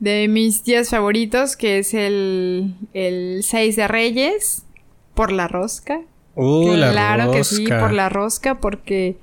de 0.00 0.28
mis 0.28 0.64
días 0.64 0.90
favoritos, 0.90 1.56
que 1.56 1.78
es 1.78 1.94
el, 1.94 2.74
el 2.92 3.42
6 3.42 3.74
de 3.74 3.88
Reyes, 3.88 4.66
por 5.14 5.32
la 5.32 5.48
rosca. 5.48 6.02
Uh, 6.38 6.74
la 6.76 6.92
claro 6.92 7.32
que 7.32 7.44
sí, 7.44 7.66
por 7.66 7.92
la 7.92 8.08
rosca, 8.08 8.60
porque 8.60 9.16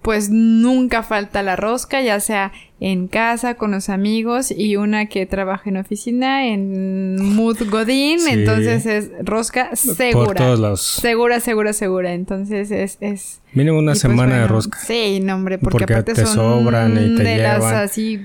pues 0.00 0.28
nunca 0.28 1.02
falta 1.02 1.42
la 1.42 1.56
rosca, 1.56 2.02
ya 2.02 2.20
sea 2.20 2.52
en 2.78 3.08
casa, 3.08 3.54
con 3.54 3.70
los 3.70 3.88
amigos, 3.88 4.50
y 4.50 4.76
una 4.76 5.06
que 5.06 5.24
trabaja 5.24 5.70
en 5.70 5.78
oficina, 5.78 6.46
en 6.46 7.34
Mood 7.34 7.56
Godín, 7.70 8.20
Sí. 8.20 8.30
entonces 8.32 8.84
es 8.84 9.10
rosca 9.22 9.74
segura. 9.76 10.26
Por 10.26 10.36
todos 10.36 10.60
lados. 10.60 10.82
Segura, 10.82 11.40
segura, 11.40 11.72
segura. 11.72 12.12
Entonces 12.12 12.70
es... 12.70 12.98
es 13.00 13.40
Mínimo 13.54 13.78
una 13.78 13.92
pues, 13.92 14.00
semana 14.00 14.40
de 14.40 14.46
rosca. 14.46 14.78
Sí, 14.78 15.20
no, 15.22 15.36
hombre, 15.36 15.56
porque, 15.58 15.72
Porque 15.78 15.92
aparte 15.94 16.12
te 16.12 16.26
son 16.26 16.34
sobran 16.64 16.92
y 16.92 17.14
te 17.16 17.22
de 17.24 17.38
las 17.38 17.58
llevan. 17.60 17.74
así 17.76 18.20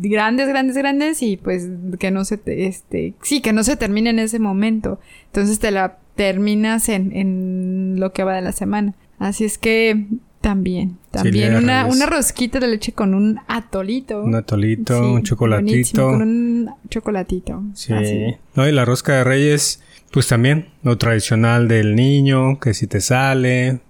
grandes, 0.00 0.48
grandes, 0.48 0.76
grandes 0.76 1.22
y 1.22 1.36
pues 1.36 1.68
que 1.98 2.10
no 2.10 2.24
se 2.24 2.38
te, 2.38 2.66
este, 2.66 3.14
sí, 3.22 3.40
que 3.40 3.52
no 3.52 3.64
se 3.64 3.76
termine 3.76 4.10
en 4.10 4.18
ese 4.18 4.38
momento. 4.38 5.00
Entonces 5.26 5.58
te 5.58 5.70
la 5.70 5.98
terminas 6.16 6.88
en, 6.88 7.16
en 7.16 8.00
lo 8.00 8.12
que 8.12 8.24
va 8.24 8.34
de 8.34 8.42
la 8.42 8.52
semana. 8.52 8.94
Así 9.18 9.44
es 9.44 9.58
que 9.58 10.06
también, 10.40 10.96
también 11.10 11.54
una, 11.54 11.84
una 11.86 12.06
rosquita 12.06 12.60
de 12.60 12.68
leche 12.68 12.92
con 12.92 13.14
un 13.14 13.40
atolito. 13.46 14.22
Un 14.22 14.34
atolito, 14.34 14.98
Sí, 14.98 15.10
un 15.10 15.22
chocolatito. 15.22 16.10
Con 16.10 16.22
un 16.22 16.70
chocolatito. 16.88 17.62
Sí. 17.74 17.92
así. 17.92 18.36
No, 18.54 18.66
y 18.66 18.72
la 18.72 18.86
rosca 18.86 19.16
de 19.16 19.24
reyes, 19.24 19.82
pues 20.10 20.28
también, 20.28 20.68
lo 20.82 20.96
tradicional 20.96 21.68
del 21.68 21.94
niño, 21.94 22.58
que 22.58 22.72
si 22.72 22.86
te 22.86 23.02
sale, 23.02 23.80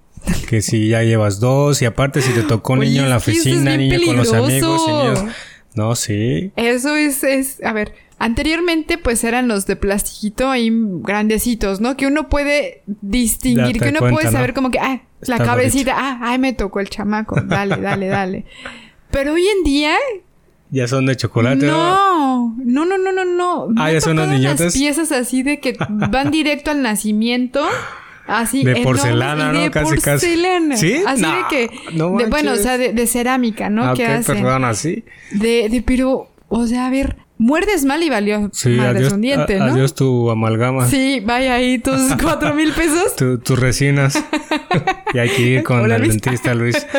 que 0.48 0.60
si 0.60 0.88
ya 0.88 1.04
llevas 1.04 1.38
dos, 1.38 1.82
y 1.82 1.84
aparte 1.84 2.20
si 2.20 2.32
te 2.32 2.42
tocó 2.42 2.72
Oye, 2.72 2.90
niño 2.90 3.04
en 3.04 3.10
la 3.10 3.18
oficina, 3.18 3.76
niño 3.76 4.00
con 4.04 4.16
los 4.16 4.32
amigos 4.32 4.82
y 4.88 4.92
niños. 4.92 5.24
No, 5.74 5.94
sí. 5.94 6.52
Eso 6.56 6.96
es, 6.96 7.22
es, 7.24 7.62
a 7.62 7.72
ver, 7.72 7.94
anteriormente 8.18 8.98
pues 8.98 9.24
eran 9.24 9.48
los 9.48 9.66
de 9.66 9.76
plastiquito 9.76 10.50
ahí 10.50 10.70
grandecitos, 10.72 11.80
¿no? 11.80 11.96
Que 11.96 12.06
uno 12.06 12.28
puede 12.28 12.82
distinguir, 12.86 13.66
Date 13.66 13.80
que 13.80 13.88
uno 13.90 14.00
cuenta, 14.00 14.14
puede 14.14 14.26
¿no? 14.26 14.32
saber 14.32 14.54
como 14.54 14.70
que, 14.70 14.78
ah, 14.78 15.02
la 15.22 15.36
Está 15.36 15.44
cabecita, 15.44 15.94
ah, 15.96 16.18
ay, 16.22 16.38
me 16.38 16.52
tocó 16.52 16.80
el 16.80 16.88
chamaco, 16.90 17.40
dale, 17.44 17.76
dale, 17.76 18.06
dale. 18.08 18.44
Pero 19.10 19.34
hoy 19.34 19.46
en 19.46 19.64
día, 19.64 19.94
Ya 20.70 20.86
son 20.86 21.06
de 21.06 21.16
chocolate, 21.16 21.66
¿no? 21.66 22.54
no, 22.64 22.84
no, 22.84 22.98
no, 22.98 23.12
no, 23.12 23.24
no. 23.24 23.68
Ah, 23.76 23.92
ya 23.92 24.00
son 24.00 24.16
los 24.16 24.28
niñotes. 24.28 24.60
Las 24.60 24.74
piezas 24.74 25.12
así 25.12 25.42
de 25.42 25.60
que 25.60 25.76
van 26.10 26.30
directo 26.30 26.70
al 26.70 26.82
nacimiento. 26.82 27.66
Así, 28.26 28.62
De 28.64 28.76
porcelana, 28.82 29.52
y 29.52 29.58
de 29.58 29.64
¿no? 29.66 29.70
Casi, 29.72 29.96
casi. 29.96 30.26
porcelana. 30.26 30.76
¿Sí? 30.76 31.02
Así 31.06 31.22
No, 31.22 31.28
de 31.36 31.42
que, 31.50 31.70
no 31.94 32.16
de- 32.16 32.26
bueno, 32.26 32.52
o 32.52 32.56
sea, 32.56 32.78
de, 32.78 32.92
de 32.92 33.06
cerámica, 33.06 33.68
¿no? 33.70 33.84
Ah, 33.88 33.94
que 33.94 34.04
ok, 34.04 34.10
hacen. 34.10 34.36
perdón, 34.42 34.64
así. 34.64 35.04
De, 35.32 35.68
de, 35.68 35.82
pero, 35.82 36.28
o 36.48 36.66
sea, 36.66 36.86
a 36.86 36.90
ver, 36.90 37.16
muerdes 37.38 37.84
mal 37.84 38.02
y 38.02 38.10
valió 38.10 38.50
Sí, 38.52 38.78
adiós, 38.78 39.12
un 39.14 39.20
diente, 39.22 39.58
¿no? 39.58 39.64
adiós 39.64 39.94
tu 39.94 40.30
amalgama. 40.30 40.86
Sí, 40.86 41.20
vaya 41.24 41.54
ahí 41.54 41.78
tus 41.78 42.00
cuatro 42.22 42.54
mil 42.54 42.72
pesos. 42.72 43.16
Tu- 43.16 43.38
tus 43.38 43.58
resinas. 43.58 44.22
y 45.14 45.18
hay 45.18 45.28
que 45.30 45.42
ir 45.42 45.62
con 45.64 45.90
el 45.90 46.06
dentista, 46.08 46.54
Luis. 46.54 46.86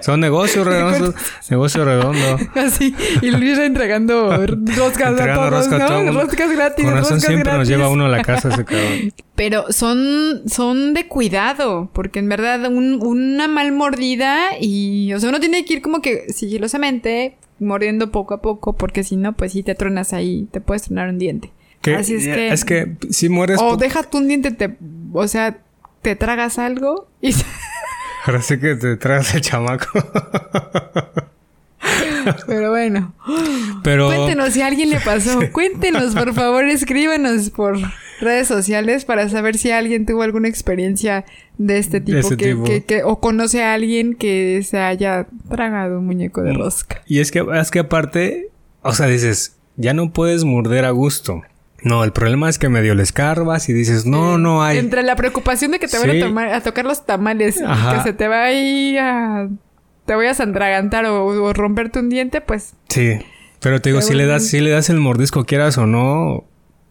Son 0.00 0.20
negocios 0.20 0.66
redondos. 0.66 1.14
negocio 1.50 1.84
redondo. 1.84 2.38
Así. 2.54 2.94
Y 3.22 3.30
Luis 3.30 3.58
entregando 3.58 4.30
roscas 4.30 5.06
a 5.06 5.10
Entregando 5.10 5.34
todos, 5.34 5.50
rosca 5.50 5.76
a 5.76 5.78
¿no? 5.78 5.86
todo. 6.12 6.22
Roscas 6.22 6.50
gratis, 6.52 6.84
Con 6.84 6.94
razón 6.94 7.10
roscas 7.16 7.22
siempre 7.24 7.52
nos 7.52 7.68
gratis. 7.68 7.68
lleva 7.70 7.88
uno 7.88 8.06
a 8.06 8.08
la 8.08 8.22
casa 8.22 8.48
ese 8.48 8.64
cabrón. 8.64 9.12
Pero 9.34 9.72
son, 9.72 10.42
son 10.48 10.92
de 10.94 11.06
cuidado, 11.08 11.88
porque 11.94 12.18
en 12.18 12.28
verdad 12.28 12.66
un- 12.70 12.98
una 13.02 13.48
mal 13.48 13.72
mordida 13.72 14.58
y, 14.60 15.12
o 15.14 15.20
sea, 15.20 15.28
uno 15.30 15.40
tiene 15.40 15.64
que 15.64 15.74
ir 15.74 15.82
como 15.82 16.02
que 16.02 16.32
sigilosamente 16.32 17.36
mordiendo 17.58 18.10
poco 18.10 18.34
a 18.34 18.42
poco, 18.42 18.74
porque 18.74 19.02
si 19.04 19.16
no, 19.16 19.34
pues 19.34 19.52
sí 19.52 19.62
te 19.62 19.74
tronas 19.74 20.12
ahí, 20.12 20.46
te 20.50 20.60
puedes 20.60 20.82
tronar 20.82 21.08
un 21.08 21.18
diente. 21.18 21.52
Que- 21.82 21.94
Así 21.94 22.14
es 22.16 22.24
que... 22.24 22.48
Es 22.52 22.64
que 22.66 22.96
si 23.10 23.28
mueres... 23.30 23.58
O 23.62 23.76
deja 23.78 24.02
tú 24.02 24.18
un 24.18 24.28
diente, 24.28 24.50
te, 24.50 24.76
o 25.14 25.26
sea, 25.26 25.58
te 26.02 26.16
tragas 26.16 26.58
algo 26.58 27.08
y... 27.22 27.34
Ahora 28.26 28.42
sí 28.42 28.58
que 28.58 28.74
te 28.76 28.96
traes 28.96 29.34
el 29.34 29.40
chamaco. 29.40 29.86
Pero 32.46 32.70
bueno. 32.70 33.14
Pero... 33.82 34.06
Cuéntenos 34.08 34.52
si 34.52 34.60
a 34.62 34.66
alguien 34.66 34.90
le 34.90 35.00
pasó. 35.00 35.40
Cuéntenos, 35.52 36.14
por 36.14 36.34
favor, 36.34 36.64
escríbanos 36.66 37.50
por 37.50 37.78
redes 38.20 38.46
sociales 38.46 39.04
para 39.06 39.28
saber 39.30 39.56
si 39.56 39.70
alguien 39.70 40.04
tuvo 40.04 40.22
alguna 40.22 40.48
experiencia 40.48 41.24
de 41.56 41.78
este 41.78 42.00
tipo, 42.02 42.18
este 42.18 42.36
que, 42.36 42.46
tipo. 42.50 42.64
que- 42.64 42.84
que- 42.84 43.02
o 43.04 43.20
conoce 43.20 43.62
a 43.62 43.72
alguien 43.74 44.14
que 44.14 44.62
se 44.62 44.78
haya 44.78 45.26
tragado 45.48 45.98
un 45.98 46.06
muñeco 46.06 46.42
Mm. 46.42 46.44
de 46.44 46.52
rosca. 46.52 47.02
Y 47.06 47.20
es 47.20 47.30
que, 47.30 47.44
es 47.54 47.70
que 47.70 47.78
aparte... 47.80 48.48
O 48.82 48.92
sea, 48.92 49.06
dices... 49.06 49.56
Ya 49.76 49.94
no 49.94 50.12
puedes 50.12 50.44
morder 50.44 50.84
a 50.84 50.90
gusto. 50.90 51.40
No, 51.82 52.04
el 52.04 52.12
problema 52.12 52.48
es 52.48 52.58
que 52.58 52.68
medio 52.68 52.94
le 52.94 53.02
escarbas 53.02 53.68
y 53.68 53.72
dices... 53.72 54.04
No, 54.06 54.36
no 54.38 54.62
hay... 54.62 54.78
Entre 54.78 55.02
la 55.02 55.16
preocupación 55.16 55.70
de 55.72 55.78
que 55.78 55.88
te 55.88 55.98
van 55.98 56.10
Sí. 56.10 56.20
a, 56.20 56.26
tomar- 56.26 56.52
a 56.52 56.60
tocar 56.62 56.84
los 56.84 57.06
tamales 57.06 57.56
y 57.56 57.94
que 57.96 58.02
se 58.02 58.12
te 58.12 58.28
va 58.28 58.44
a 58.44 58.52
ir 58.52 58.98
a... 58.98 59.48
Te 60.06 60.14
voy 60.14 60.26
a 60.26 60.34
sandragantar 60.34 61.04
o, 61.06 61.24
o 61.26 61.52
romperte 61.52 61.98
un 62.00 62.08
diente, 62.10 62.40
pues 62.40 62.74
Sí. 62.88 63.18
Pero 63.60 63.80
te 63.80 63.90
digo, 63.90 64.00
si 64.02 64.14
le 64.14 64.26
das, 64.26 64.46
si 64.46 64.60
le 64.60 64.70
das 64.70 64.88
el 64.90 64.98
mordisco, 64.98 65.44
quieras 65.44 65.76
o 65.78 65.86
no, 65.86 66.44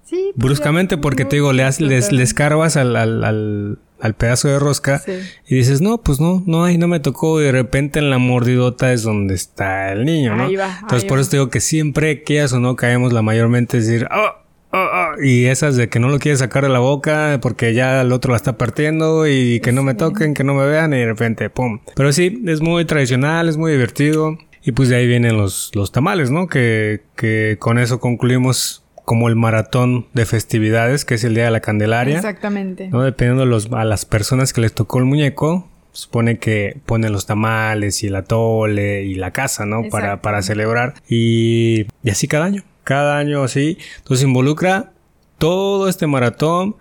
sí. 0.06 0.32
pues, 0.36 0.46
bruscamente, 0.46 0.96
ya, 0.96 1.02
porque 1.02 1.24
no, 1.24 1.30
te 1.30 1.36
digo, 1.38 1.52
le, 1.54 1.64
das- 1.64 1.82
les, 1.82 2.12
le 2.12 2.22
escarbas 2.24 2.78
al, 2.78 2.96
al, 2.96 3.24
al, 3.24 3.80
al 4.00 4.14
pedazo 4.14 4.48
de 4.50 4.60
rosca 4.60 5.00
Sí. 5.00 5.14
y 5.48 5.56
dices, 5.56 5.82
no, 5.82 5.98
pues 5.98 6.20
no, 6.20 6.44
no 6.46 6.64
hay, 6.64 6.78
no 6.78 6.88
me 6.88 7.00
tocó. 7.00 7.42
Y 7.42 7.46
de 7.46 7.52
repente 7.52 7.98
en 8.00 8.10
la 8.12 8.20
mordidota 8.20 8.94
es 8.94 9.02
donde 9.04 9.34
está 9.34 9.92
el 9.92 10.06
niño, 10.06 10.36
¿no? 10.36 10.46
Ahí 10.46 10.56
va, 10.56 10.78
Entonces 10.82 11.04
ahí 11.04 11.10
por 11.10 11.18
va. 11.18 11.22
eso 11.22 11.32
te 11.32 11.38
digo 11.38 11.50
que 11.50 11.60
siempre, 11.60 12.22
quieras 12.24 12.54
o 12.54 12.60
no, 12.60 12.76
caemos 12.76 13.14
la 13.14 13.22
mayormente 13.24 13.80
es 13.80 13.88
decir, 13.88 14.08
oh, 14.12 14.36
oh, 14.72 14.78
oh, 14.78 15.24
y 15.24 15.45
esas 15.45 15.76
de 15.76 15.89
que 15.89 15.99
no 15.99 16.09
lo 16.09 16.20
quieres 16.20 16.39
sacar 16.39 16.63
de 16.63 16.70
la 16.70 16.80
boca 16.80 17.39
porque 17.41 17.74
ya 17.74 18.01
el 18.01 18.11
otro 18.11 18.32
la 18.32 18.38
está 18.38 18.57
partiendo 18.57 19.28
y 19.28 19.59
que 19.59 19.72
no 19.72 19.84
me 19.84 19.93
toquen, 19.93 20.34
que 20.34 20.43
no 20.43 20.53
me 20.53 20.65
vean 20.65 20.93
y 20.93 20.97
de 20.97 21.05
repente, 21.05 21.49
¡pum! 21.49 21.80
Pero 21.95 22.11
sí, 22.11 22.43
es 22.47 22.61
muy 22.61 22.86
tradicional, 22.86 23.49
es 23.49 23.57
muy 23.57 23.72
divertido. 23.72 24.38
Y 24.61 24.74
pues 24.74 24.89
de 24.89 24.97
ahí 24.97 25.07
vienen 25.07 25.38
los, 25.38 25.72
los 25.74 25.91
tamales, 25.91 26.32
¿no? 26.32 26.47
Que, 26.47 27.01
que 27.15 27.55
con 27.59 27.80
eso 27.80 27.99
concluimos 27.99 28.84
como 29.09 29.28
el 29.28 29.36
maratón 29.36 30.05
de 30.13 30.28
festividades, 30.28 31.03
que 31.03 31.15
es 31.15 31.24
el 31.24 31.34
Día 31.34 31.45
de 31.45 31.49
la 31.49 31.61
Candelaria. 31.61 32.17
Exactamente. 32.17 32.89
¿no? 32.89 33.01
Dependiendo 33.01 33.43
los, 33.47 33.72
a 33.72 33.84
las 33.84 34.05
personas 34.05 34.53
que 34.53 34.61
les 34.61 34.74
tocó 34.74 34.99
el 34.99 35.05
muñeco, 35.05 35.67
supone 36.00 36.38
que 36.39 36.78
ponen 36.86 37.12
los 37.12 37.26
tamales 37.26 38.04
y 38.04 38.08
el 38.08 38.16
atole 38.16 39.04
y 39.04 39.16
la 39.16 39.32
casa, 39.32 39.66
¿no? 39.66 39.84
Para, 39.89 40.22
para 40.22 40.41
celebrar. 40.41 40.95
Y, 41.08 41.86
y 42.04 42.10
así 42.10 42.28
cada 42.28 42.45
año. 42.45 42.64
Cada 42.84 43.18
año 43.18 43.43
así. 43.43 43.78
Entonces 43.97 44.26
involucra 44.26 44.93
todo 45.38 45.88
este 45.88 46.08
maratón, 46.08 46.76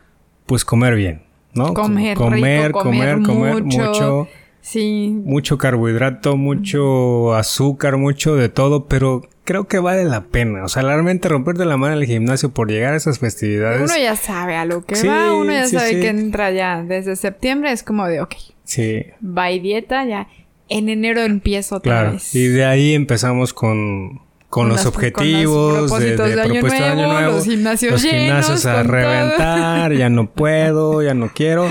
pues 0.47 0.65
comer 0.65 0.95
bien, 0.95 1.23
¿no? 1.55 1.75
Comer, 1.75 2.17
comer, 2.17 2.67
rico, 2.69 2.83
comer, 2.83 3.23
comer 3.23 3.23
comer 3.23 3.65
mucho. 3.65 3.79
mucho. 3.87 4.29
Sí. 4.61 5.09
Mucho 5.25 5.57
carbohidrato, 5.57 6.37
mucho 6.37 7.35
azúcar, 7.35 7.97
mucho 7.97 8.37
de 8.37 8.49
todo, 8.51 8.87
pero 8.87 9.23
creo 9.45 9.67
que 9.67 9.79
vale 9.79 10.05
la 10.05 10.25
pena. 10.25 10.65
O 10.65 10.69
sea, 10.69 10.83
realmente 10.83 11.29
romperte 11.29 11.65
la 11.65 11.79
mano 11.79 11.95
en 11.95 12.01
el 12.03 12.07
gimnasio 12.07 12.51
por 12.51 12.71
llegar 12.71 12.93
a 12.93 12.97
esas 12.97 13.19
festividades. 13.19 13.81
Uno 13.81 13.99
ya 13.99 14.15
sabe 14.15 14.57
a 14.57 14.67
lo 14.67 14.85
que 14.85 14.95
Sí, 14.97 15.07
va, 15.07 15.33
uno 15.35 15.53
ya 15.53 15.67
sí, 15.67 15.77
sabe 15.77 15.91
sí. 15.91 16.01
que 16.01 16.09
entra 16.09 16.51
ya 16.51 16.83
desde 16.83 17.17
septiembre, 17.17 17.73
es 17.73 17.83
como 17.83 18.07
de, 18.07 18.21
ok, 18.21 18.35
Sí, 18.69 19.03
va 19.25 19.51
y 19.51 19.61
dieta, 19.61 20.05
ya 20.05 20.29
en 20.69 20.91
enero 20.91 21.23
empiezo 21.23 21.77
otra 21.77 21.93
claro. 22.01 22.13
vez. 22.13 22.35
Y 22.35 22.49
de 22.49 22.67
ahí 22.67 22.93
empezamos 22.93 23.55
con, 23.55 24.21
con 24.51 24.69
los 24.69 24.85
objetivos 24.85 25.73
con 25.73 25.83
los 25.83 25.91
de, 26.01 26.13
propósitos 26.17 26.29
de 26.29 26.35
de 26.37 26.43
año 26.43 26.53
propuesta 26.53 26.85
de 26.85 26.91
año 26.91 27.13
nuevo, 27.13 27.33
los 27.37 27.45
gimnasios 27.47 27.93
Los 27.93 28.03
gimnasios 28.03 28.67
a 28.67 28.83
todo. 28.83 28.93
reventar, 28.93 29.93
ya 29.95 30.11
no 30.11 30.31
puedo, 30.31 31.03
ya 31.03 31.15
no 31.15 31.31
quiero. 31.35 31.71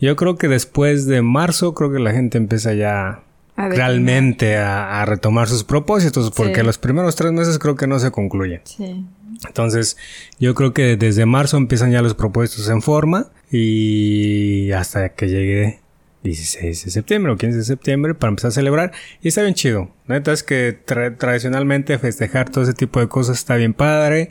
Yo 0.00 0.16
creo 0.16 0.36
que 0.36 0.48
después 0.48 1.06
de 1.06 1.22
marzo, 1.22 1.74
creo 1.74 1.92
que 1.92 2.00
la 2.00 2.10
gente 2.12 2.36
empieza 2.38 2.74
ya 2.74 3.22
A 3.54 3.68
realmente 3.68 4.56
a, 4.56 5.00
a 5.00 5.04
retomar 5.06 5.46
sus 5.48 5.62
propósitos, 5.62 6.32
porque 6.32 6.56
Sí. 6.56 6.66
los 6.66 6.78
primeros 6.78 7.14
tres 7.14 7.30
meses 7.32 7.58
creo 7.60 7.76
que 7.76 7.86
no 7.86 8.00
se 8.00 8.10
concluyen. 8.10 8.62
Sí. 8.64 9.04
Entonces, 9.46 9.96
yo 10.40 10.54
creo 10.56 10.74
que 10.74 10.96
desde 10.96 11.24
marzo 11.26 11.56
empiezan 11.56 11.92
ya 11.92 12.02
los 12.02 12.14
propósitos 12.14 12.68
en 12.68 12.82
forma 12.82 13.28
y 13.50 14.70
hasta 14.72 15.10
que 15.10 15.28
llegue 15.28 15.80
16 16.22 16.84
de 16.86 16.90
septiembre 16.90 17.32
o 17.32 17.36
15 17.36 17.58
de 17.58 17.64
septiembre 17.64 18.14
para 18.14 18.30
empezar 18.30 18.48
a 18.48 18.52
celebrar. 18.52 18.92
Y 19.22 19.28
está 19.28 19.42
bien 19.42 19.54
chido. 19.54 19.90
Neta 20.06 20.32
es 20.32 20.42
que 20.42 20.76
tra- 20.84 21.16
tradicionalmente 21.16 21.98
festejar 21.98 22.50
todo 22.50 22.64
ese 22.64 22.74
tipo 22.74 23.00
de 23.00 23.08
cosas 23.08 23.38
está 23.38 23.56
bien 23.56 23.74
padre 23.74 24.30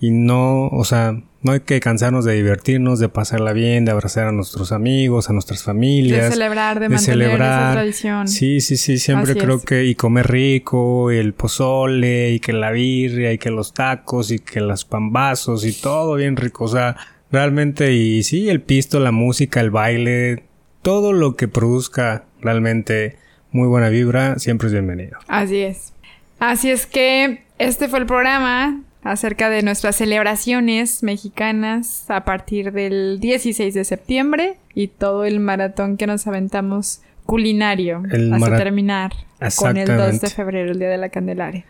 y 0.00 0.10
no, 0.10 0.66
o 0.68 0.84
sea, 0.84 1.22
no 1.42 1.52
hay 1.52 1.60
que 1.60 1.78
cansarnos 1.80 2.24
de 2.24 2.34
divertirnos, 2.34 2.98
de 2.98 3.08
pasarla 3.08 3.52
bien, 3.52 3.84
de 3.84 3.92
abrazar 3.92 4.26
a 4.26 4.32
nuestros 4.32 4.72
amigos, 4.72 5.30
a 5.30 5.32
nuestras 5.32 5.62
familias. 5.62 6.24
De 6.24 6.30
celebrar, 6.32 6.80
de 6.80 6.88
mantener 6.88 7.30
esa 7.30 7.72
tradición. 7.72 8.26
Sí, 8.28 8.60
sí, 8.60 8.76
sí, 8.76 8.98
siempre 8.98 9.30
Así 9.32 9.40
creo 9.40 9.56
es. 9.56 9.64
que 9.64 9.84
y 9.84 9.94
comer 9.94 10.26
rico, 10.28 11.12
y 11.12 11.18
el 11.18 11.32
pozole, 11.32 12.32
y 12.32 12.40
que 12.40 12.52
la 12.52 12.72
birria, 12.72 13.32
y 13.32 13.38
que 13.38 13.50
los 13.50 13.72
tacos, 13.72 14.32
y 14.32 14.40
que 14.40 14.60
los 14.60 14.84
pambazos, 14.84 15.64
y 15.64 15.72
todo 15.72 16.16
bien 16.16 16.36
rico. 16.36 16.64
O 16.64 16.68
sea, 16.68 16.96
realmente, 17.30 17.92
y 17.92 18.22
sí, 18.24 18.48
el 18.50 18.60
pisto, 18.60 18.98
la 18.98 19.12
música, 19.12 19.60
el 19.60 19.70
baile, 19.70 20.42
todo 20.86 21.12
lo 21.12 21.34
que 21.34 21.48
produzca 21.48 22.26
realmente 22.40 23.16
muy 23.50 23.66
buena 23.66 23.88
vibra, 23.88 24.38
siempre 24.38 24.68
es 24.68 24.72
bienvenido. 24.72 25.18
Así 25.26 25.56
es. 25.56 25.92
Así 26.38 26.70
es 26.70 26.86
que 26.86 27.42
este 27.58 27.88
fue 27.88 27.98
el 27.98 28.06
programa 28.06 28.82
acerca 29.02 29.50
de 29.50 29.64
nuestras 29.64 29.96
celebraciones 29.96 31.02
mexicanas 31.02 32.08
a 32.08 32.24
partir 32.24 32.70
del 32.70 33.18
16 33.18 33.74
de 33.74 33.82
septiembre 33.82 34.58
y 34.74 34.86
todo 34.86 35.24
el 35.24 35.40
maratón 35.40 35.96
que 35.96 36.06
nos 36.06 36.28
aventamos 36.28 37.00
culinario 37.24 38.04
El 38.12 38.32
hasta 38.32 38.56
terminar 38.56 39.10
con 39.56 39.76
el 39.76 39.88
2 39.88 40.20
de 40.20 40.30
febrero, 40.30 40.70
el 40.70 40.78
Día 40.78 40.88
de 40.90 40.98
la 40.98 41.08
Candelaria. 41.08 41.64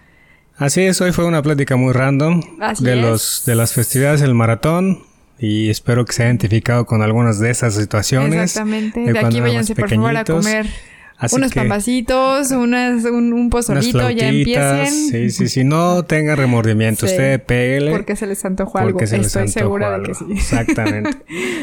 Así 0.58 0.82
es, 0.82 1.00
hoy 1.00 1.12
fue 1.12 1.24
una 1.24 1.40
plática 1.40 1.76
muy 1.76 1.94
random 1.94 2.42
Así 2.60 2.84
de 2.84 2.92
es. 2.92 3.00
los 3.00 3.42
de 3.46 3.54
las 3.54 3.72
festividades 3.72 4.20
del 4.20 4.34
maratón 4.34 5.04
y 5.38 5.70
espero 5.70 6.04
que 6.04 6.12
se 6.12 6.22
haya 6.22 6.30
identificado 6.30 6.86
con 6.86 7.02
algunas 7.02 7.38
de 7.38 7.50
esas 7.50 7.74
situaciones. 7.74 8.42
Exactamente. 8.42 9.00
de 9.00 9.12
De, 9.12 9.18
aquí 9.18 9.40
váyanse 9.40 9.74
por 9.74 9.88
favor 9.88 10.16
a 10.16 10.24
comer 10.24 10.66
Así 11.18 11.36
unos 11.36 11.52
pambacitos, 11.54 12.50
unas, 12.50 13.04
un, 13.04 13.32
un 13.32 13.48
pozolito, 13.48 14.10
ya 14.10 14.28
empiecen. 14.28 14.86
Sí, 14.86 15.30
sí, 15.30 15.48
sí. 15.48 15.64
No 15.64 16.04
tenga 16.04 16.36
remordimiento. 16.36 17.06
Sí. 17.06 17.12
Usted 17.12 17.42
pégale. 17.42 17.90
Porque 17.90 18.16
se 18.16 18.26
les 18.26 18.44
antojó 18.44 18.78
algo. 18.78 18.98
se 19.06 19.16
les 19.16 19.28
Estoy 19.28 19.42
antojó 19.42 19.58
segura 19.58 19.98
de 19.98 20.04
que 20.04 20.14
sí. 20.14 20.24
Exactamente. 20.32 21.10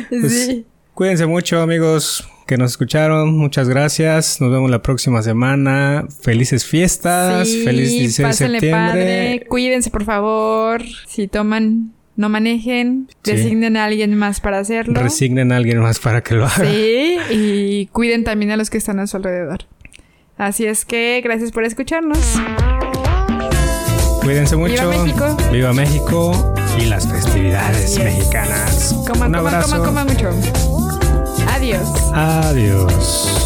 Pues, 0.09 0.45
sí. 0.45 0.65
Cuídense 0.95 1.25
mucho, 1.27 1.61
amigos 1.61 2.27
que 2.47 2.57
nos 2.57 2.71
escucharon. 2.71 3.37
Muchas 3.37 3.69
gracias. 3.69 4.41
Nos 4.41 4.51
vemos 4.51 4.71
la 4.71 4.81
próxima 4.81 5.21
semana. 5.21 6.07
Felices 6.21 6.65
fiestas. 6.65 7.47
Sí, 7.47 7.63
Feliz 7.63 7.89
16 7.91 8.17
de 8.17 8.23
pásenle 8.23 8.59
septiembre. 8.59 8.89
padre. 8.89 9.45
Cuídense, 9.47 9.91
por 9.91 10.03
favor. 10.03 10.81
Si 11.07 11.27
toman, 11.27 11.93
no 12.15 12.29
manejen. 12.29 13.07
Sí. 13.23 13.31
Designen 13.31 13.77
a 13.77 13.85
alguien 13.85 14.15
más 14.15 14.39
para 14.39 14.59
hacerlo. 14.59 14.99
Resignen 15.01 15.51
a 15.51 15.57
alguien 15.57 15.79
más 15.79 15.99
para 15.99 16.21
que 16.21 16.35
lo 16.35 16.45
haga. 16.45 16.65
Sí, 16.65 17.17
y 17.31 17.85
cuiden 17.87 18.23
también 18.23 18.51
a 18.51 18.57
los 18.57 18.69
que 18.69 18.77
están 18.77 18.99
a 18.99 19.07
su 19.07 19.17
alrededor. 19.17 19.65
Así 20.37 20.65
es 20.65 20.85
que 20.85 21.21
gracias 21.23 21.51
por 21.51 21.63
escucharnos. 21.63 22.17
Cuídense 24.21 24.55
mucho. 24.55 24.89
Viva 24.89 25.03
México. 25.03 25.37
Viva 25.51 25.73
México 25.73 26.55
y 26.79 26.85
las 26.85 27.07
festividades 27.07 27.97
mexicanas. 27.99 28.93
Coman, 29.07 29.31
Un 29.31 29.37
coman, 29.37 29.53
abrazo. 29.55 29.83
coman, 29.83 30.07
coman 30.07 30.07
mucho. 30.07 30.29
Adiós. 31.51 31.87
Adiós. 32.13 33.42